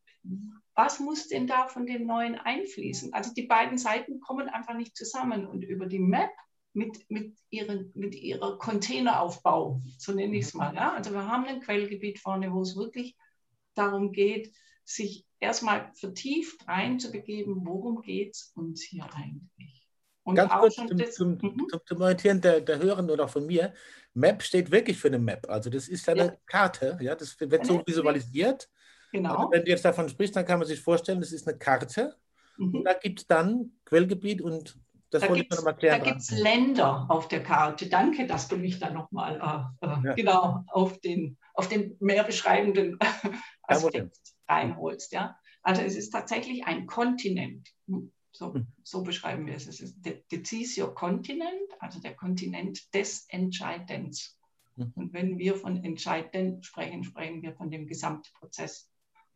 was 0.82 0.98
muss 0.98 1.28
denn 1.28 1.46
da 1.46 1.68
von 1.68 1.84
dem 1.84 2.06
Neuen 2.06 2.36
einfließen? 2.36 3.12
Also 3.12 3.34
die 3.34 3.42
beiden 3.42 3.76
Seiten 3.76 4.18
kommen 4.20 4.48
einfach 4.48 4.74
nicht 4.74 4.96
zusammen 4.96 5.46
und 5.46 5.62
über 5.62 5.84
die 5.84 5.98
Map 5.98 6.30
mit, 6.72 7.10
mit, 7.10 7.36
ihren, 7.50 7.92
mit 7.94 8.14
ihrer 8.14 8.56
Containeraufbau, 8.56 9.82
so 9.98 10.12
nenne 10.12 10.36
ich 10.38 10.46
es 10.46 10.54
mal. 10.54 10.74
Ja? 10.74 10.94
Also 10.94 11.12
wir 11.12 11.26
haben 11.26 11.44
ein 11.44 11.60
Quellgebiet 11.60 12.18
vorne, 12.18 12.50
wo 12.52 12.62
es 12.62 12.76
wirklich 12.76 13.14
darum 13.74 14.12
geht, 14.12 14.54
sich 14.84 15.26
erstmal 15.38 15.92
vertieft 15.94 16.66
reinzubegeben, 16.66 17.66
worum 17.66 18.00
geht 18.00 18.34
es 18.34 18.52
uns 18.54 18.82
hier 18.82 19.06
eigentlich. 19.14 19.86
Und 20.22 20.36
Ganz 20.36 20.52
kurz 20.52 20.76
zum, 20.76 20.96
das, 20.96 21.14
zum, 21.14 21.32
mhm. 21.32 21.66
zum, 21.84 22.00
Orientieren 22.00 22.40
der, 22.40 22.62
der 22.62 22.78
Hörenden 22.78 23.10
oder 23.10 23.28
von 23.28 23.44
mir. 23.46 23.74
Map 24.14 24.42
steht 24.42 24.70
wirklich 24.70 24.96
für 24.96 25.08
eine 25.08 25.18
Map. 25.18 25.46
Also 25.50 25.68
das 25.68 25.88
ist 25.88 26.08
eine 26.08 26.24
ja. 26.24 26.36
Karte. 26.46 26.98
Ja, 27.02 27.14
das 27.14 27.38
wird 27.38 27.66
so 27.66 27.82
visualisiert. 27.84 28.70
Genau. 29.12 29.36
Also 29.36 29.50
wenn 29.52 29.64
du 29.64 29.70
jetzt 29.70 29.84
davon 29.84 30.08
sprichst, 30.08 30.36
dann 30.36 30.46
kann 30.46 30.58
man 30.58 30.68
sich 30.68 30.80
vorstellen, 30.80 31.20
das 31.20 31.32
ist 31.32 31.48
eine 31.48 31.58
Karte. 31.58 32.16
Mhm. 32.56 32.74
Und 32.76 32.84
da 32.84 32.92
gibt 32.94 33.20
es 33.20 33.26
dann 33.26 33.72
Quellgebiet 33.84 34.42
und 34.42 34.78
das 35.10 35.22
da 35.22 35.28
wollte 35.28 35.42
ich 35.42 35.50
noch 35.50 35.64
mal 35.64 35.70
erklären. 35.70 35.98
Da 35.98 36.10
gibt 36.10 36.20
es 36.20 36.30
Länder 36.30 37.06
auf 37.08 37.26
der 37.26 37.42
Karte. 37.42 37.88
Danke, 37.88 38.26
dass 38.26 38.46
du 38.46 38.56
mich 38.56 38.78
da 38.78 38.90
nochmal 38.90 39.72
äh, 39.82 39.86
äh, 39.86 39.88
ja. 40.04 40.14
genau 40.14 40.64
auf 40.68 41.00
den, 41.00 41.36
auf 41.54 41.68
den 41.68 41.96
mehr 41.98 42.22
beschreibenden 42.22 42.96
Aspekt 43.62 44.16
reinholst. 44.48 45.12
Ja? 45.12 45.36
Also 45.62 45.82
es 45.82 45.96
ist 45.96 46.10
tatsächlich 46.10 46.64
ein 46.64 46.86
Kontinent. 46.86 47.68
So, 48.32 48.54
hm. 48.54 48.68
so 48.84 49.02
beschreiben 49.02 49.46
wir 49.46 49.54
es. 49.54 49.66
Es 49.66 49.80
ist 49.80 49.96
der 49.98 50.14
Decisio 50.30 50.94
Kontinent, 50.94 51.50
also 51.80 52.00
der 52.00 52.14
Kontinent 52.14 52.94
des 52.94 53.26
Entscheidens. 53.28 54.38
Hm. 54.76 54.92
Und 54.94 55.12
wenn 55.12 55.38
wir 55.38 55.56
von 55.56 55.82
Entscheiden 55.82 56.62
sprechen, 56.62 57.02
sprechen 57.02 57.42
wir 57.42 57.54
von 57.54 57.70
dem 57.70 57.88
Gesamtprozess. 57.88 58.89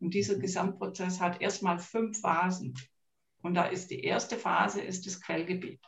Und 0.05 0.14
dieser 0.14 0.35
hm. 0.35 0.40
Gesamtprozess 0.40 1.21
hat 1.21 1.40
erstmal 1.40 1.79
fünf 1.79 2.21
Phasen. 2.21 2.75
Und 3.43 3.55
da 3.55 3.64
ist 3.64 3.90
die 3.90 4.05
erste 4.05 4.37
Phase 4.37 4.81
ist 4.81 5.07
das 5.07 5.21
Quellgebiet, 5.21 5.81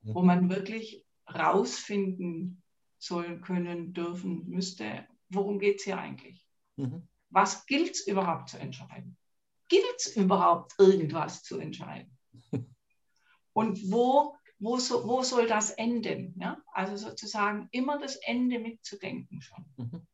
wo 0.00 0.22
man 0.22 0.48
wirklich 0.48 1.04
rausfinden 1.28 2.62
sollen, 2.98 3.40
können, 3.40 3.92
dürfen, 3.92 4.48
müsste, 4.48 5.06
worum 5.28 5.58
geht 5.58 5.78
es 5.78 5.84
hier 5.84 5.98
eigentlich? 5.98 6.44
Mhm 6.76 7.08
was 7.32 7.66
gilt 7.66 7.92
es 7.92 8.06
überhaupt 8.06 8.50
zu 8.50 8.58
entscheiden? 8.58 9.16
Gilt 9.68 9.96
es 9.96 10.16
überhaupt 10.16 10.74
irgendwas 10.78 11.42
zu 11.42 11.58
entscheiden? 11.58 12.16
Und 13.54 13.90
wo, 13.90 14.36
wo, 14.58 14.78
so, 14.78 15.06
wo 15.08 15.22
soll 15.22 15.46
das 15.46 15.70
enden? 15.70 16.38
Ja? 16.38 16.62
Also 16.72 16.96
sozusagen 16.96 17.68
immer 17.72 17.98
das 17.98 18.16
Ende 18.16 18.58
mitzudenken 18.58 19.40
schon. 19.40 19.64
Mhm. 19.76 20.06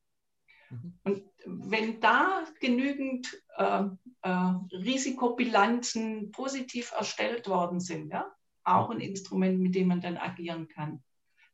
Mhm. 0.70 0.98
Und 1.04 1.22
wenn 1.46 2.00
da 2.00 2.44
genügend 2.60 3.42
äh, 3.56 3.84
äh, 4.22 4.54
Risikobilanzen 4.72 6.30
positiv 6.30 6.92
erstellt 6.92 7.48
worden 7.48 7.80
sind, 7.80 8.10
ja, 8.10 8.30
auch 8.64 8.90
ein 8.90 9.00
Instrument, 9.00 9.60
mit 9.60 9.74
dem 9.74 9.88
man 9.88 10.00
dann 10.00 10.16
agieren 10.16 10.68
kann, 10.68 11.02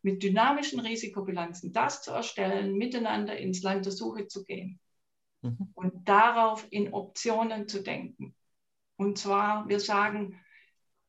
mit 0.02 0.22
dynamischen 0.22 0.80
Risikobilanzen 0.80 1.72
das 1.72 2.02
zu 2.02 2.10
erstellen, 2.10 2.74
miteinander 2.74 3.36
ins 3.38 3.62
Land 3.62 3.86
der 3.86 3.92
Suche 3.92 4.26
zu 4.26 4.44
gehen 4.44 4.78
mhm. 5.42 5.70
und 5.74 6.08
darauf 6.08 6.66
in 6.70 6.92
Optionen 6.92 7.68
zu 7.68 7.82
denken. 7.82 8.34
Und 8.96 9.18
zwar, 9.18 9.68
wir 9.68 9.80
sagen, 9.80 10.40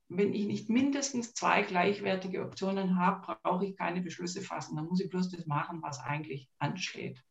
wenn 0.08 0.34
ich 0.34 0.46
nicht 0.46 0.70
mindestens 0.70 1.34
zwei 1.34 1.63
gleichwertige 1.63 2.44
Optionen 2.44 2.98
habe, 2.98 3.38
brauche 3.44 3.65
ich 3.65 3.76
keine 3.76 4.02
Beschlüsse 4.02 4.41
fassen. 4.41 4.76
Dann 4.76 4.86
muss 4.86 5.02
ich 5.02 5.10
bloß 5.10 5.32
das 5.32 5.46
machen, 5.46 5.82
was 5.82 6.00
eigentlich 6.00 6.50
ansteht. 6.60 7.24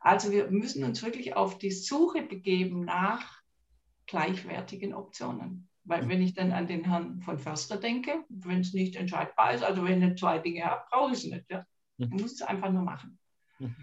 Also 0.00 0.30
wir 0.30 0.50
müssen 0.50 0.84
uns 0.84 1.02
wirklich 1.02 1.36
auf 1.36 1.58
die 1.58 1.70
Suche 1.70 2.22
begeben 2.22 2.84
nach 2.84 3.42
gleichwertigen 4.06 4.94
Optionen. 4.94 5.68
Weil 5.84 6.04
mhm. 6.04 6.08
wenn 6.08 6.22
ich 6.22 6.34
dann 6.34 6.52
an 6.52 6.66
den 6.66 6.84
Herrn 6.84 7.20
von 7.20 7.38
Förster 7.38 7.76
denke, 7.76 8.24
wenn 8.28 8.60
es 8.60 8.74
nicht 8.74 8.96
entscheidbar 8.96 9.54
ist, 9.54 9.62
also 9.62 9.84
wenn 9.84 10.02
ich 10.02 10.18
zwei 10.18 10.38
Dinge 10.38 10.64
habe, 10.64 10.84
brauche 10.90 11.12
ich 11.12 11.18
es 11.18 11.24
nicht. 11.24 11.50
Ja? 11.50 11.64
Ich 11.98 12.08
mhm. 12.08 12.16
muss 12.16 12.32
es 12.32 12.42
einfach 12.42 12.70
nur 12.70 12.82
machen. 12.82 13.18
Mhm. 13.58 13.76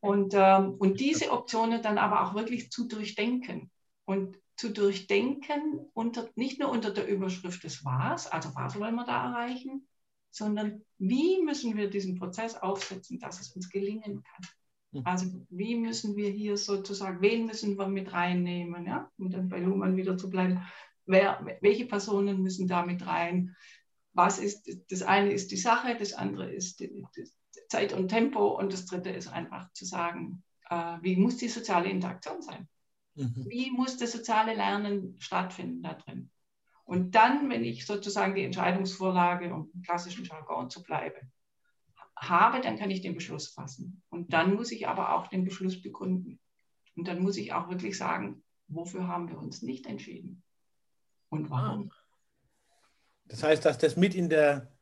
Und, 0.00 0.34
ähm, 0.36 0.74
und 0.74 1.00
diese 1.00 1.32
Optionen 1.32 1.82
dann 1.82 1.98
aber 1.98 2.22
auch 2.24 2.34
wirklich 2.34 2.70
zu 2.70 2.86
durchdenken. 2.86 3.70
Und 4.04 4.36
zu 4.56 4.70
durchdenken, 4.70 5.80
unter, 5.92 6.30
nicht 6.34 6.58
nur 6.58 6.70
unter 6.70 6.90
der 6.90 7.06
Überschrift 7.06 7.64
des 7.64 7.84
Was, 7.84 8.26
also 8.26 8.54
was 8.54 8.78
wollen 8.78 8.94
wir 8.94 9.04
da 9.04 9.30
erreichen, 9.30 9.86
sondern 10.30 10.82
wie 10.98 11.42
müssen 11.42 11.76
wir 11.76 11.90
diesen 11.90 12.18
Prozess 12.18 12.54
aufsetzen, 12.54 13.18
dass 13.18 13.40
es 13.40 13.54
uns 13.54 13.68
gelingen 13.68 14.22
kann. 14.22 14.46
Also 15.04 15.26
wie 15.50 15.76
müssen 15.76 16.16
wir 16.16 16.30
hier 16.30 16.56
sozusagen, 16.56 17.20
wen 17.20 17.46
müssen 17.46 17.78
wir 17.78 17.88
mit 17.88 18.12
reinnehmen, 18.12 18.86
ja? 18.86 19.10
um 19.18 19.30
dann 19.30 19.48
bei 19.48 19.60
Luhmann 19.60 19.96
wieder 19.96 20.16
zu 20.16 20.30
bleiben. 20.30 20.62
Wer, 21.06 21.58
welche 21.60 21.86
Personen 21.86 22.42
müssen 22.42 22.66
da 22.66 22.84
mit 22.84 23.06
rein? 23.06 23.56
Was 24.12 24.38
ist, 24.38 24.68
das 24.90 25.02
eine 25.02 25.32
ist 25.32 25.50
die 25.50 25.56
Sache, 25.56 25.96
das 25.98 26.12
andere 26.12 26.52
ist 26.52 26.80
die, 26.80 27.04
die 27.16 27.24
Zeit 27.68 27.92
und 27.92 28.08
Tempo 28.08 28.58
und 28.58 28.72
das 28.72 28.86
dritte 28.86 29.10
ist 29.10 29.28
einfach 29.28 29.70
zu 29.72 29.84
sagen, 29.84 30.42
äh, 30.70 30.96
wie 31.02 31.16
muss 31.16 31.36
die 31.36 31.48
soziale 31.48 31.88
Interaktion 31.88 32.42
sein? 32.42 32.68
Mhm. 33.14 33.46
Wie 33.48 33.70
muss 33.70 33.96
das 33.96 34.12
soziale 34.12 34.54
Lernen 34.54 35.16
stattfinden 35.18 35.82
da 35.82 35.94
drin? 35.94 36.30
Und 36.84 37.14
dann, 37.14 37.50
wenn 37.50 37.64
ich 37.64 37.84
sozusagen 37.84 38.34
die 38.34 38.44
Entscheidungsvorlage, 38.44 39.52
um 39.52 39.70
im 39.74 39.82
klassischen 39.82 40.24
Jargon 40.24 40.70
zu 40.70 40.82
bleiben, 40.82 41.32
habe, 42.16 42.60
dann 42.60 42.78
kann 42.78 42.90
ich 42.90 43.02
den 43.02 43.14
Beschluss 43.14 43.48
fassen. 43.48 44.02
Und 44.08 44.32
dann 44.32 44.54
muss 44.54 44.72
ich 44.72 44.88
aber 44.88 45.14
auch 45.14 45.28
den 45.28 45.44
Beschluss 45.44 45.80
begründen. 45.80 46.40
Und 46.96 47.08
dann 47.08 47.22
muss 47.22 47.36
ich 47.36 47.52
auch 47.52 47.68
wirklich 47.68 47.98
sagen, 47.98 48.42
wofür 48.68 49.06
haben 49.06 49.28
wir 49.28 49.38
uns 49.38 49.62
nicht 49.62 49.86
entschieden 49.86 50.42
und 51.28 51.50
warum. 51.50 51.92
Das 53.26 53.42
heißt, 53.42 53.64
dass 53.64 53.78
das 53.78 53.96
mit 53.96 54.14
in 54.14 54.28
der, 54.28 54.72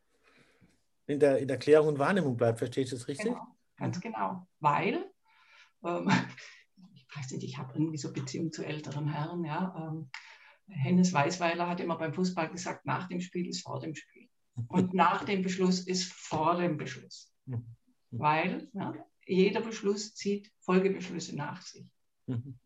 in 1.06 1.18
der, 1.18 1.38
in 1.38 1.48
der 1.48 1.58
Klärung 1.58 1.88
und 1.88 1.98
Wahrnehmung 1.98 2.36
bleibt, 2.36 2.58
verstehe 2.58 2.84
ich 2.84 2.90
das 2.90 3.08
richtig? 3.08 3.26
Genau, 3.26 3.46
ganz 3.76 4.00
genau. 4.00 4.46
Weil, 4.60 5.10
ähm, 5.84 6.10
ich 6.94 7.06
weiß 7.16 7.32
nicht, 7.32 7.44
ich 7.44 7.58
habe 7.58 7.74
irgendwie 7.74 7.98
so 7.98 8.12
Beziehung 8.12 8.52
zu 8.52 8.64
älteren 8.64 9.08
Herren, 9.08 9.44
ja. 9.44 9.74
Ähm, 9.76 10.10
Hennes 10.66 11.12
Weißweiler 11.12 11.68
hat 11.68 11.80
immer 11.80 11.98
beim 11.98 12.14
Fußball 12.14 12.48
gesagt, 12.48 12.86
nach 12.86 13.08
dem 13.08 13.20
Spiel 13.20 13.46
ist 13.46 13.62
vor 13.62 13.80
dem 13.80 13.94
Spiel. 13.94 14.23
Und 14.68 14.94
nach 14.94 15.24
dem 15.24 15.42
Beschluss 15.42 15.80
ist 15.80 16.12
vor 16.12 16.56
dem 16.56 16.76
Beschluss. 16.76 17.32
Mhm. 17.46 17.66
Weil 18.10 18.68
ja, 18.72 18.94
jeder 19.26 19.60
Beschluss 19.60 20.14
zieht 20.14 20.52
Folgebeschlüsse 20.60 21.34
nach 21.34 21.60
sich. 21.62 21.90
Mhm. 22.26 22.58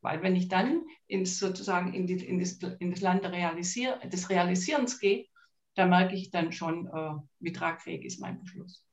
Weil 0.00 0.22
wenn 0.22 0.34
ich 0.34 0.48
dann 0.48 0.86
ins, 1.06 1.38
sozusagen 1.38 1.92
in, 1.92 2.06
die, 2.06 2.24
in, 2.24 2.38
das, 2.38 2.58
in 2.78 2.90
das 2.90 3.00
Land 3.00 3.24
Realisier, 3.24 3.98
des 3.98 4.30
Realisierens 4.30 4.98
gehe, 4.98 5.26
da 5.74 5.86
merke 5.86 6.14
ich 6.14 6.30
dann 6.30 6.52
schon, 6.52 6.86
äh, 6.86 7.14
wie 7.38 7.52
tragfähig 7.52 8.04
ist 8.04 8.20
mein 8.20 8.40
Beschluss. 8.40 8.84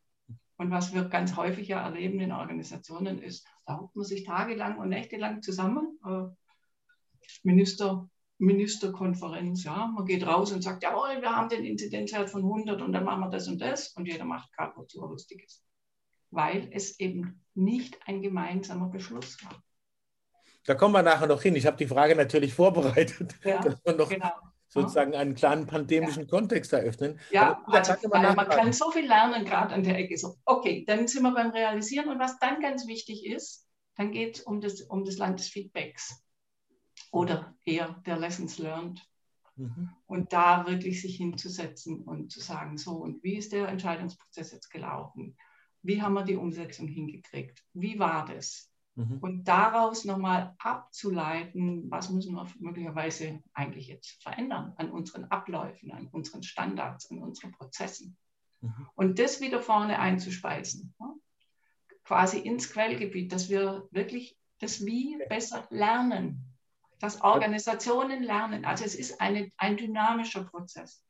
Und 0.58 0.72
was 0.72 0.94
wir 0.94 1.06
ganz 1.06 1.36
häufig 1.36 1.68
ja 1.68 1.84
erleben 1.84 2.20
in 2.20 2.32
Organisationen 2.32 3.22
ist, 3.22 3.48
da 3.66 3.80
hockt 3.80 3.96
man 3.96 4.06
sich 4.06 4.24
tagelang 4.24 4.78
und 4.80 4.90
nächtelang 4.90 5.42
zusammen. 5.42 6.00
Äh, 6.06 6.24
Minister 7.44 8.10
Ministerkonferenz, 8.40 9.64
ja, 9.64 9.88
man 9.88 10.06
geht 10.06 10.26
raus 10.26 10.52
und 10.52 10.62
sagt, 10.62 10.84
jawohl, 10.84 11.22
wir 11.22 11.36
haben 11.36 11.50
den 11.50 11.66
Inzidenzwert 11.66 12.30
von 12.30 12.44
100 12.44 12.82
und 12.82 12.92
dann 12.92 13.04
machen 13.04 13.22
wir 13.22 13.30
das 13.30 13.48
und 13.48 13.60
das 13.60 13.90
und 13.90 14.06
jeder 14.06 14.26
macht 14.26 14.52
gerade 14.54 14.74
wozu 14.76 15.02
er 15.02 15.10
lustig 15.10 15.44
ist. 15.44 15.64
Weil 16.30 16.70
es 16.72 17.00
eben 17.00 17.44
nicht 17.56 17.98
ein 18.06 18.22
gemeinsamer 18.22 18.90
Beschluss 18.90 19.38
war. 19.44 19.64
Da 20.66 20.76
kommen 20.76 20.94
wir 20.94 21.02
nachher 21.02 21.28
noch 21.28 21.42
hin. 21.42 21.56
Ich 21.56 21.66
habe 21.66 21.78
die 21.78 21.88
Frage 21.88 22.16
natürlich 22.16 22.54
vorbereitet, 22.54 23.36
ja, 23.44 23.60
dass 23.62 23.84
wir 23.84 23.94
noch 23.94 24.10
genau. 24.10 24.32
sozusagen 24.68 25.16
einen 25.16 25.34
kleinen 25.34 25.66
pandemischen 25.66 26.24
ja. 26.24 26.30
Kontext 26.30 26.74
eröffnen. 26.74 27.20
Ja, 27.32 27.64
also, 27.66 27.94
man 28.10 28.36
kann 28.50 28.74
so 28.74 28.92
viel 28.92 29.08
lernen, 29.08 29.46
gerade 29.46 29.74
an 29.74 29.84
der 29.84 29.98
Ecke. 29.98 30.18
So, 30.18 30.36
okay, 30.46 30.84
dann 30.86 31.08
sind 31.08 31.24
wir 31.24 31.34
beim 31.34 31.52
Realisieren 31.52 32.10
und 32.10 32.20
was 32.20 32.38
dann 32.40 32.60
ganz 32.60 32.86
wichtig 32.86 33.26
ist, 33.26 33.66
dann 33.96 34.12
geht 34.12 34.36
es 34.36 34.42
um 34.42 34.62
das, 34.62 34.82
um 34.82 35.06
das 35.06 35.18
Land 35.18 35.40
des 35.40 35.48
Feedbacks 35.48 36.27
oder 37.18 37.56
eher 37.66 38.00
der 38.06 38.18
Lessons 38.18 38.60
learned. 38.60 39.02
Mhm. 39.56 39.90
Und 40.06 40.34
da 40.34 40.68
wirklich 40.68 41.02
sich 41.02 41.18
hinzusetzen 41.18 42.04
und 42.04 42.32
zu 42.32 42.40
sagen, 42.40 42.78
so, 42.78 42.92
und 42.98 43.24
wie 43.24 43.38
ist 43.38 43.52
der 43.54 43.70
Entscheidungsprozess 43.70 44.52
jetzt 44.52 44.70
gelaufen? 44.70 45.36
Wie 45.82 46.00
haben 46.00 46.14
wir 46.14 46.24
die 46.24 46.36
Umsetzung 46.36 46.88
hingekriegt? 46.88 47.64
Wie 47.74 47.98
war 47.98 48.26
das? 48.26 48.72
Mhm. 48.94 49.18
Und 49.18 49.48
daraus 49.48 50.06
nochmal 50.06 50.54
abzuleiten, 50.60 51.90
was 51.90 52.12
müssen 52.12 52.36
wir 52.36 52.48
möglicherweise 52.60 53.42
eigentlich 53.54 53.88
jetzt 53.88 54.22
verändern 54.22 54.74
an 54.78 54.92
unseren 54.92 55.26
Abläufen, 55.26 55.92
an 55.92 56.08
unseren 56.10 56.44
Standards, 56.44 57.10
an 57.10 57.18
unseren 57.18 57.52
Prozessen. 57.52 58.16
Mhm. 58.62 58.88
Und 58.94 59.18
das 59.18 59.42
wieder 59.42 59.60
vorne 59.64 59.98
einzuspeisen, 59.98 60.94
quasi 62.04 62.38
ins 62.38 62.72
Quellgebiet, 62.72 63.32
dass 63.32 63.50
wir 63.50 63.88
wirklich 63.90 64.38
das 64.60 64.86
Wie 64.86 65.18
besser 65.30 65.68
lernen 65.72 66.57
dass 67.00 67.22
Organisationen 67.22 68.24
lernen. 68.24 68.66
Also 68.66 68.86
es 68.86 68.96
ist 68.96 69.22
eine, 69.22 69.52
ein 69.58 69.78
dynamischer 69.78 70.44
Prozess. 70.44 71.04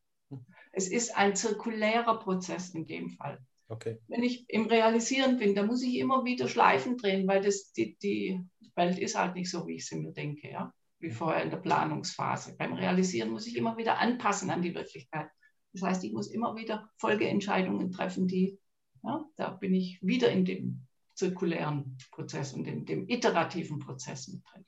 Es 0.72 0.90
ist 0.90 1.16
ein 1.18 1.36
zirkulärer 1.36 2.20
Prozess 2.20 2.70
in 2.72 2.86
dem 2.86 3.10
Fall. 3.10 3.40
Okay. 3.70 4.00
Wenn 4.08 4.24
ich 4.24 4.50
im 4.50 4.68
Realisieren 4.68 5.38
bin, 5.38 5.56
dann 5.56 5.68
muss 5.68 5.84
ich 5.84 5.98
immer 5.98 6.24
wieder 6.24 6.48
Schleifen 6.48 6.98
drehen, 6.98 7.28
weil 7.28 7.42
das, 7.42 7.72
die, 7.74 7.98
die 7.98 8.42
Welt 8.76 8.98
ist 8.98 9.18
halt 9.18 9.36
nicht 9.36 9.50
so, 9.50 9.68
wie 9.68 9.76
ich 9.76 9.88
sie 9.88 9.98
mir 9.98 10.14
denke, 10.14 10.50
ja? 10.50 10.74
wie 11.00 11.12
vorher 11.12 11.44
in 11.44 11.50
der 11.50 11.58
Planungsphase. 11.58 12.56
Beim 12.58 12.74
Realisieren 12.74 13.30
muss 13.30 13.48
ich 13.48 13.56
immer 13.56 13.78
wieder 13.78 14.00
anpassen 14.00 14.50
an 14.50 14.62
die 14.62 14.74
Wirklichkeit. 14.74 15.30
Das 15.74 15.82
heißt, 15.82 16.04
ich 16.04 16.14
muss 16.14 16.28
immer 16.28 16.56
wieder 16.56 16.90
Folgeentscheidungen 16.98 17.92
treffen, 17.92 18.28
die, 18.28 18.60
ja, 19.04 19.26
da 19.36 19.52
bin 19.52 19.74
ich 19.74 20.00
wieder 20.02 20.32
in 20.32 20.46
dem 20.46 20.88
zirkulären 21.14 21.98
Prozess 22.12 22.54
und 22.54 22.68
in 22.68 22.86
dem 22.86 23.08
iterativen 23.08 23.80
Prozess 23.80 24.28
mit 24.28 24.44
drin. 24.52 24.66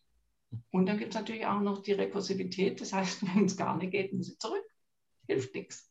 Und 0.72 0.86
dann 0.88 0.98
gibt 0.98 1.14
es 1.14 1.20
natürlich 1.20 1.46
auch 1.46 1.60
noch 1.60 1.82
die 1.82 1.94
Rekursivität. 1.94 2.82
Das 2.82 2.94
heißt, 2.94 3.22
wenn 3.36 3.46
es 3.46 3.58
gar 3.58 3.78
nicht 3.78 3.92
geht, 3.92 4.14
muss 4.14 4.30
ich 4.30 4.40
zurück. 4.40 4.66
Hilft 5.28 5.54
nichts. 5.54 5.90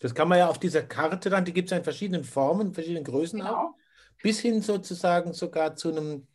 Das 0.00 0.14
kann 0.14 0.28
man 0.28 0.38
ja 0.38 0.48
auf 0.48 0.58
dieser 0.58 0.82
Karte 0.82 1.30
dann, 1.30 1.44
die 1.44 1.52
gibt 1.52 1.68
es 1.68 1.70
ja 1.70 1.78
in 1.78 1.84
verschiedenen 1.84 2.24
Formen, 2.24 2.74
verschiedenen 2.74 3.04
Größen 3.04 3.38
genau. 3.38 3.54
auch, 3.54 3.74
bis 4.20 4.40
hin 4.40 4.60
sozusagen 4.60 5.32
sogar 5.32 5.76
zu 5.76 5.90
einem, 5.90 6.26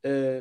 äh, 0.00 0.40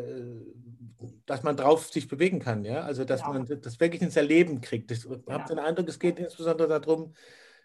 dass 1.26 1.43
man 1.43 1.58
drauf 1.58 1.91
sich 1.91 2.08
bewegen 2.08 2.39
kann, 2.39 2.63
ja, 2.63 2.82
also 2.82 3.04
dass 3.04 3.22
genau. 3.22 3.34
man 3.34 3.62
das 3.62 3.80
wirklich 3.82 4.02
ins 4.02 4.15
Erleben 4.15 4.62
kriegt. 4.62 4.91
Ich 4.91 5.04
genau. 5.04 5.22
habe 5.28 5.50
den 5.50 5.60
Eindruck, 5.60 5.89
es 5.89 6.00
geht 6.00 6.19
insbesondere 6.19 6.80
darum, 6.80 7.13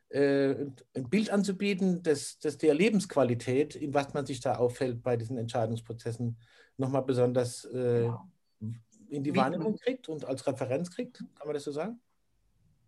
äh, 0.09 0.67
ein 0.95 1.09
Bild 1.09 1.31
anzubieten, 1.31 2.03
dass, 2.03 2.41
dass 2.41 2.59
der 2.59 2.75
Lebensqualität, 2.75 3.77
in 3.77 3.95
was 3.95 4.15
man 4.15 4.27
sich 4.27 4.41
da 4.41 4.57
auffällt 4.57 5.05
bei 5.05 5.17
diesen 5.17 5.39
Entscheidungsprozessen, 5.39 6.39
nochmal 6.77 7.03
besonders 7.03 7.65
äh, 7.67 8.03
genau 8.03 8.29
in 9.11 9.25
die 9.25 9.35
Wahrnehmung 9.35 9.77
kriegt 9.77 10.09
und 10.09 10.25
als 10.25 10.47
Referenz 10.47 10.91
kriegt, 10.91 11.19
kann 11.37 11.47
man 11.47 11.55
das 11.55 11.65
so 11.65 11.73
sagen? 11.73 12.01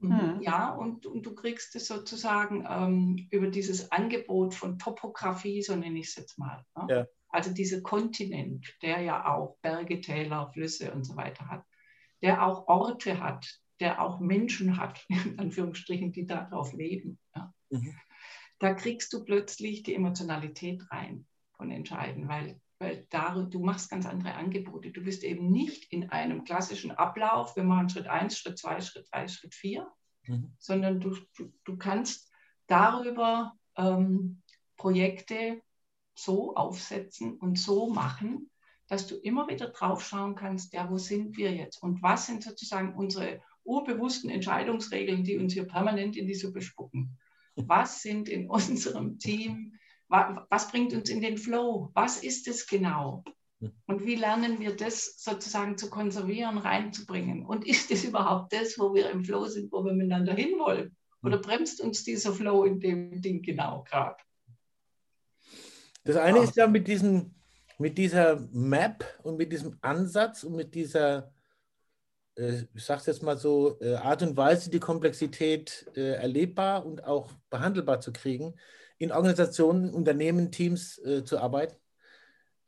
Mhm. 0.01 0.21
Hm. 0.21 0.43
Ja, 0.43 0.71
und, 0.71 1.07
und 1.07 1.25
du 1.25 1.35
kriegst 1.35 1.75
es 1.77 1.87
sozusagen 1.87 2.67
ähm, 2.69 3.29
über 3.31 3.49
dieses 3.49 3.93
Angebot 3.93 4.55
von 4.55 4.79
Topografie, 4.79 5.63
so 5.63 5.77
nenne 5.77 5.99
ich 5.99 6.09
es 6.09 6.17
jetzt 6.17 6.39
mal. 6.39 6.65
Ne? 6.77 6.87
Ja. 6.89 7.07
Also 7.29 7.53
dieser 7.53 7.81
Kontinent, 7.81 8.67
der 8.83 9.01
ja 9.03 9.33
auch 9.33 9.57
Berge, 9.63 10.01
Täler, 10.01 10.51
Flüsse 10.53 10.93
und 10.93 11.05
so 11.05 11.17
weiter 11.17 11.49
hat, 11.49 11.65
der 12.23 12.45
auch 12.45 12.67
Orte 12.67 13.21
hat, 13.21 13.47
der 13.79 14.03
auch 14.03 14.21
Menschen 14.21 14.79
hat, 14.79 15.05
in 15.09 15.39
Anführungsstrichen, 15.39 16.13
die 16.13 16.27
darauf 16.27 16.73
leben. 16.73 17.19
Ja? 17.35 17.53
Mhm. 17.71 17.95
Da 18.59 18.75
kriegst 18.75 19.13
du 19.13 19.25
plötzlich 19.25 19.83
die 19.83 19.95
Emotionalität 19.95 20.83
rein 20.91 21.27
von 21.57 21.71
Entscheiden, 21.71 22.29
weil 22.29 22.61
weil 22.81 23.07
da, 23.11 23.35
du 23.35 23.61
machst 23.61 23.91
ganz 23.91 24.07
andere 24.07 24.35
Angebote. 24.35 24.91
Du 24.91 25.03
bist 25.03 25.23
eben 25.23 25.51
nicht 25.51 25.93
in 25.93 26.09
einem 26.09 26.45
klassischen 26.45 26.91
Ablauf, 26.91 27.55
wir 27.55 27.63
machen 27.63 27.91
Schritt 27.91 28.09
1, 28.09 28.37
Schritt 28.37 28.59
2, 28.59 28.81
Schritt 28.81 29.07
3, 29.13 29.29
Schritt 29.29 29.55
4, 29.55 29.87
mhm. 30.27 30.55
sondern 30.59 30.99
du, 30.99 31.15
du, 31.37 31.53
du, 31.65 31.77
kannst 31.77 32.33
darüber 32.67 33.53
ähm, 33.77 34.43
Projekte 34.79 35.61
so 36.15 36.57
aufsetzen 36.57 37.37
und 37.37 37.59
so 37.59 37.91
machen, 37.93 38.51
dass 38.89 39.07
du 39.07 39.15
immer 39.17 39.47
wieder 39.49 39.69
drauf 39.69 40.03
schauen 40.03 40.35
kannst, 40.35 40.73
ja, 40.73 40.91
wo 40.91 40.97
sind 40.97 41.37
wir 41.37 41.55
jetzt 41.55 41.83
und 41.83 42.03
was 42.03 42.27
sind 42.27 42.43
sozusagen 42.43 42.95
unsere 42.95 43.43
urbewussten 43.63 44.31
Entscheidungsregeln, 44.31 45.23
die 45.23 45.37
uns 45.37 45.53
hier 45.53 45.67
permanent 45.67 46.17
in 46.17 46.27
die 46.27 46.35
Suppe 46.35 46.63
spucken. 46.63 47.19
Was 47.57 48.01
sind 48.01 48.29
in 48.29 48.49
unserem 48.49 49.19
Team, 49.19 49.75
was 50.11 50.71
bringt 50.71 50.93
uns 50.93 51.09
in 51.09 51.21
den 51.21 51.39
Flow? 51.39 51.91
Was 51.95 52.23
ist 52.23 52.49
es 52.49 52.67
genau? 52.67 53.25
Und 53.87 54.07
wie 54.07 54.17
lernen 54.17 54.59
wir 54.59 54.75
das 54.75 55.23
sozusagen 55.23 55.77
zu 55.77 55.91
konservieren, 55.91 56.59
reinzubringen? 56.59 57.45
Und 57.45 57.67
ist 57.67 57.91
es 57.91 58.05
überhaupt 58.05 58.53
das, 58.53 58.79
wo 58.79 58.95
wir 58.95 59.11
im 59.11 59.25
Flow 59.25 59.47
sind, 59.47 59.71
wo 59.71 59.85
wir 59.85 59.93
miteinander 59.93 60.35
hinwollen? 60.35 60.97
Oder 61.23 61.39
bremst 61.39 61.81
uns 61.81 62.03
dieser 62.03 62.33
Flow 62.33 62.65
in 62.65 62.81
dem 62.81 63.21
Ding 63.21 63.43
genau 63.43 63.85
gerade? 63.85 64.17
Das 66.05 66.17
eine 66.17 66.39
ja. 66.39 66.45
ist 66.45 66.57
ja 66.57 66.67
mit, 66.67 66.89
diesen, 66.89 67.35
mit 67.79 67.99
dieser 67.99 68.41
Map 68.53 69.05
und 69.23 69.37
mit 69.37 69.53
diesem 69.53 69.77
Ansatz 69.83 70.43
und 70.43 70.57
mit 70.57 70.75
dieser, 70.75 71.31
äh, 72.37 72.63
ich 72.75 72.85
sage 72.85 73.01
es 73.01 73.07
jetzt 73.07 73.23
mal 73.23 73.37
so, 73.37 73.79
äh, 73.81 73.97
Art 73.97 74.23
und 74.23 74.37
Weise, 74.39 74.71
die 74.71 74.81
Komplexität 74.81 75.91
äh, 75.95 76.15
erlebbar 76.15 76.87
und 76.87 77.05
auch 77.05 77.31
behandelbar 77.51 78.01
zu 78.01 78.13
kriegen, 78.13 78.55
in 79.01 79.11
Organisationen, 79.11 79.93
Unternehmen, 79.93 80.53
Teams 80.53 80.99
äh, 80.99 81.25
zu 81.25 81.39
arbeiten 81.39 81.75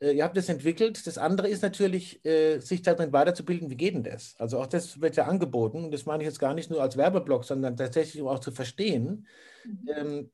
äh, 0.03 0.11
ihr 0.11 0.23
habt 0.23 0.35
das 0.35 0.49
entwickelt. 0.49 1.07
Das 1.07 1.17
andere 1.17 1.47
ist 1.47 1.61
natürlich, 1.61 2.23
äh, 2.25 2.59
sich 2.59 2.81
darin 2.81 3.13
weiterzubilden, 3.13 3.69
wie 3.69 3.77
geht 3.77 3.95
denn 3.95 4.03
das? 4.03 4.35
Also 4.37 4.59
auch 4.59 4.67
das 4.67 4.99
wird 4.99 5.15
ja 5.15 5.25
angeboten 5.25 5.85
und 5.85 5.91
das 5.91 6.05
meine 6.05 6.23
ich 6.23 6.27
jetzt 6.27 6.39
gar 6.39 6.53
nicht 6.53 6.69
nur 6.69 6.81
als 6.81 6.97
Werbeblock, 6.97 7.45
sondern 7.45 7.77
tatsächlich 7.77 8.21
um 8.21 8.27
auch 8.27 8.39
zu 8.39 8.51
verstehen, 8.51 9.27
mhm. 9.63 9.89
ähm, 9.95 10.31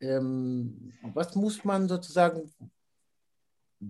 ähm, 0.00 0.92
was 1.14 1.34
muss 1.34 1.64
man 1.64 1.88
sozusagen 1.88 2.52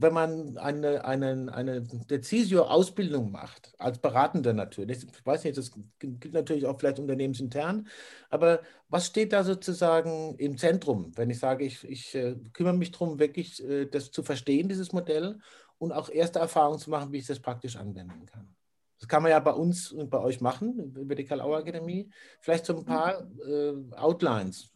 wenn 0.01 0.13
man 0.13 0.59
eine, 0.59 1.05
eine, 1.05 1.53
eine 1.53 1.83
Decisio-Ausbildung 1.83 3.31
macht, 3.31 3.75
als 3.79 3.99
Beratender 3.99 4.53
natürlich, 4.53 5.05
ich 5.05 5.27
weiß 5.27 5.45
nicht, 5.45 5.57
das 5.57 5.73
gilt 5.99 6.33
natürlich 6.33 6.67
auch 6.67 6.79
vielleicht 6.79 6.99
unternehmensintern, 6.99 7.89
aber 8.31 8.61
was 8.89 9.07
steht 9.07 9.33
da 9.33 9.45
sozusagen 9.45 10.37
im 10.39 10.57
Zentrum, 10.59 11.13
wenn 11.17 11.31
ich 11.31 11.39
sage, 11.39 11.65
ich, 11.65 11.85
ich 11.85 12.15
äh, 12.15 12.37
kümmere 12.53 12.75
mich 12.75 12.93
darum, 12.93 13.19
wirklich 13.19 13.63
äh, 13.63 13.87
das 13.87 14.11
zu 14.11 14.23
verstehen, 14.23 14.69
dieses 14.69 14.93
Modell 14.93 15.39
und 15.79 15.93
auch 15.93 16.09
erste 16.09 16.39
Erfahrungen 16.39 16.79
zu 16.79 16.91
machen, 16.91 17.13
wie 17.13 17.19
ich 17.19 17.27
das 17.27 17.41
praktisch 17.41 17.77
anwenden 17.77 18.27
kann? 18.27 18.55
Das 18.99 19.09
kann 19.09 19.23
man 19.23 19.33
ja 19.33 19.41
bei 19.41 19.53
uns 19.53 19.93
und 19.93 20.09
bei 20.09 20.19
euch 20.19 20.41
machen, 20.41 20.95
über 20.97 21.15
die 21.15 21.25
Karl-Auer 21.25 21.59
Akademie. 21.59 22.11
Vielleicht 22.41 22.65
so 22.65 22.77
ein 22.77 22.85
paar 22.85 23.29
äh, 23.47 23.75
Outlines. 23.97 24.71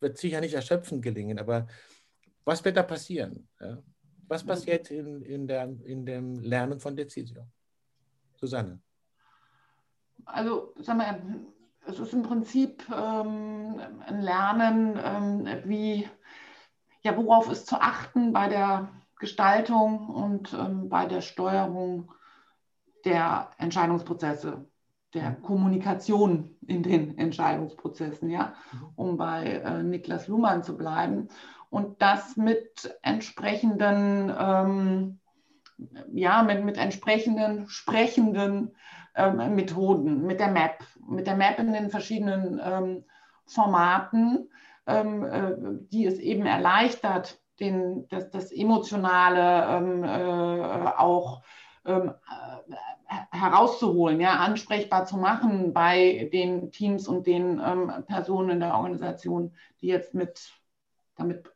Wird 0.00 0.18
sicher 0.18 0.40
nicht 0.40 0.52
erschöpfend 0.52 1.02
gelingen, 1.02 1.38
aber 1.38 1.66
was 2.44 2.64
wird 2.64 2.76
da 2.76 2.82
passieren? 2.82 3.48
Ja? 3.60 3.82
Was 4.32 4.44
passiert 4.44 4.90
in, 4.90 5.20
in, 5.20 5.46
der, 5.46 5.64
in 5.84 6.06
dem 6.06 6.40
Lernen 6.40 6.80
von 6.80 6.96
Decisio? 6.96 7.42
Susanne. 8.34 8.80
Also, 10.24 10.72
sag 10.78 10.96
mal, 10.96 11.20
es 11.84 11.98
ist 11.98 12.14
im 12.14 12.22
Prinzip 12.22 12.82
ähm, 12.88 13.78
ein 14.06 14.22
Lernen, 14.22 14.98
ähm, 15.04 15.46
wie, 15.66 16.08
ja, 17.02 17.14
worauf 17.14 17.50
ist 17.50 17.66
zu 17.66 17.78
achten 17.78 18.32
bei 18.32 18.48
der 18.48 18.88
Gestaltung 19.18 20.08
und 20.08 20.54
ähm, 20.54 20.88
bei 20.88 21.04
der 21.04 21.20
Steuerung 21.20 22.10
der 23.04 23.50
Entscheidungsprozesse, 23.58 24.64
der 25.12 25.34
Kommunikation 25.42 26.56
in 26.66 26.82
den 26.82 27.18
Entscheidungsprozessen, 27.18 28.30
ja, 28.30 28.54
mhm. 28.72 28.88
um 28.96 29.16
bei 29.18 29.44
äh, 29.44 29.82
Niklas 29.82 30.26
Luhmann 30.26 30.62
zu 30.62 30.74
bleiben 30.74 31.28
und 31.72 32.02
das 32.02 32.36
mit 32.36 32.98
entsprechenden, 33.00 34.30
ähm, 34.38 35.20
ja, 36.12 36.42
mit, 36.42 36.62
mit 36.66 36.76
entsprechenden 36.76 37.66
sprechenden 37.66 38.76
ähm, 39.14 39.54
Methoden, 39.54 40.26
mit 40.26 40.38
der 40.38 40.48
Map, 40.48 40.84
mit 41.08 41.26
der 41.26 41.34
Map 41.34 41.58
in 41.58 41.72
den 41.72 41.88
verschiedenen 41.88 42.60
ähm, 42.62 43.04
Formaten, 43.46 44.50
ähm, 44.86 45.24
äh, 45.24 45.54
die 45.90 46.04
es 46.04 46.18
eben 46.18 46.44
erleichtert, 46.44 47.40
den, 47.58 48.06
das, 48.10 48.28
das 48.28 48.52
Emotionale 48.52 49.74
ähm, 49.74 50.04
äh, 50.04 50.90
auch 50.98 51.42
ähm, 51.86 52.12
äh, 52.28 53.14
herauszuholen, 53.30 54.20
ja, 54.20 54.36
ansprechbar 54.36 55.06
zu 55.06 55.16
machen 55.16 55.72
bei 55.72 56.28
den 56.34 56.70
Teams 56.70 57.08
und 57.08 57.26
den 57.26 57.62
Personen 58.06 58.50
in 58.50 58.60
der 58.60 58.74
Organisation, 58.74 59.54
die 59.80 59.86
jetzt 59.86 60.12
mit 60.12 60.61
damit 61.22 61.50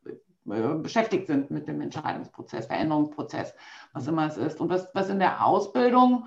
äh, 0.48 0.74
beschäftigt 0.74 1.26
sind 1.26 1.50
mit 1.50 1.66
dem 1.66 1.80
Entscheidungsprozess, 1.80 2.66
Veränderungsprozess, 2.66 3.54
was 3.92 4.06
immer 4.06 4.26
es 4.26 4.36
ist. 4.36 4.60
Und 4.60 4.70
was, 4.70 4.88
was 4.94 5.08
in 5.08 5.18
der 5.18 5.44
Ausbildung 5.44 6.26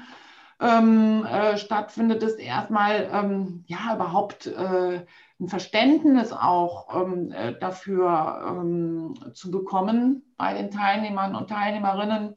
ähm, 0.59 1.25
äh, 1.25 1.57
stattfindet, 1.57 2.21
ist 2.23 2.39
erstmal 2.39 3.09
ähm, 3.13 3.63
ja 3.67 3.95
überhaupt 3.95 4.47
äh, 4.47 5.05
ein 5.39 5.47
Verständnis 5.47 6.33
auch 6.33 6.93
ähm, 6.93 7.31
äh, 7.31 7.57
dafür 7.57 8.45
ähm, 8.45 9.13
zu 9.33 9.51
bekommen 9.51 10.33
bei 10.37 10.53
den 10.53 10.69
Teilnehmern 10.69 11.35
und 11.35 11.49
Teilnehmerinnen. 11.49 12.35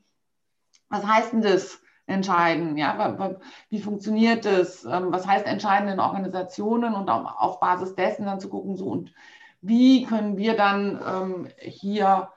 Was 0.89 1.05
heißt 1.05 1.33
denn 1.33 1.43
das? 1.43 1.81
Entscheiden, 2.07 2.77
ja, 2.77 3.39
wie 3.71 3.81
funktioniert 3.81 4.45
das? 4.45 4.85
Ähm, 4.85 5.13
was 5.13 5.27
heißt 5.27 5.47
entscheiden 5.47 5.89
in 5.89 6.01
Organisationen 6.01 6.95
und 6.95 7.09
auf 7.09 7.61
Basis 7.61 7.95
dessen 7.95 8.27
dann 8.27 8.41
zu 8.41 8.49
gucken, 8.49 8.77
so 8.77 8.87
und 8.87 9.15
wie 9.63 10.05
können 10.05 10.37
wir 10.37 10.57
dann 10.57 11.01
ähm, 11.07 11.49
hier 11.59 12.29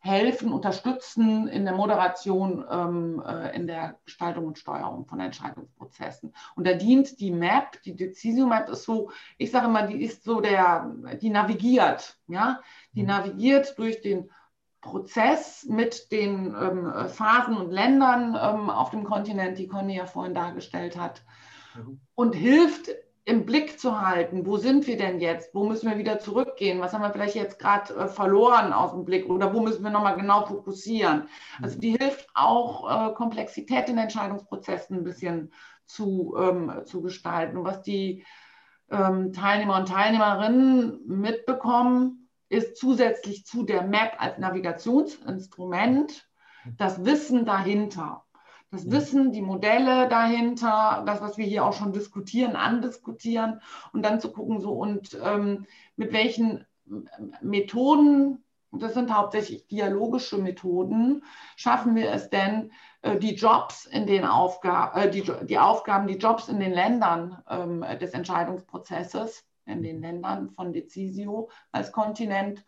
helfen, 0.00 0.52
unterstützen 0.52 1.46
in 1.46 1.66
der 1.66 1.74
Moderation, 1.74 2.64
ähm, 2.70 3.22
äh, 3.24 3.54
in 3.54 3.66
der 3.66 3.98
Gestaltung 4.06 4.46
und 4.46 4.58
Steuerung 4.58 5.04
von 5.04 5.20
Entscheidungsprozessen. 5.20 6.32
Und 6.56 6.66
da 6.66 6.72
dient 6.72 7.20
die 7.20 7.30
Map, 7.30 7.82
die 7.82 7.94
Decisio 7.94 8.46
Map 8.46 8.70
ist 8.70 8.84
so, 8.84 9.10
ich 9.36 9.50
sage 9.50 9.66
immer, 9.66 9.86
die 9.86 10.02
ist 10.02 10.24
so 10.24 10.40
der, 10.40 10.90
die 11.20 11.28
navigiert, 11.28 12.18
ja, 12.28 12.60
die 12.92 13.02
mhm. 13.02 13.08
navigiert 13.08 13.78
durch 13.78 14.00
den 14.00 14.30
Prozess 14.80 15.66
mit 15.68 16.10
den 16.10 16.56
ähm, 16.58 17.08
Phasen 17.08 17.54
und 17.58 17.70
Ländern 17.70 18.30
ähm, 18.30 18.70
auf 18.70 18.88
dem 18.88 19.04
Kontinent, 19.04 19.58
die 19.58 19.68
Conny 19.68 19.96
ja 19.96 20.06
vorhin 20.06 20.32
dargestellt 20.32 20.96
hat, 20.96 21.22
mhm. 21.76 22.00
und 22.14 22.34
hilft 22.34 22.88
im 23.24 23.44
Blick 23.44 23.78
zu 23.78 24.00
halten, 24.00 24.46
wo 24.46 24.56
sind 24.56 24.86
wir 24.86 24.96
denn 24.96 25.20
jetzt, 25.20 25.54
wo 25.54 25.64
müssen 25.64 25.90
wir 25.90 25.98
wieder 25.98 26.18
zurückgehen, 26.18 26.80
was 26.80 26.92
haben 26.92 27.02
wir 27.02 27.12
vielleicht 27.12 27.34
jetzt 27.34 27.58
gerade 27.58 27.94
äh, 27.94 28.08
verloren 28.08 28.72
aus 28.72 28.92
dem 28.92 29.04
Blick? 29.04 29.28
Oder 29.28 29.52
wo 29.54 29.60
müssen 29.60 29.84
wir 29.84 29.90
nochmal 29.90 30.16
genau 30.16 30.46
fokussieren. 30.46 31.28
Also 31.60 31.78
die 31.78 31.96
hilft 31.98 32.28
auch, 32.34 33.10
äh, 33.10 33.14
Komplexität 33.14 33.88
in 33.88 33.98
Entscheidungsprozessen 33.98 34.98
ein 34.98 35.04
bisschen 35.04 35.52
zu, 35.84 36.34
ähm, 36.38 36.82
zu 36.84 37.02
gestalten. 37.02 37.58
Und 37.58 37.64
was 37.64 37.82
die 37.82 38.24
ähm, 38.90 39.32
Teilnehmer 39.32 39.78
und 39.78 39.88
Teilnehmerinnen 39.88 41.06
mitbekommen, 41.06 42.28
ist 42.48 42.76
zusätzlich 42.76 43.46
zu 43.46 43.64
der 43.64 43.82
Map 43.82 44.14
als 44.18 44.38
Navigationsinstrument 44.38 46.28
das 46.76 47.04
Wissen 47.04 47.44
dahinter 47.44 48.24
das 48.70 48.90
Wissen, 48.90 49.32
die 49.32 49.42
Modelle 49.42 50.08
dahinter, 50.08 51.02
das, 51.06 51.20
was 51.20 51.38
wir 51.38 51.46
hier 51.46 51.64
auch 51.64 51.72
schon 51.72 51.92
diskutieren, 51.92 52.54
andiskutieren 52.54 53.60
und 53.92 54.04
dann 54.04 54.20
zu 54.20 54.32
gucken, 54.32 54.60
so 54.60 54.72
und 54.72 55.18
ähm, 55.22 55.66
mit 55.96 56.12
welchen 56.12 56.64
Methoden, 57.40 58.44
das 58.72 58.94
sind 58.94 59.12
hauptsächlich 59.12 59.66
dialogische 59.66 60.38
Methoden, 60.38 61.24
schaffen 61.56 61.96
wir 61.96 62.12
es 62.12 62.30
denn, 62.30 62.72
äh, 63.02 63.18
die 63.18 63.34
Jobs 63.34 63.86
in 63.86 64.06
den 64.06 64.24
Aufgaben, 64.24 65.00
äh, 65.00 65.10
die, 65.10 65.24
die 65.46 65.58
Aufgaben, 65.58 66.06
die 66.06 66.18
Jobs 66.18 66.48
in 66.48 66.60
den 66.60 66.72
Ländern 66.72 67.42
ähm, 67.48 67.84
des 68.00 68.12
Entscheidungsprozesses, 68.12 69.44
in 69.66 69.82
den 69.82 70.00
Ländern 70.00 70.50
von 70.50 70.72
Decisio 70.72 71.50
als 71.72 71.92
Kontinent 71.92 72.64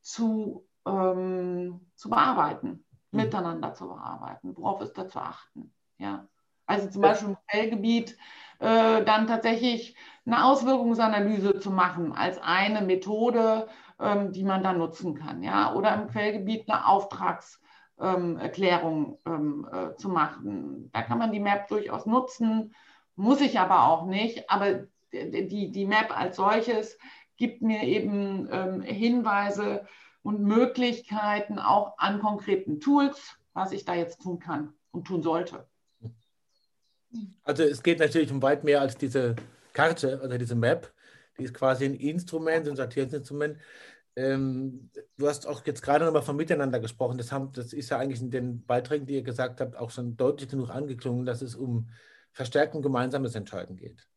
zu, 0.00 0.66
ähm, 0.86 1.80
zu 1.94 2.10
bearbeiten. 2.10 2.84
Mhm. 3.16 3.22
miteinander 3.22 3.74
zu 3.74 3.88
bearbeiten. 3.88 4.56
Worauf 4.56 4.80
ist 4.82 4.96
da 4.96 5.08
zu 5.08 5.18
achten? 5.18 5.74
Ja. 5.98 6.28
Also 6.66 6.88
zum 6.90 7.02
Beispiel 7.02 7.28
im 7.28 7.36
Quellgebiet 7.48 8.16
äh, 8.58 9.04
dann 9.04 9.28
tatsächlich 9.28 9.96
eine 10.24 10.44
Auswirkungsanalyse 10.44 11.60
zu 11.60 11.70
machen 11.70 12.12
als 12.12 12.40
eine 12.42 12.80
Methode, 12.82 13.68
ähm, 14.00 14.32
die 14.32 14.42
man 14.42 14.62
dann 14.62 14.78
nutzen 14.78 15.14
kann. 15.14 15.42
Ja? 15.42 15.74
Oder 15.74 15.94
im 15.94 16.08
Quellgebiet 16.08 16.66
eine 16.68 16.86
Auftragserklärung 16.86 19.18
ähm, 19.26 19.68
äh, 19.72 19.94
zu 19.96 20.08
machen. 20.08 20.90
Da 20.92 21.02
kann 21.02 21.18
man 21.18 21.30
die 21.30 21.40
Map 21.40 21.68
durchaus 21.68 22.06
nutzen, 22.06 22.74
muss 23.14 23.40
ich 23.40 23.60
aber 23.60 23.86
auch 23.86 24.06
nicht. 24.06 24.50
Aber 24.50 24.86
die, 25.12 25.70
die 25.70 25.86
Map 25.86 26.18
als 26.18 26.34
solches 26.36 26.98
gibt 27.36 27.62
mir 27.62 27.84
eben 27.84 28.48
ähm, 28.50 28.82
Hinweise, 28.82 29.86
und 30.26 30.42
Möglichkeiten 30.42 31.60
auch 31.60 31.96
an 31.98 32.18
konkreten 32.18 32.80
Tools, 32.80 33.36
was 33.54 33.70
ich 33.70 33.84
da 33.84 33.94
jetzt 33.94 34.22
tun 34.22 34.40
kann 34.40 34.72
und 34.90 35.06
tun 35.06 35.22
sollte. 35.22 35.68
Also 37.44 37.62
es 37.62 37.80
geht 37.80 38.00
natürlich 38.00 38.32
um 38.32 38.42
weit 38.42 38.64
mehr 38.64 38.80
als 38.80 38.96
diese 38.96 39.36
Karte 39.72 40.20
oder 40.24 40.36
diese 40.36 40.56
Map, 40.56 40.92
die 41.38 41.44
ist 41.44 41.54
quasi 41.54 41.84
ein 41.84 41.94
Instrument, 41.94 42.66
ein 42.66 42.74
Sortierungsinstrument. 42.74 43.58
Ähm, 44.16 44.90
du 45.16 45.28
hast 45.28 45.46
auch 45.46 45.64
jetzt 45.64 45.82
gerade 45.82 46.04
nochmal 46.04 46.22
von 46.22 46.34
Miteinander 46.34 46.80
gesprochen. 46.80 47.18
Das, 47.18 47.30
haben, 47.30 47.52
das 47.52 47.72
ist 47.72 47.90
ja 47.90 47.98
eigentlich 47.98 48.20
in 48.20 48.32
den 48.32 48.64
Beiträgen, 48.66 49.06
die 49.06 49.14
ihr 49.14 49.22
gesagt 49.22 49.60
habt, 49.60 49.76
auch 49.76 49.92
schon 49.92 50.16
deutlich 50.16 50.48
genug 50.48 50.70
angeklungen, 50.70 51.24
dass 51.24 51.40
es 51.40 51.54
um 51.54 51.88
verstärkten 52.32 52.82
gemeinsames 52.82 53.36
Entscheiden 53.36 53.76
geht. 53.76 54.08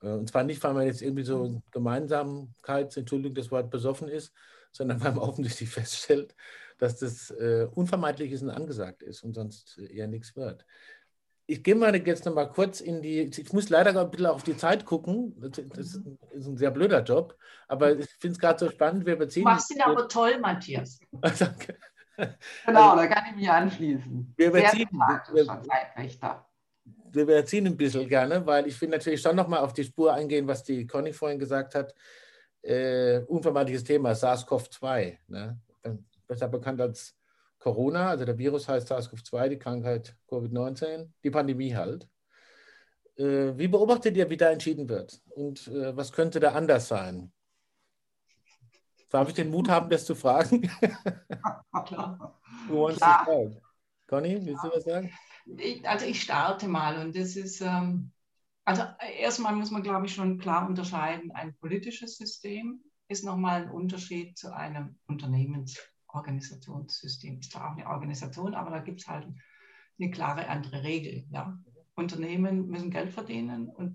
Äh, 0.00 0.12
und 0.12 0.28
zwar 0.28 0.44
nicht, 0.44 0.62
weil 0.62 0.74
man 0.74 0.86
jetzt 0.86 1.02
irgendwie 1.02 1.24
so 1.24 1.60
Gemeinsamkeit, 1.72 2.96
Entschuldigung, 2.96 3.34
das 3.34 3.50
Wort 3.50 3.68
besoffen 3.70 4.06
ist, 4.06 4.32
sondern 4.72 5.02
weil 5.02 5.12
man 5.12 5.18
offensichtlich 5.28 5.70
feststellt, 5.70 6.34
dass 6.78 6.98
das 6.98 7.30
äh, 7.30 7.66
unvermeidlich 7.74 8.32
ist 8.32 8.42
und 8.42 8.50
angesagt 8.50 9.02
ist 9.02 9.22
und 9.22 9.34
sonst 9.34 9.78
eher 9.78 10.06
nichts 10.06 10.34
wird. 10.36 10.64
Ich 11.46 11.64
gehe 11.64 11.74
mal 11.74 11.94
jetzt 11.94 12.24
noch 12.26 12.34
mal 12.34 12.46
kurz 12.46 12.80
in 12.80 13.02
die, 13.02 13.22
ich 13.22 13.52
muss 13.52 13.70
leider 13.70 14.00
ein 14.00 14.10
bisschen 14.10 14.26
auf 14.26 14.44
die 14.44 14.56
Zeit 14.56 14.84
gucken, 14.84 15.34
das 15.40 15.98
ist 16.30 16.46
ein 16.46 16.56
sehr 16.56 16.70
blöder 16.70 17.02
Job, 17.02 17.36
aber 17.66 17.98
ich 17.98 18.08
finde 18.20 18.34
es 18.34 18.38
gerade 18.38 18.58
so 18.60 18.70
spannend, 18.70 19.04
wir 19.04 19.16
beziehen... 19.16 19.42
Du 19.42 19.50
machst 19.50 19.74
ihn 19.74 19.80
aber 19.82 20.06
toll, 20.06 20.38
Matthias. 20.38 21.00
Danke. 21.38 21.76
Genau, 22.66 22.96
da 22.96 23.06
kann 23.06 23.24
ich 23.30 23.36
mich 23.36 23.50
anschließen. 23.50 24.34
Wir 24.36 24.48
überziehen, 24.48 24.88
wir, 24.92 25.56
wir 27.12 27.22
überziehen 27.22 27.66
ein 27.66 27.76
bisschen 27.76 28.08
gerne, 28.08 28.44
weil 28.46 28.66
ich 28.66 28.80
will 28.80 28.88
natürlich 28.88 29.20
schon 29.20 29.36
noch 29.36 29.48
mal 29.48 29.60
auf 29.60 29.72
die 29.72 29.84
Spur 29.84 30.12
eingehen, 30.12 30.46
was 30.46 30.62
die 30.62 30.86
Conny 30.86 31.12
vorhin 31.12 31.38
gesagt 31.38 31.74
hat. 31.74 31.94
Äh, 32.62 33.20
unvermeidliches 33.20 33.84
Thema, 33.84 34.12
SARS-CoV-2. 34.12 35.18
Ne? 35.28 35.60
Besser 36.26 36.48
bekannt 36.48 36.80
als 36.80 37.16
Corona, 37.58 38.10
also 38.10 38.24
der 38.24 38.38
Virus 38.38 38.68
heißt 38.68 38.90
SARS-CoV-2, 38.90 39.48
die 39.48 39.58
Krankheit 39.58 40.16
Covid-19, 40.28 41.08
die 41.22 41.30
Pandemie 41.30 41.74
halt. 41.74 42.08
Äh, 43.16 43.58
wie 43.58 43.68
beobachtet 43.68 44.16
ihr, 44.16 44.28
wie 44.30 44.36
da 44.36 44.50
entschieden 44.50 44.88
wird? 44.88 45.20
Und 45.30 45.68
äh, 45.68 45.96
was 45.96 46.12
könnte 46.12 46.40
da 46.40 46.52
anders 46.52 46.88
sein? 46.88 47.32
Darf 49.10 49.28
ich 49.28 49.34
den 49.34 49.50
Mut 49.50 49.68
haben, 49.68 49.90
das 49.90 50.04
zu 50.04 50.14
fragen? 50.14 50.70
Klar. 51.84 52.40
Who 52.68 52.84
wants 52.84 52.98
Klar. 52.98 53.24
to 53.24 53.32
start? 53.32 53.62
Conny, 54.06 54.44
willst 54.44 54.64
du 54.64 54.68
was 54.68 54.84
sagen? 54.84 55.12
Ich, 55.56 55.86
also 55.88 56.06
ich 56.06 56.22
starte 56.22 56.68
mal 56.68 56.98
und 56.98 57.16
das 57.16 57.36
ist, 57.36 57.60
ähm, 57.60 58.12
also 58.70 58.82
erstmal 59.18 59.54
muss 59.54 59.70
man, 59.70 59.82
glaube 59.82 60.06
ich, 60.06 60.14
schon 60.14 60.38
klar 60.38 60.66
unterscheiden, 60.66 61.30
ein 61.32 61.54
politisches 61.56 62.16
System 62.16 62.82
ist 63.08 63.24
nochmal 63.24 63.62
ein 63.62 63.70
Unterschied 63.70 64.38
zu 64.38 64.54
einem 64.54 64.98
Unternehmens- 65.06 65.78
Organisationssystem. 66.12 67.38
Ist 67.38 67.52
zwar 67.52 67.70
auch 67.70 67.76
eine 67.76 67.86
Organisation, 67.86 68.54
aber 68.54 68.70
da 68.70 68.80
gibt 68.80 69.00
es 69.00 69.06
halt 69.06 69.28
eine 69.98 70.10
klare 70.10 70.48
andere 70.48 70.82
Regel. 70.82 71.24
Ja. 71.30 71.56
Unternehmen 71.94 72.68
müssen 72.68 72.90
Geld 72.90 73.12
verdienen 73.12 73.68
und 73.68 73.94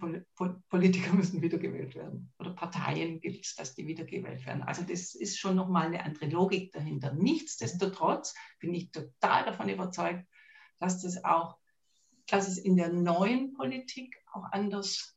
Politiker 0.69 1.13
müssen 1.13 1.41
wiedergewählt 1.41 1.95
werden. 1.95 2.31
Oder 2.39 2.51
Parteien 2.51 3.19
gilt 3.19 3.43
es, 3.43 3.55
dass 3.55 3.73
die 3.73 3.87
wiedergewählt 3.87 4.45
werden. 4.45 4.63
Also 4.63 4.83
das 4.83 5.15
ist 5.15 5.39
schon 5.39 5.55
nochmal 5.55 5.87
eine 5.87 6.03
andere 6.03 6.27
Logik 6.27 6.71
dahinter. 6.71 7.13
Nichtsdestotrotz 7.13 8.35
bin 8.59 8.73
ich 8.73 8.91
total 8.91 9.45
davon 9.45 9.69
überzeugt, 9.69 10.25
dass 10.79 11.01
das 11.01 11.23
auch, 11.23 11.57
dass 12.27 12.47
es 12.47 12.57
in 12.57 12.75
der 12.75 12.91
neuen 12.91 13.53
Politik 13.53 14.17
auch 14.33 14.43
anders 14.51 15.15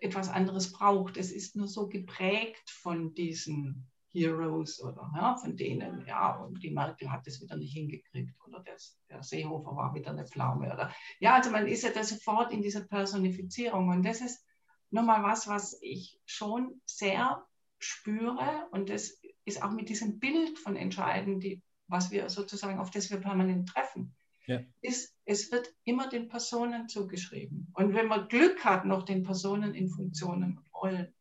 etwas 0.00 0.28
anderes 0.28 0.72
braucht. 0.72 1.16
Es 1.16 1.30
ist 1.30 1.56
nur 1.56 1.68
so 1.68 1.88
geprägt 1.88 2.70
von 2.70 3.14
diesen 3.14 3.90
Heroes 4.12 4.82
oder 4.82 5.10
ja, 5.14 5.36
von 5.36 5.56
denen, 5.56 6.04
ja, 6.06 6.36
und 6.36 6.62
die 6.62 6.70
Merkel 6.70 7.10
hat 7.10 7.26
es 7.26 7.40
wieder 7.40 7.56
nicht 7.56 7.72
hingekriegt 7.72 8.34
oder 8.44 8.60
der, 8.60 8.76
der 9.08 9.22
Seehofer 9.22 9.76
war 9.76 9.94
wieder 9.94 10.10
eine 10.10 10.26
Pflaume 10.26 10.72
oder 10.72 10.92
ja, 11.20 11.36
also 11.36 11.50
man 11.50 11.68
ist 11.68 11.84
ja 11.84 11.90
da 11.90 12.02
sofort 12.02 12.52
in 12.52 12.62
dieser 12.62 12.80
Personifizierung 12.80 13.88
und 13.88 14.02
das 14.04 14.20
ist 14.20 14.44
nochmal 14.90 15.22
was, 15.22 15.46
was 15.46 15.78
ich 15.80 16.18
schon 16.26 16.80
sehr 16.86 17.46
spüre 17.78 18.68
und 18.72 18.90
das 18.90 19.20
ist 19.44 19.62
auch 19.62 19.70
mit 19.70 19.88
diesem 19.88 20.18
Bild 20.18 20.58
von 20.58 20.74
Entscheiden, 20.74 21.38
die, 21.38 21.62
was 21.86 22.10
wir 22.10 22.28
sozusagen, 22.28 22.80
auf 22.80 22.90
das 22.90 23.10
wir 23.10 23.18
permanent 23.18 23.68
treffen, 23.68 24.16
ja. 24.46 24.60
ist, 24.80 25.14
es 25.30 25.52
wird 25.52 25.72
immer 25.84 26.08
den 26.08 26.28
Personen 26.28 26.88
zugeschrieben. 26.88 27.68
Und 27.74 27.94
wenn 27.94 28.08
man 28.08 28.26
Glück 28.26 28.64
hat, 28.64 28.84
noch 28.84 29.04
den 29.04 29.22
Personen 29.22 29.74
in 29.76 29.88
Funktionen 29.88 30.58
und 30.58 30.74
Rollen, 30.74 31.14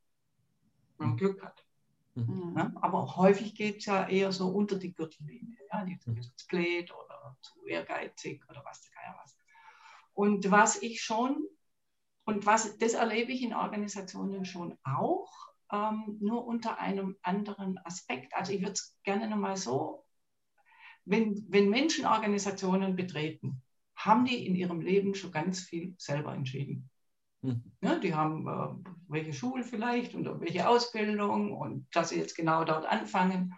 wenn 0.98 1.10
man 1.10 1.18
Glück 1.18 1.44
hat. 1.44 1.64
Mhm. 2.16 2.56
Ja, 2.58 2.72
aber 2.82 3.18
häufig 3.18 3.54
geht 3.54 3.78
es 3.78 3.86
ja 3.86 4.08
eher 4.08 4.32
so 4.32 4.48
unter 4.48 4.78
die 4.78 4.96
Gürtellinie. 4.96 5.60
Ja, 5.72 5.86
die 5.86 5.96
sind 6.02 6.24
zu 6.24 6.48
blöd 6.48 6.92
oder 6.92 7.38
zu 7.42 7.68
ehrgeizig 7.68 8.42
oder 8.50 8.64
was 8.66 8.82
der 8.82 8.92
Geier 8.94 9.16
was. 9.22 9.38
Und 10.14 10.50
was 10.50 10.82
ich 10.82 11.04
schon, 11.04 11.46
und 12.26 12.48
was, 12.48 12.80
das 12.80 12.96
erlebe 12.96 13.32
ich 13.32 13.44
in 13.44 13.54
Organisationen 13.54 14.44
schon 14.44 14.76
auch, 14.84 15.32
ähm, 15.72 16.18
nur 16.20 16.48
unter 16.48 16.80
einem 16.80 17.16
anderen 17.22 17.78
Aspekt. 17.86 18.34
Also 18.34 18.54
ich 18.54 18.62
würde 18.62 18.74
es 18.74 18.98
gerne 19.04 19.30
nochmal 19.30 19.56
so, 19.56 20.04
wenn, 21.06 21.46
wenn 21.50 21.70
Menschen 21.70 22.08
Organisationen 22.08 22.96
betreten, 22.96 23.62
haben 24.00 24.26
die 24.26 24.46
in 24.48 24.56
ihrem 24.56 24.82
Leben 24.82 25.14
schon 25.14 25.32
ganz 25.32 25.60
viel 25.62 25.94
selber 25.98 26.34
entschieden. 26.34 26.90
Mhm. 27.42 27.72
Ja, 27.82 28.00
die 28.00 28.16
haben 28.16 28.48
äh, 28.48 28.90
welche 29.08 29.34
Schule 29.34 29.64
vielleicht 29.64 30.16
und 30.16 30.26
welche 30.40 30.68
Ausbildung 30.68 31.54
und 31.54 31.88
dass 31.94 32.10
sie 32.10 32.18
jetzt 32.18 32.36
genau 32.36 32.64
dort 32.64 32.86
anfangen. 32.86 33.54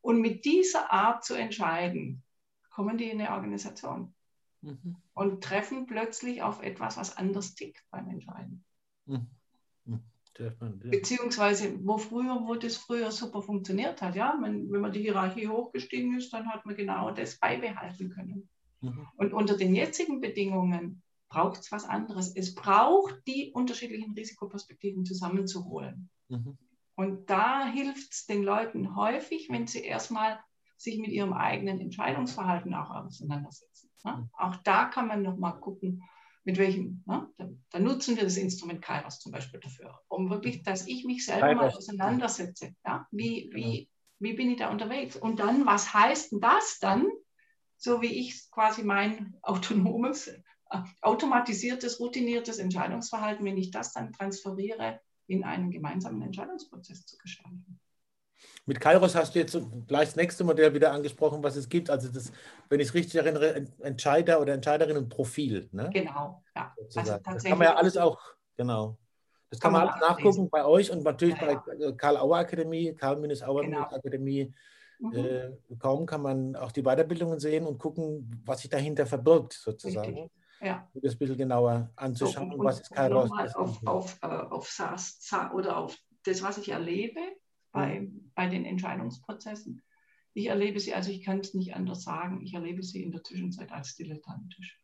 Und 0.00 0.20
mit 0.20 0.44
dieser 0.44 0.90
Art 0.92 1.24
zu 1.24 1.34
entscheiden, 1.34 2.22
kommen 2.70 2.96
die 2.96 3.10
in 3.10 3.20
eine 3.20 3.32
Organisation 3.32 4.14
mhm. 4.62 4.96
und 5.12 5.44
treffen 5.44 5.86
plötzlich 5.86 6.42
auf 6.42 6.62
etwas, 6.62 6.96
was 6.96 7.16
anders 7.16 7.54
tickt 7.54 7.84
beim 7.90 8.08
Entscheiden. 8.08 8.64
Mhm. 9.06 9.26
Beziehungsweise, 10.90 11.78
wo 11.84 11.98
früher, 11.98 12.40
wo 12.46 12.54
das 12.54 12.78
früher 12.78 13.10
super 13.10 13.42
funktioniert 13.42 14.00
hat, 14.00 14.16
ja, 14.16 14.38
wenn, 14.40 14.70
wenn 14.72 14.80
man 14.80 14.92
die 14.92 15.02
Hierarchie 15.02 15.48
hochgestiegen 15.48 16.16
ist, 16.16 16.32
dann 16.32 16.48
hat 16.48 16.64
man 16.64 16.74
genau 16.74 17.10
das 17.10 17.38
beibehalten 17.38 18.08
können. 18.10 18.48
Mhm. 18.82 19.06
Und 19.16 19.32
unter 19.32 19.56
den 19.56 19.74
jetzigen 19.74 20.20
Bedingungen 20.20 21.02
braucht 21.28 21.60
es 21.60 21.72
was 21.72 21.84
anderes. 21.84 22.34
Es 22.36 22.54
braucht 22.54 23.14
die 23.26 23.52
unterschiedlichen 23.52 24.12
Risikoperspektiven 24.12 25.04
zusammenzuholen. 25.04 26.10
Mhm. 26.28 26.58
Und 26.94 27.30
da 27.30 27.66
hilft 27.66 28.12
es 28.12 28.26
den 28.26 28.42
Leuten 28.42 28.94
häufig, 28.94 29.48
wenn 29.50 29.66
sie 29.66 29.80
erstmal 29.80 30.38
sich 30.76 30.98
mit 30.98 31.10
ihrem 31.10 31.32
eigenen 31.32 31.80
Entscheidungsverhalten 31.80 32.74
auch 32.74 32.90
auseinandersetzen. 32.90 33.90
Ne? 34.04 34.16
Mhm. 34.16 34.30
Auch 34.34 34.56
da 34.56 34.86
kann 34.86 35.08
man 35.08 35.22
nochmal 35.22 35.58
gucken, 35.58 36.02
mit 36.44 36.58
welchem, 36.58 37.02
ne? 37.06 37.28
da, 37.38 37.48
da, 37.70 37.78
nutzen 37.78 38.16
wir 38.16 38.24
das 38.24 38.36
Instrument 38.36 38.82
Kairos 38.82 39.20
zum 39.20 39.30
Beispiel 39.30 39.60
dafür, 39.60 40.00
um 40.08 40.28
wirklich, 40.28 40.64
dass 40.64 40.86
ich 40.88 41.04
mich 41.04 41.24
selber 41.24 41.46
Kairos. 41.46 41.60
mal 41.60 41.76
auseinandersetze. 41.78 42.74
Ja? 42.84 43.06
Wie, 43.10 43.48
genau. 43.48 43.56
wie, 43.56 43.88
wie 44.18 44.32
bin 44.34 44.50
ich 44.50 44.58
da 44.58 44.70
unterwegs? 44.70 45.16
Und 45.16 45.38
dann, 45.38 45.66
was 45.66 45.94
heißt 45.94 46.32
denn 46.32 46.40
das 46.40 46.78
dann, 46.80 47.08
so 47.82 48.00
wie 48.00 48.20
ich 48.20 48.48
quasi 48.50 48.84
mein 48.84 49.34
autonomes 49.42 50.30
automatisiertes, 51.02 52.00
routiniertes 52.00 52.58
Entscheidungsverhalten, 52.58 53.44
wenn 53.44 53.58
ich 53.58 53.70
das 53.70 53.92
dann 53.92 54.12
transferiere, 54.12 55.00
in 55.26 55.44
einen 55.44 55.70
gemeinsamen 55.70 56.22
Entscheidungsprozess 56.22 57.04
zu 57.04 57.18
gestalten. 57.18 57.78
Mit 58.64 58.80
Kairos 58.80 59.14
hast 59.14 59.34
du 59.34 59.40
jetzt 59.40 59.58
gleich 59.86 60.08
das 60.08 60.16
nächste 60.16 60.44
Modell 60.44 60.72
wieder 60.72 60.92
angesprochen, 60.92 61.42
was 61.42 61.56
es 61.56 61.68
gibt. 61.68 61.90
Also 61.90 62.08
das, 62.08 62.32
wenn 62.68 62.80
ich 62.80 62.88
es 62.88 62.94
richtig 62.94 63.16
erinnere, 63.16 63.66
Entscheider 63.80 64.40
oder 64.40 64.54
Entscheiderinnenprofil. 64.54 65.68
Ne? 65.72 65.90
Genau, 65.92 66.42
ja. 66.56 66.74
Also 66.94 67.18
das 67.18 67.42
kann 67.44 67.58
man 67.58 67.66
ja 67.66 67.74
alles 67.74 67.96
auch, 67.96 68.18
genau. 68.56 68.96
Das 69.50 69.60
kann, 69.60 69.72
kann 69.72 69.82
man 69.82 69.92
alles 69.92 70.08
nachgucken 70.08 70.48
bei 70.48 70.64
euch 70.64 70.90
und 70.90 71.02
natürlich 71.02 71.36
ja, 71.40 71.52
ja. 71.52 71.64
bei 71.66 71.92
Karl 71.92 72.16
Auer 72.16 72.38
Akademie, 72.38 72.94
Karl-Auer 72.94 73.62
genau. 73.62 73.88
Mhm. 75.02 75.12
Äh, 75.14 75.50
kaum 75.78 76.06
kann 76.06 76.22
man 76.22 76.56
auch 76.56 76.72
die 76.72 76.82
Weiterbildungen 76.82 77.40
sehen 77.40 77.66
und 77.66 77.78
gucken, 77.78 78.42
was 78.44 78.60
sich 78.60 78.70
dahinter 78.70 79.06
verbirgt, 79.06 79.52
sozusagen. 79.52 80.14
Richtig 80.14 80.42
ja. 80.62 80.88
das 80.94 81.14
ein 81.14 81.18
bisschen 81.18 81.36
genauer 81.36 81.90
anzuschauen, 81.96 82.50
so, 82.50 82.58
und, 82.58 82.64
was 82.64 82.80
ist 82.80 82.90
Kairos. 82.90 83.30
Auf, 83.54 83.86
auf, 83.86 84.18
äh, 84.22 84.26
auf 84.26 84.68
SaaS 84.68 85.30
oder 85.54 85.76
auf 85.76 85.98
das, 86.24 86.42
was 86.42 86.58
ich 86.58 86.68
erlebe 86.68 87.20
bei, 87.72 88.00
mhm. 88.00 88.30
bei 88.34 88.48
den 88.48 88.64
Entscheidungsprozessen. 88.64 89.82
Ich 90.34 90.46
erlebe 90.46 90.80
sie, 90.80 90.94
also 90.94 91.10
ich 91.10 91.22
kann 91.24 91.40
es 91.40 91.52
nicht 91.52 91.74
anders 91.74 92.04
sagen, 92.04 92.40
ich 92.42 92.54
erlebe 92.54 92.82
sie 92.82 93.02
in 93.02 93.12
der 93.12 93.22
Zwischenzeit 93.22 93.70
als 93.72 93.96
dilettantisch. 93.96 94.78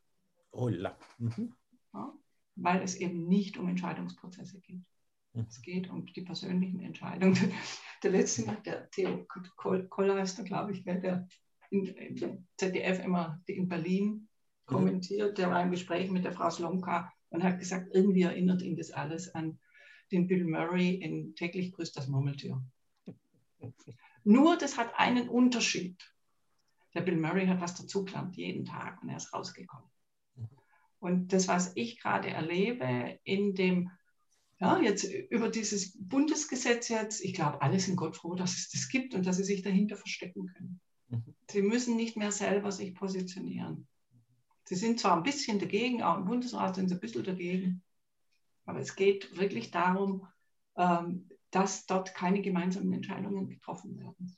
Oh 0.51 0.69
la. 0.69 0.97
Mhm. 1.19 1.55
Ja, 1.95 2.13
weil 2.57 2.83
es 2.83 2.97
eben 2.97 3.29
nicht 3.29 3.57
um 3.57 3.69
Entscheidungsprozesse 3.69 4.61
geht. 4.61 4.83
Mhm. 5.33 5.47
Es 5.49 5.63
geht 5.63 5.89
um 5.89 6.05
die 6.07 6.23
persönlichen 6.23 6.81
Entscheidungen. 6.81 7.53
Der 8.03 8.11
letzte, 8.11 8.45
der 8.65 8.89
Theo 8.91 9.27
Koller 9.57 10.23
ist 10.23 10.39
da, 10.39 10.43
glaube 10.43 10.73
ich, 10.73 10.85
der 10.85 11.27
in, 11.71 11.87
in 11.87 12.47
ZDF 12.57 13.05
immer 13.05 13.41
in 13.47 13.69
Berlin 13.69 14.29
kommentiert, 14.67 15.39
der 15.39 15.51
war 15.51 15.63
im 15.63 15.71
Gespräch 15.71 16.11
mit 16.11 16.25
der 16.25 16.33
Frau 16.33 16.51
Slomka 16.51 17.13
und 17.31 17.43
hat 17.43 17.59
gesagt, 17.59 17.89
irgendwie 17.93 18.23
erinnert 18.23 18.63
ihn 18.63 18.77
das 18.77 18.91
alles 18.91 19.35
an 19.35 19.59
den 20.13 20.27
Bill 20.27 20.45
Murray 20.45 20.95
in 20.95 21.35
Täglich 21.35 21.73
grüßt 21.73 21.97
das 21.97 22.09
Murmeltier. 22.09 22.63
Nur 24.25 24.57
das 24.57 24.77
hat 24.77 24.93
einen 24.97 25.29
Unterschied. 25.29 26.03
Der 26.95 27.03
Bill 27.03 27.17
Murray 27.17 27.47
hat 27.47 27.61
was 27.61 27.75
dazugelernt, 27.75 28.37
jeden 28.37 28.65
Tag, 28.65 29.03
und 29.03 29.09
er 29.09 29.17
ist 29.17 29.33
rausgekommen. 29.33 29.89
Und 31.01 31.33
das, 31.33 31.49
was 31.49 31.73
ich 31.77 32.01
gerade 32.01 32.29
erlebe 32.29 33.19
in 33.25 33.55
dem 33.55 33.91
Ja, 34.61 34.81
jetzt 34.81 35.05
über 35.05 35.49
dieses 35.49 35.97
Bundesgesetz 35.99 36.89
jetzt, 36.89 37.25
ich 37.25 37.33
glaube, 37.33 37.63
alle 37.63 37.79
sind 37.79 37.97
Gott 37.97 38.17
froh, 38.17 38.35
dass 38.35 38.57
es 38.57 38.71
das 38.71 38.89
gibt 38.89 39.15
und 39.15 39.25
dass 39.25 39.37
sie 39.37 39.45
sich 39.45 39.63
dahinter 39.63 39.97
verstecken 39.97 40.47
können. 40.47 40.81
Mhm. 41.09 41.35
Sie 41.49 41.63
müssen 41.63 41.97
nicht 41.97 42.17
mehr 42.17 42.33
selber 42.33 42.73
sich 42.73 42.95
positionieren. 42.95 43.87
Sie 44.65 44.75
sind 44.75 45.01
zwar 45.01 45.17
ein 45.17 45.23
bisschen 45.23 45.59
dagegen, 45.61 46.03
auch 46.03 46.19
im 46.19 46.25
Bundesrat 46.25 46.75
sind 46.75 46.89
sie 46.89 46.97
ein 46.97 47.01
bisschen 47.01 47.25
dagegen, 47.25 47.83
aber 48.67 48.81
es 48.81 48.97
geht 48.97 49.39
wirklich 49.39 49.71
darum, 49.71 50.27
ähm, 50.77 51.31
dass 51.51 51.87
dort 51.87 52.15
keine 52.15 52.43
gemeinsamen 52.43 52.93
Entscheidungen 52.93 53.49
getroffen 53.49 53.97
werden. 53.99 54.37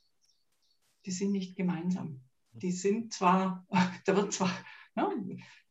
Die 1.06 1.10
sind 1.10 1.32
nicht 1.32 1.56
gemeinsam. 1.56 2.20
Die 2.52 2.70
sind 2.70 3.12
zwar, 3.12 3.66
da 4.04 4.16
wird 4.16 4.32
zwar 4.32 4.50
ja, 4.94 5.12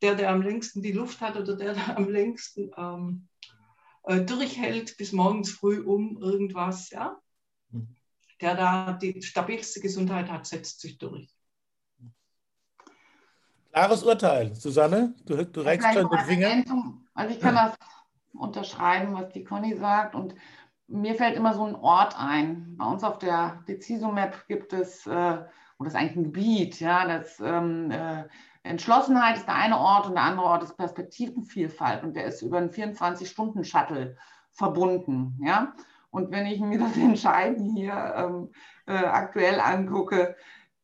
der, 0.02 0.16
der 0.16 0.32
am 0.32 0.42
längsten 0.42 0.82
die 0.82 0.92
Luft 0.92 1.22
hat 1.22 1.38
oder 1.38 1.56
der, 1.56 1.76
der 1.76 1.98
am 1.98 2.10
längsten 2.10 2.72
ähm, 2.76 3.29
äh, 4.04 4.22
durchhält 4.22 4.98
bis 4.98 5.12
morgens 5.12 5.52
früh 5.52 5.82
um 5.82 6.18
irgendwas, 6.22 6.90
ja, 6.90 7.20
mhm. 7.72 7.96
der 8.42 8.56
da 8.56 8.94
die 8.94 9.22
stabilste 9.22 9.80
Gesundheit 9.80 10.30
hat, 10.30 10.46
setzt 10.46 10.82
sich 10.82 10.98
durch. 10.98 11.30
Klares 13.72 14.04
Urteil. 14.04 14.56
Susanne, 14.56 15.14
du, 15.26 15.46
du 15.46 15.62
reichst 15.62 15.94
schon 15.94 16.10
den 16.10 16.20
Finger. 16.26 16.64
Also 17.14 17.34
ich 17.34 17.40
kann 17.40 17.56
das 17.56 17.76
unterschreiben, 18.34 19.14
was 19.14 19.32
die 19.32 19.44
Conny 19.44 19.78
sagt. 19.78 20.16
Und 20.16 20.36
mir 20.88 21.16
fällt 21.16 21.36
immer 21.36 21.54
so 21.54 21.64
ein 21.66 21.76
Ort 21.76 22.16
ein. 22.18 22.76
Bei 22.78 22.86
uns 22.86 23.04
auf 23.04 23.20
der 23.20 23.64
Deciso-Map 23.68 24.48
gibt 24.48 24.74
es, 24.74 25.06
äh, 25.06 25.10
oder 25.10 25.46
das 25.80 25.94
ist 25.94 25.96
eigentlich 25.96 26.16
ein 26.18 26.24
Gebiet, 26.26 26.80
ja, 26.80 27.08
das 27.08 27.40
ähm, 27.40 27.92
äh, 27.92 28.24
Entschlossenheit 28.70 29.38
ist 29.38 29.48
der 29.48 29.56
eine 29.56 29.80
Ort 29.80 30.08
und 30.08 30.14
der 30.14 30.24
andere 30.24 30.46
Ort 30.46 30.64
ist 30.64 30.78
Perspektivenvielfalt 30.78 32.04
und 32.04 32.16
der 32.16 32.26
ist 32.26 32.42
über 32.44 32.60
einen 32.60 32.70
24-Stunden-Shuttle 32.70 34.16
verbunden. 34.52 35.40
Ja? 35.44 35.74
Und 36.12 36.32
wenn 36.32 36.46
ich 36.46 36.60
mir 36.60 36.78
das 36.80 36.96
Entscheiden 36.96 37.76
hier 37.76 38.14
ähm, 38.16 38.52
äh, 38.86 38.94
aktuell 39.06 39.60
angucke, 39.60 40.36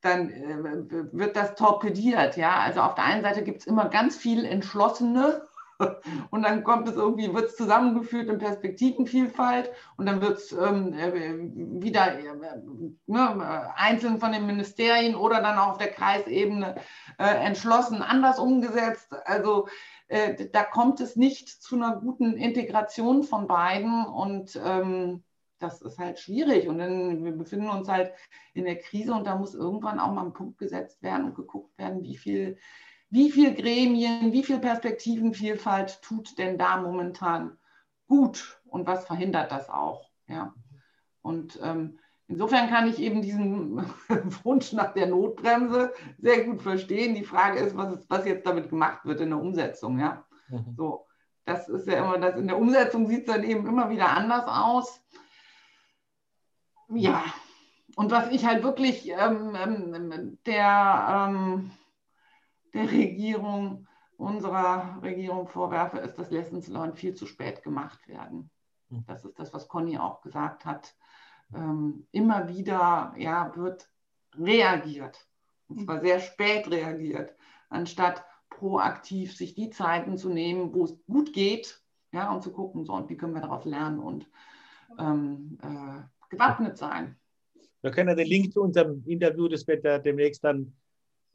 dann 0.01 0.29
äh, 0.29 1.13
wird 1.13 1.35
das 1.35 1.53
torpediert. 1.55 2.37
Ja? 2.37 2.59
Also 2.59 2.81
auf 2.81 2.95
der 2.95 3.05
einen 3.05 3.23
Seite 3.23 3.43
gibt 3.43 3.61
es 3.61 3.67
immer 3.67 3.89
ganz 3.89 4.17
viel 4.17 4.45
Entschlossene 4.45 5.44
und 6.29 6.43
dann 6.43 6.63
kommt 6.63 6.87
es 6.87 6.95
irgendwie, 6.95 7.33
wird 7.33 7.49
es 7.49 7.55
zusammengeführt 7.55 8.29
in 8.29 8.37
Perspektivenvielfalt 8.37 9.71
und 9.97 10.05
dann 10.05 10.21
wird 10.21 10.37
es 10.37 10.51
ähm, 10.51 10.93
äh, 10.93 11.81
wieder 11.81 12.17
äh, 12.17 12.23
ne, 13.07 13.73
einzeln 13.75 14.19
von 14.19 14.31
den 14.31 14.45
Ministerien 14.45 15.15
oder 15.15 15.41
dann 15.41 15.57
auch 15.57 15.71
auf 15.71 15.77
der 15.77 15.91
Kreisebene 15.91 16.75
äh, 17.17 17.45
entschlossen 17.45 18.01
anders 18.01 18.39
umgesetzt. 18.39 19.13
Also 19.25 19.67
äh, 20.07 20.47
da 20.51 20.63
kommt 20.63 20.99
es 21.01 21.15
nicht 21.15 21.49
zu 21.49 21.75
einer 21.75 21.97
guten 21.97 22.33
Integration 22.37 23.23
von 23.23 23.47
beiden 23.47 24.05
und 24.05 24.59
ähm, 24.63 25.23
das 25.59 25.81
ist 25.81 25.97
halt 25.97 26.19
schwierig. 26.19 26.67
Und 26.67 26.77
dann, 26.79 27.23
wir 27.23 27.31
befinden 27.31 27.69
uns 27.69 27.87
halt 27.87 28.13
in 28.53 28.65
der 28.65 28.77
Krise 28.77 29.13
und 29.13 29.25
da 29.25 29.35
muss 29.35 29.55
irgendwann 29.55 29.99
auch 29.99 30.11
mal 30.11 30.25
ein 30.25 30.33
Punkt 30.33 30.57
gesetzt 30.57 31.01
werden 31.01 31.25
und 31.25 31.35
geguckt 31.35 31.77
werden, 31.77 32.03
wie 32.03 32.17
viel 32.17 32.57
wie 33.09 33.31
viel 33.31 33.53
Gremien, 33.53 34.31
wie 34.33 34.43
viel 34.43 34.59
Perspektivenvielfalt 34.59 36.01
tut 36.01 36.37
denn 36.37 36.57
da 36.57 36.77
momentan 36.77 37.57
gut 38.07 38.61
und 38.65 38.87
was 38.87 39.05
verhindert 39.05 39.51
das 39.51 39.69
auch? 39.69 40.09
Ja. 40.27 40.53
Und 41.21 41.59
ähm, 41.63 41.99
insofern 42.27 42.69
kann 42.69 42.87
ich 42.87 42.99
eben 42.99 43.21
diesen 43.21 43.77
Wunsch 44.43 44.73
nach 44.73 44.93
der 44.93 45.07
Notbremse 45.07 45.93
sehr 46.17 46.43
gut 46.45 46.61
verstehen. 46.61 47.15
Die 47.15 47.23
Frage 47.23 47.59
ist, 47.59 47.77
was, 47.77 47.93
ist, 47.93 48.09
was 48.09 48.25
jetzt 48.25 48.45
damit 48.45 48.69
gemacht 48.69 49.05
wird 49.05 49.21
in 49.21 49.29
der 49.29 49.39
Umsetzung. 49.39 49.99
Ja. 49.99 50.25
Mhm. 50.49 50.75
So, 50.75 51.05
das 51.45 51.69
ist 51.69 51.87
ja 51.87 51.99
immer 51.99 52.17
das. 52.17 52.35
In 52.35 52.47
der 52.47 52.57
Umsetzung 52.57 53.07
sieht 53.07 53.27
es 53.27 53.33
dann 53.33 53.43
eben 53.43 53.65
immer 53.67 53.89
wieder 53.89 54.09
anders 54.09 54.45
aus. 54.47 55.01
Ja, 56.89 57.23
und 57.95 58.11
was 58.11 58.29
ich 58.31 58.45
halt 58.45 58.63
wirklich 58.63 59.09
ähm, 59.09 59.55
ähm 59.55 60.37
der 60.45 61.27
ähm, 61.29 61.71
der 62.75 62.91
Regierung, 62.91 63.87
unserer 64.17 64.99
Regierung 65.01 65.47
vorwerfe, 65.47 65.97
ist, 65.97 66.19
dass 66.19 66.29
Lessons 66.29 66.67
Learned 66.67 66.97
viel 66.97 67.15
zu 67.15 67.25
spät 67.25 67.63
gemacht 67.63 68.07
werden. 68.07 68.51
Hm. 68.89 69.03
Das 69.07 69.25
ist 69.25 69.39
das, 69.39 69.53
was 69.53 69.67
Conny 69.67 69.97
auch 69.97 70.21
gesagt 70.21 70.65
hat. 70.65 70.95
Ähm, 71.53 72.07
immer 72.11 72.47
wieder 72.47 73.13
ja, 73.17 73.55
wird 73.55 73.89
reagiert, 74.37 75.27
und 75.67 75.81
zwar 75.81 76.01
sehr 76.01 76.19
spät 76.19 76.69
reagiert, 76.69 77.33
anstatt 77.69 78.23
proaktiv 78.49 79.35
sich 79.35 79.53
die 79.53 79.69
Zeiten 79.69 80.17
zu 80.17 80.29
nehmen, 80.29 80.73
wo 80.73 80.85
es 80.85 80.97
gut 81.05 81.33
geht, 81.33 81.81
ja, 82.11 82.31
und 82.31 82.41
zu 82.41 82.51
gucken, 82.51 82.85
so, 82.85 82.93
und 82.93 83.09
wie 83.09 83.17
können 83.17 83.33
wir 83.33 83.41
daraus 83.41 83.65
lernen 83.65 83.99
und 83.99 84.29
ähm, 84.97 85.57
äh, 85.61 86.01
gewappnet 86.29 86.77
sein. 86.77 87.17
Wir 87.81 87.91
können 87.91 88.09
ja 88.09 88.15
den 88.15 88.27
Link 88.27 88.53
zu 88.53 88.61
unserem 88.61 89.03
Interview, 89.05 89.47
das 89.47 89.67
wird 89.67 89.83
ja 89.83 89.99
demnächst 89.99 90.43
dann 90.43 90.73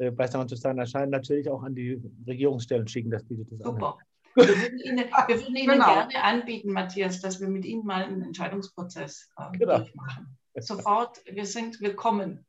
äh, 0.01 0.11
bei 0.11 0.27
Sound 0.27 0.49
to 0.49 0.57
Sign 0.57 0.79
erscheinen, 0.79 1.11
natürlich 1.11 1.49
auch 1.51 1.63
an 1.63 1.75
die 1.75 2.01
Regierungsstellen 2.27 2.89
schicken, 2.89 3.11
dass 3.11 3.25
die 3.27 3.37
das 3.37 3.59
Super. 3.59 3.99
Wir 4.35 4.49
würden 4.49 4.79
Ihnen, 4.79 4.99
wir 4.99 5.07
würden 5.29 5.57
Ihnen 5.57 5.73
genau. 5.73 5.85
gerne 5.85 6.23
anbieten, 6.23 6.73
Matthias, 6.73 7.21
dass 7.21 7.39
wir 7.39 7.49
mit 7.49 7.67
Ihnen 7.67 7.85
mal 7.85 8.05
einen 8.05 8.23
Entscheidungsprozess 8.23 9.29
äh, 9.37 9.59
genau. 9.59 9.79
durchmachen. 9.79 10.39
Sofort, 10.57 11.23
wir 11.31 11.45
sind 11.45 11.81
willkommen. 11.83 12.47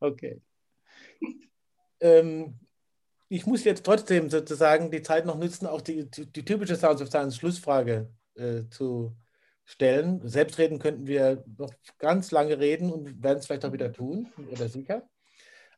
Okay. 0.00 0.40
ähm, 2.00 2.58
ich 3.28 3.44
muss 3.44 3.64
jetzt 3.64 3.84
trotzdem 3.84 4.30
sozusagen 4.30 4.90
die 4.90 5.02
Zeit 5.02 5.26
noch 5.26 5.36
nutzen, 5.36 5.66
auch 5.66 5.82
die, 5.82 6.10
die, 6.10 6.24
die 6.24 6.44
typische 6.44 6.76
Sounds 6.76 7.02
of 7.02 7.08
Science 7.08 7.36
Schlussfrage 7.36 8.08
äh, 8.36 8.62
zu 8.70 9.14
stellen. 9.64 10.26
Selbstreden 10.26 10.78
könnten 10.78 11.06
wir 11.06 11.44
noch 11.58 11.74
ganz 11.98 12.30
lange 12.30 12.58
reden 12.58 12.90
und 12.90 13.22
werden 13.22 13.38
es 13.38 13.46
vielleicht 13.46 13.66
auch 13.66 13.72
wieder 13.72 13.92
tun, 13.92 14.32
oder 14.50 14.68
sicher. 14.70 15.06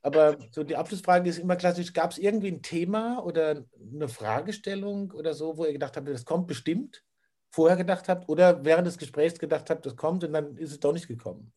Aber 0.02 0.38
so 0.52 0.62
die 0.62 0.76
Abschlussfrage 0.76 1.28
ist 1.28 1.38
immer 1.38 1.56
klassisch: 1.56 1.92
Gab 1.92 2.12
es 2.12 2.18
irgendwie 2.18 2.52
ein 2.52 2.62
Thema 2.62 3.24
oder 3.24 3.64
eine 3.92 4.08
Fragestellung 4.08 5.12
oder 5.12 5.34
so, 5.34 5.56
wo 5.56 5.64
ihr 5.64 5.72
gedacht 5.72 5.96
habt, 5.96 6.08
das 6.08 6.24
kommt 6.24 6.46
bestimmt, 6.46 7.04
vorher 7.50 7.76
gedacht 7.76 8.08
habt 8.08 8.28
oder 8.28 8.64
während 8.64 8.86
des 8.86 8.98
Gesprächs 8.98 9.38
gedacht 9.38 9.70
habt, 9.70 9.84
das 9.86 9.96
kommt 9.96 10.24
und 10.24 10.32
dann 10.32 10.56
ist 10.56 10.72
es 10.72 10.80
doch 10.80 10.92
nicht 10.92 11.08
gekommen? 11.08 11.52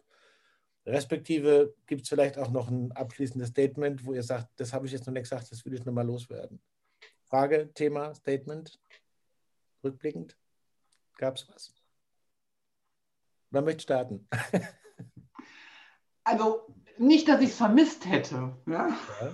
Respektive 0.86 1.76
gibt 1.86 2.04
es 2.04 2.10
vielleicht 2.10 2.39
auch 2.39 2.50
noch 2.50 2.70
ein 2.70 2.92
abschließendes 2.94 3.50
Statement, 3.50 4.04
wo 4.06 4.14
ihr 4.14 4.24
sagt, 4.24 4.48
das 4.56 4.74
habe 4.74 4.88
ich 4.88 4.92
jetzt 4.92 5.06
noch 5.06 5.14
nicht 5.14 5.24
gesagt, 5.24 5.52
das 5.52 5.64
will 5.64 5.76
ich 5.76 5.86
nochmal 5.86 6.08
loswerden. 6.08 6.60
Frage, 7.26 7.72
Thema, 7.74 8.16
Statement, 8.16 8.80
rückblickend, 9.84 10.36
gab 11.18 11.36
es 11.36 11.48
was? 11.50 11.74
Wer 13.52 13.62
möchte 13.62 13.84
starten? 13.84 14.28
Also 16.24 16.68
nicht, 16.98 17.28
dass 17.28 17.42
ich 17.42 17.50
es 17.50 17.58
vermisst 17.58 18.06
hätte, 18.06 18.54
ja? 18.66 18.89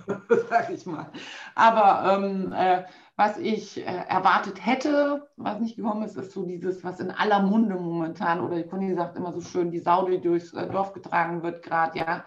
ja. 0.06 0.20
sag 0.50 0.70
ich 0.70 0.86
mal. 0.86 1.10
Aber 1.54 2.12
ähm, 2.12 2.52
äh, 2.52 2.84
was 3.16 3.36
ich 3.38 3.78
äh, 3.78 4.04
erwartet 4.08 4.64
hätte, 4.64 5.28
was 5.36 5.58
nicht 5.58 5.76
gekommen 5.76 6.02
ist, 6.04 6.16
ist 6.16 6.32
so 6.32 6.44
dieses, 6.44 6.84
was 6.84 7.00
in 7.00 7.10
aller 7.10 7.42
Munde 7.42 7.74
momentan, 7.74 8.40
oder 8.40 8.62
Conny 8.62 8.94
sagt 8.94 9.16
immer 9.16 9.32
so 9.32 9.40
schön, 9.40 9.70
die 9.70 9.80
Sau, 9.80 10.06
die 10.06 10.20
durchs 10.20 10.52
äh, 10.54 10.66
Dorf 10.68 10.92
getragen 10.92 11.42
wird, 11.42 11.62
gerade, 11.62 11.98
ja. 11.98 12.24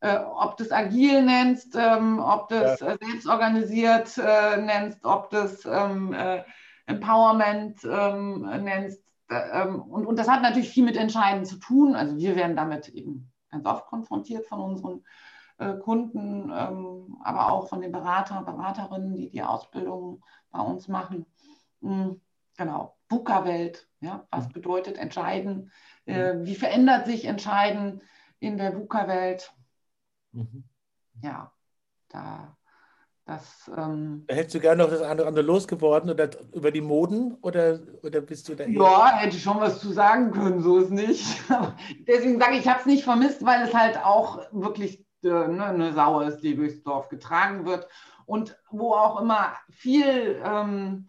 Äh, 0.00 0.18
ob 0.18 0.56
du 0.56 0.64
es 0.64 0.72
agil 0.72 1.22
nennst, 1.22 1.76
ähm, 1.76 2.18
ob 2.20 2.48
du 2.48 2.56
es 2.56 2.80
ja. 2.80 2.88
Äh, 2.88 2.98
selbstorganisiert 3.00 4.18
äh, 4.18 4.56
nennst, 4.56 5.04
ob 5.04 5.30
du 5.30 5.36
es 5.36 5.66
ähm, 5.66 6.16
Empowerment 6.86 7.84
ähm, 7.84 8.40
nennst. 8.64 9.02
Ähm, 9.30 9.80
und, 9.82 10.06
und 10.06 10.18
das 10.18 10.28
hat 10.28 10.42
natürlich 10.42 10.70
viel 10.70 10.84
mit 10.84 10.96
Entscheiden 10.96 11.44
zu 11.44 11.56
tun. 11.56 11.94
Also 11.94 12.16
wir 12.16 12.34
werden 12.34 12.56
damit 12.56 12.88
eben 12.88 13.29
ganz 13.50 13.66
oft 13.66 13.86
konfrontiert 13.86 14.46
von 14.46 14.60
unseren 14.60 15.04
äh, 15.58 15.74
Kunden, 15.74 16.50
ähm, 16.54 17.18
aber 17.22 17.52
auch 17.52 17.68
von 17.68 17.80
den 17.80 17.92
Berater, 17.92 18.42
Beraterinnen, 18.42 19.14
die 19.14 19.30
die 19.30 19.42
Ausbildung 19.42 20.22
bei 20.50 20.60
uns 20.60 20.88
machen. 20.88 21.26
Mhm, 21.80 22.20
genau, 22.56 22.96
VUCA-Welt, 23.08 23.88
ja, 24.00 24.26
was 24.30 24.48
mhm. 24.48 24.52
bedeutet 24.52 24.98
entscheiden? 24.98 25.70
Äh, 26.06 26.34
mhm. 26.34 26.46
wie 26.46 26.54
verändert 26.54 27.06
sich 27.06 27.24
entscheiden 27.26 28.02
in 28.38 28.56
der 28.56 28.76
VUCA-Welt? 28.76 29.52
Mhm. 30.32 30.64
Ja, 31.22 31.52
da 32.08 32.56
das, 33.30 33.70
ähm, 33.76 34.24
Hättest 34.28 34.56
du 34.56 34.60
gerne 34.60 34.82
noch 34.82 34.90
das 34.90 35.02
andere, 35.02 35.28
andere 35.28 35.44
losgeworden 35.44 36.10
oder 36.10 36.30
über 36.52 36.72
die 36.72 36.80
Moden 36.80 37.34
oder, 37.42 37.78
oder 38.02 38.20
bist 38.20 38.48
du 38.48 38.56
da? 38.56 38.64
Ja, 38.64 39.18
hätte 39.18 39.36
ich 39.36 39.42
schon 39.42 39.60
was 39.60 39.78
zu 39.78 39.92
sagen 39.92 40.32
können, 40.32 40.60
so 40.62 40.78
ist 40.78 40.90
nicht. 40.90 41.24
Deswegen 42.08 42.40
sage 42.40 42.54
ich, 42.54 42.60
ich 42.62 42.68
habe 42.68 42.80
es 42.80 42.86
nicht 42.86 43.04
vermisst, 43.04 43.44
weil 43.44 43.62
es 43.62 43.72
halt 43.72 44.04
auch 44.04 44.40
wirklich 44.50 45.06
äh, 45.22 45.28
ne, 45.28 45.64
eine 45.64 45.92
Sau 45.92 46.20
ist, 46.20 46.40
die 46.40 46.56
durchs 46.56 46.82
Dorf 46.82 47.08
getragen 47.08 47.66
wird 47.66 47.86
und 48.26 48.58
wo 48.70 48.94
auch 48.94 49.20
immer 49.20 49.52
viel 49.70 50.42
ähm, 50.44 51.08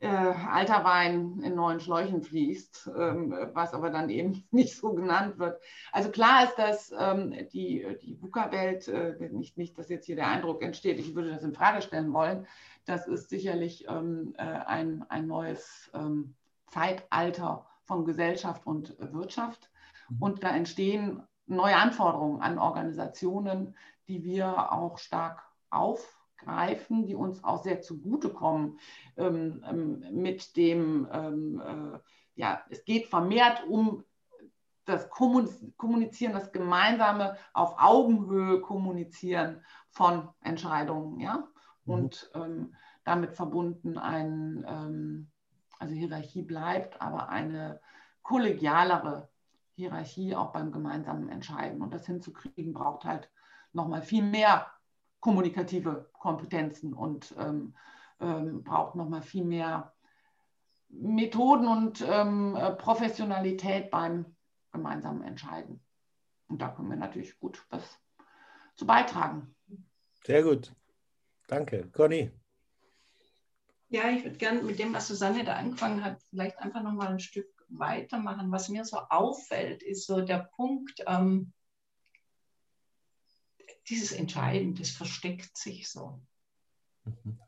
äh, 0.00 0.08
alter 0.08 0.82
Wein 0.84 1.40
in 1.42 1.54
neuen 1.54 1.78
Schläuchen 1.78 2.22
fließt, 2.22 2.90
ähm, 2.96 3.34
was 3.52 3.74
aber 3.74 3.90
dann 3.90 4.08
eben 4.08 4.44
nicht 4.50 4.76
so 4.76 4.94
genannt 4.94 5.38
wird. 5.38 5.60
Also 5.92 6.10
klar 6.10 6.44
ist, 6.44 6.56
dass 6.56 6.92
ähm, 6.98 7.34
die, 7.52 7.86
die 8.02 8.20
VUCA-Welt, 8.20 8.88
äh, 8.88 9.28
nicht, 9.30 9.58
nicht, 9.58 9.78
dass 9.78 9.90
jetzt 9.90 10.06
hier 10.06 10.16
der 10.16 10.28
Eindruck 10.28 10.62
entsteht, 10.62 10.98
ich 10.98 11.14
würde 11.14 11.30
das 11.30 11.42
in 11.42 11.52
Frage 11.52 11.82
stellen 11.82 12.12
wollen, 12.12 12.46
das 12.86 13.06
ist 13.06 13.28
sicherlich 13.28 13.86
ähm, 13.88 14.34
äh, 14.38 14.42
ein, 14.42 15.04
ein 15.10 15.26
neues 15.26 15.90
ähm, 15.94 16.34
Zeitalter 16.66 17.66
von 17.84 18.04
Gesellschaft 18.04 18.66
und 18.66 18.96
Wirtschaft. 18.98 19.70
Mhm. 20.08 20.22
Und 20.22 20.42
da 20.42 20.50
entstehen 20.50 21.22
neue 21.46 21.76
Anforderungen 21.76 22.40
an 22.40 22.58
Organisationen, 22.58 23.76
die 24.08 24.24
wir 24.24 24.72
auch 24.72 24.96
stark 24.98 25.42
aufgreifen, 26.40 27.06
die 27.06 27.14
uns 27.14 27.42
auch 27.44 27.62
sehr 27.62 27.80
zugutekommen 27.80 28.78
ähm, 29.16 29.62
ähm, 29.68 30.04
mit 30.12 30.56
dem, 30.56 31.08
ähm, 31.12 31.60
äh, 31.60 31.98
ja, 32.34 32.62
es 32.70 32.84
geht 32.84 33.06
vermehrt 33.06 33.66
um 33.68 34.04
das 34.84 35.08
Kommunizieren, 35.10 36.32
das 36.32 36.52
gemeinsame 36.52 37.36
auf 37.52 37.76
Augenhöhe 37.78 38.60
kommunizieren 38.60 39.62
von 39.88 40.28
Entscheidungen, 40.42 41.20
ja, 41.20 41.48
mhm. 41.84 41.94
und 41.94 42.30
ähm, 42.34 42.74
damit 43.04 43.34
verbunden 43.34 43.98
ein, 43.98 44.64
ähm, 44.66 45.30
also 45.78 45.94
Hierarchie 45.94 46.42
bleibt, 46.42 47.00
aber 47.00 47.28
eine 47.28 47.80
kollegialere 48.22 49.28
Hierarchie 49.76 50.34
auch 50.34 50.52
beim 50.52 50.72
gemeinsamen 50.72 51.28
Entscheiden. 51.28 51.80
Und 51.82 51.94
das 51.94 52.06
hinzukriegen 52.06 52.72
braucht 52.72 53.04
halt 53.04 53.30
nochmal 53.72 54.02
viel 54.02 54.22
mehr 54.22 54.66
kommunikative 55.20 56.08
Kompetenzen 56.12 56.92
und 56.94 57.34
ähm, 57.38 57.74
ähm, 58.20 58.62
braucht 58.64 58.94
nochmal 58.94 59.22
viel 59.22 59.44
mehr 59.44 59.92
Methoden 60.88 61.68
und 61.68 62.04
ähm, 62.06 62.56
äh, 62.56 62.72
Professionalität 62.72 63.90
beim 63.90 64.36
gemeinsamen 64.72 65.22
Entscheiden. 65.22 65.80
Und 66.48 66.60
da 66.60 66.68
können 66.68 66.90
wir 66.90 66.96
natürlich 66.96 67.38
gut 67.38 67.64
was 67.70 67.82
zu 68.74 68.86
beitragen. 68.86 69.54
Sehr 70.24 70.42
gut. 70.42 70.74
Danke. 71.46 71.88
Conny. 71.92 72.30
Ja, 73.88 74.08
ich 74.10 74.24
würde 74.24 74.36
gerne 74.36 74.62
mit 74.62 74.78
dem, 74.78 74.94
was 74.94 75.08
Susanne 75.08 75.44
da 75.44 75.54
angefangen 75.54 76.04
hat, 76.04 76.22
vielleicht 76.30 76.58
einfach 76.58 76.82
nochmal 76.82 77.08
ein 77.08 77.18
Stück 77.18 77.48
weitermachen. 77.68 78.52
Was 78.52 78.68
mir 78.68 78.84
so 78.84 78.98
auffällt, 79.08 79.82
ist 79.82 80.06
so 80.06 80.20
der 80.20 80.48
Punkt, 80.54 81.02
ähm, 81.06 81.52
dieses 83.90 84.12
Entscheiden, 84.12 84.74
das 84.74 84.90
versteckt 84.90 85.56
sich 85.56 85.90
so. 85.90 86.20
Mhm. 87.04 87.38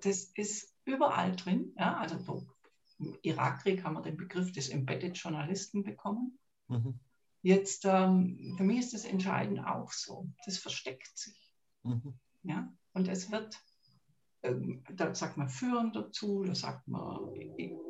Das 0.00 0.24
ist 0.34 0.72
überall 0.84 1.34
drin. 1.36 1.74
Ja? 1.76 1.96
Also 1.96 2.18
so, 2.18 2.46
im 2.98 3.18
Irakkrieg 3.22 3.84
haben 3.84 3.94
wir 3.94 4.02
den 4.02 4.16
Begriff 4.16 4.52
des 4.52 4.68
Embedded 4.68 5.16
Journalisten 5.16 5.82
bekommen. 5.82 6.38
Mhm. 6.68 6.98
Jetzt, 7.42 7.84
ähm, 7.84 8.54
für 8.56 8.64
mich 8.64 8.80
ist 8.80 8.94
das 8.94 9.04
Entscheiden 9.04 9.58
auch 9.58 9.92
so. 9.92 10.28
Das 10.44 10.58
versteckt 10.58 11.16
sich. 11.18 11.52
Mhm. 11.82 12.18
Ja? 12.42 12.72
Und 12.92 13.08
es 13.08 13.30
wird 13.30 13.60
ähm, 14.42 14.84
da 14.94 15.12
sagt 15.14 15.36
man 15.36 15.48
Führen 15.48 15.92
dazu, 15.92 16.44
da 16.44 16.54
sagt 16.54 16.86
man 16.86 17.18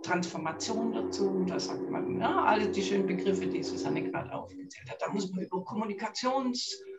Transformation 0.03 0.93
dazu, 0.93 1.45
da 1.47 1.61
sagt 1.61 1.91
man 1.91 2.19
ja, 2.19 2.45
alle 2.45 2.71
die 2.71 2.83
schönen 2.83 3.07
Begriffe, 3.07 3.47
die 3.47 3.63
Susanne 3.63 4.11
gerade 4.11 4.33
aufgezählt 4.33 4.91
hat. 4.91 5.03
Da 5.03 5.13
muss 5.13 5.31
man 5.31 5.45
über 5.45 5.63
Kommunikationsmethoden 5.63 6.97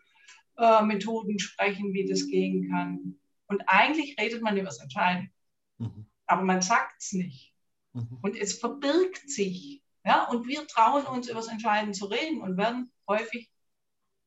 äh, 0.60 1.39
sprechen, 1.39 1.93
wie 1.93 2.07
das 2.07 2.28
gehen 2.28 2.70
kann. 2.70 3.20
Und 3.47 3.64
eigentlich 3.68 4.20
redet 4.20 4.41
man 4.41 4.57
über 4.57 4.68
das 4.68 4.80
Entscheiden, 4.80 5.32
mhm. 5.78 6.05
aber 6.28 6.43
man 6.43 6.62
sagt 6.62 7.01
es 7.01 7.14
nicht. 7.14 7.55
Mhm. 7.93 8.20
Und 8.22 8.38
es 8.38 8.60
verbirgt 8.60 9.30
sich. 9.30 9.82
Ja? 10.05 10.28
Und 10.30 10.47
wir 10.47 10.68
trauen 10.68 11.05
uns, 11.05 11.28
über 11.28 11.39
das 11.39 11.49
Entscheiden 11.49 11.93
zu 11.93 12.05
reden 12.05 12.41
und 12.41 12.57
werden 12.57 12.91
häufig 13.07 13.49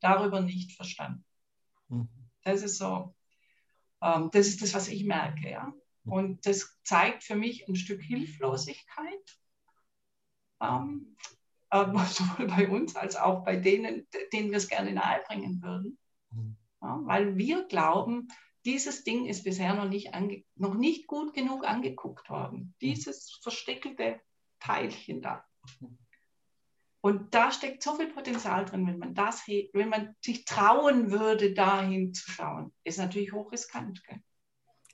darüber 0.00 0.40
nicht 0.40 0.72
verstanden. 0.72 1.24
Mhm. 1.88 2.08
Das 2.42 2.62
ist 2.62 2.78
so 2.78 3.14
ähm, 4.02 4.30
das 4.32 4.48
ist 4.48 4.60
das, 4.60 4.74
was 4.74 4.88
ich 4.88 5.04
merke. 5.04 5.48
Ja? 5.48 5.72
Und 6.04 6.44
das 6.44 6.76
zeigt 6.82 7.22
für 7.22 7.36
mich 7.36 7.66
ein 7.68 7.76
Stück 7.76 8.02
Hilflosigkeit, 8.02 9.38
ähm, 10.60 11.16
äh, 11.70 11.84
sowohl 12.06 12.48
bei 12.48 12.68
uns 12.68 12.96
als 12.96 13.16
auch 13.16 13.44
bei 13.44 13.56
denen, 13.56 14.06
denen 14.32 14.50
wir 14.50 14.58
es 14.58 14.68
gerne 14.68 14.92
nahebringen 14.92 15.62
würden. 15.62 15.98
Mhm. 16.32 16.56
Ja, 16.80 17.00
weil 17.04 17.36
wir 17.36 17.64
glauben, 17.64 18.28
dieses 18.64 19.04
Ding 19.04 19.26
ist 19.26 19.44
bisher 19.44 19.74
noch 19.74 19.88
nicht, 19.88 20.14
ange 20.14 20.44
noch 20.56 20.74
nicht 20.74 21.06
gut 21.06 21.34
genug 21.34 21.66
angeguckt 21.66 22.28
worden. 22.30 22.74
Dieses 22.80 23.38
versteckelte 23.42 24.20
Teilchen 24.60 25.22
da. 25.22 25.44
Und 27.00 27.34
da 27.34 27.50
steckt 27.50 27.82
so 27.82 27.96
viel 27.96 28.12
Potenzial 28.12 28.64
drin, 28.64 28.86
wenn 28.86 28.98
man 28.98 29.14
das, 29.14 29.46
wenn 29.46 29.88
man 29.88 30.14
sich 30.20 30.44
trauen 30.44 31.10
würde, 31.10 31.52
da 31.52 31.82
hinzuschauen. 31.82 32.72
Ist 32.84 32.98
natürlich 32.98 33.32
hochriskant. 33.32 34.04
Gell? 34.04 34.20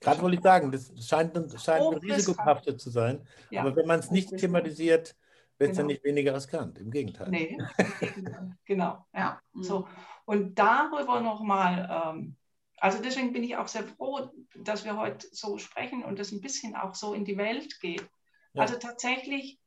Gerade 0.00 0.22
wollte 0.22 0.36
ich 0.36 0.42
sagen, 0.42 0.72
das 0.72 0.90
scheint, 1.06 1.34
scheint 1.60 2.02
risikobehaftet 2.02 2.80
zu 2.80 2.88
sein. 2.88 3.26
Ja. 3.50 3.60
Aber 3.60 3.76
wenn 3.76 3.86
man 3.86 4.00
es 4.00 4.10
nicht 4.10 4.34
thematisiert, 4.36 5.16
wird 5.58 5.70
es 5.72 5.76
genau. 5.76 5.88
ja 5.88 5.94
nicht 5.94 6.04
weniger 6.04 6.34
riskant. 6.34 6.78
Im 6.78 6.90
Gegenteil. 6.90 7.30
Nee, 7.30 7.58
genau. 8.64 9.04
Ja. 9.14 9.40
Mhm. 9.52 9.62
So. 9.62 9.88
Und 10.24 10.58
darüber 10.58 11.20
nochmal, 11.20 12.14
ähm, 12.14 12.36
also 12.76 13.02
deswegen 13.02 13.32
bin 13.32 13.44
ich 13.44 13.56
auch 13.56 13.68
sehr 13.68 13.84
froh, 13.84 14.30
dass 14.56 14.84
wir 14.84 14.96
heute 14.96 15.26
so 15.32 15.58
sprechen 15.58 16.04
und 16.04 16.18
das 16.18 16.32
ein 16.32 16.40
bisschen 16.40 16.76
auch 16.76 16.94
so 16.94 17.14
in 17.14 17.24
die 17.24 17.36
Welt 17.36 17.80
geht. 17.80 18.08
Ja. 18.52 18.62
Also 18.62 18.76
tatsächlich 18.78 19.58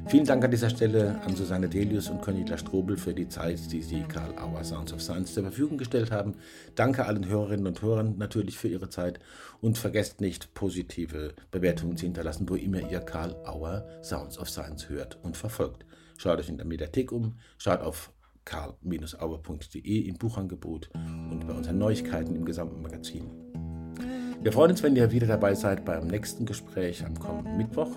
Vielen 0.08 0.26
Dank 0.26 0.44
an 0.44 0.50
dieser 0.50 0.70
Stelle 0.70 1.22
an 1.22 1.36
Susanne 1.36 1.70
Delius 1.70 2.10
und 2.10 2.22
Cornelia 2.22 2.58
Strobel 2.58 2.98
für 2.98 3.14
die 3.14 3.28
Zeit, 3.28 3.72
die 3.72 3.82
sie 3.82 4.02
Karl 4.02 4.36
Auer 4.40 4.64
Sounds 4.64 4.92
of 4.92 5.02
Science 5.02 5.34
zur 5.34 5.44
Verfügung 5.44 5.78
gestellt 5.78 6.12
haben. 6.12 6.36
Danke 6.76 7.06
allen 7.06 7.28
Hörerinnen 7.28 7.68
und 7.68 7.82
Hörern 7.82 8.18
natürlich 8.18 8.58
für 8.58 8.68
ihre 8.68 8.90
Zeit 8.90 9.20
und 9.62 9.78
vergesst 9.78 10.20
nicht, 10.20 10.54
positive 10.56 11.34
Bewertungen 11.52 11.96
zu 11.96 12.06
hinterlassen, 12.06 12.50
wo 12.50 12.56
immer 12.56 12.90
ihr 12.90 13.02
Karl 13.02 13.36
Auer 13.46 13.88
Sounds 14.02 14.40
of 14.40 14.50
Science 14.50 14.90
hört 14.90 15.20
und 15.24 15.38
verfolgt. 15.38 15.86
Schaut 16.18 16.40
euch 16.40 16.50
in 16.50 16.58
der 16.58 16.66
Mediathek 16.66 17.12
um, 17.12 17.38
schaut 17.58 17.82
auf 17.82 18.12
karl-auer.de 18.46 20.00
im 20.00 20.18
Buchangebot 20.18 20.90
und 21.30 21.46
bei 21.48 21.54
unseren 21.54 21.78
Neuigkeiten 21.78 22.36
im 22.36 22.46
gesamten 22.46 22.82
Magazin. 22.82 23.30
Wir 24.42 24.54
freuen 24.54 24.72
uns, 24.72 24.82
wenn 24.84 24.96
ihr 24.96 25.12
wieder 25.12 25.28
dabei 25.28 25.54
seid 25.54 25.84
beim 25.84 26.08
nächsten 26.08 26.46
Gespräch 26.46 27.06
am 27.06 27.20
kommenden 27.20 27.58
Mittwoch 27.58 27.90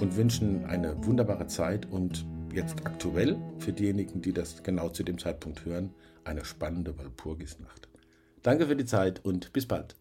und 0.00 0.16
wünschen 0.16 0.66
eine 0.66 0.94
wunderbare 1.06 1.46
Zeit 1.46 1.86
und 1.90 2.26
jetzt 2.52 2.84
aktuell 2.84 3.38
für 3.58 3.72
diejenigen, 3.72 4.20
die 4.20 4.34
das 4.34 4.62
genau 4.62 4.90
zu 4.90 5.02
dem 5.02 5.16
Zeitpunkt 5.16 5.64
hören, 5.64 5.94
eine 6.24 6.44
spannende 6.44 6.98
Walpurgisnacht. 6.98 7.88
Danke 8.42 8.66
für 8.66 8.76
die 8.76 8.84
Zeit 8.84 9.24
und 9.24 9.54
bis 9.54 9.66
bald. 9.66 9.96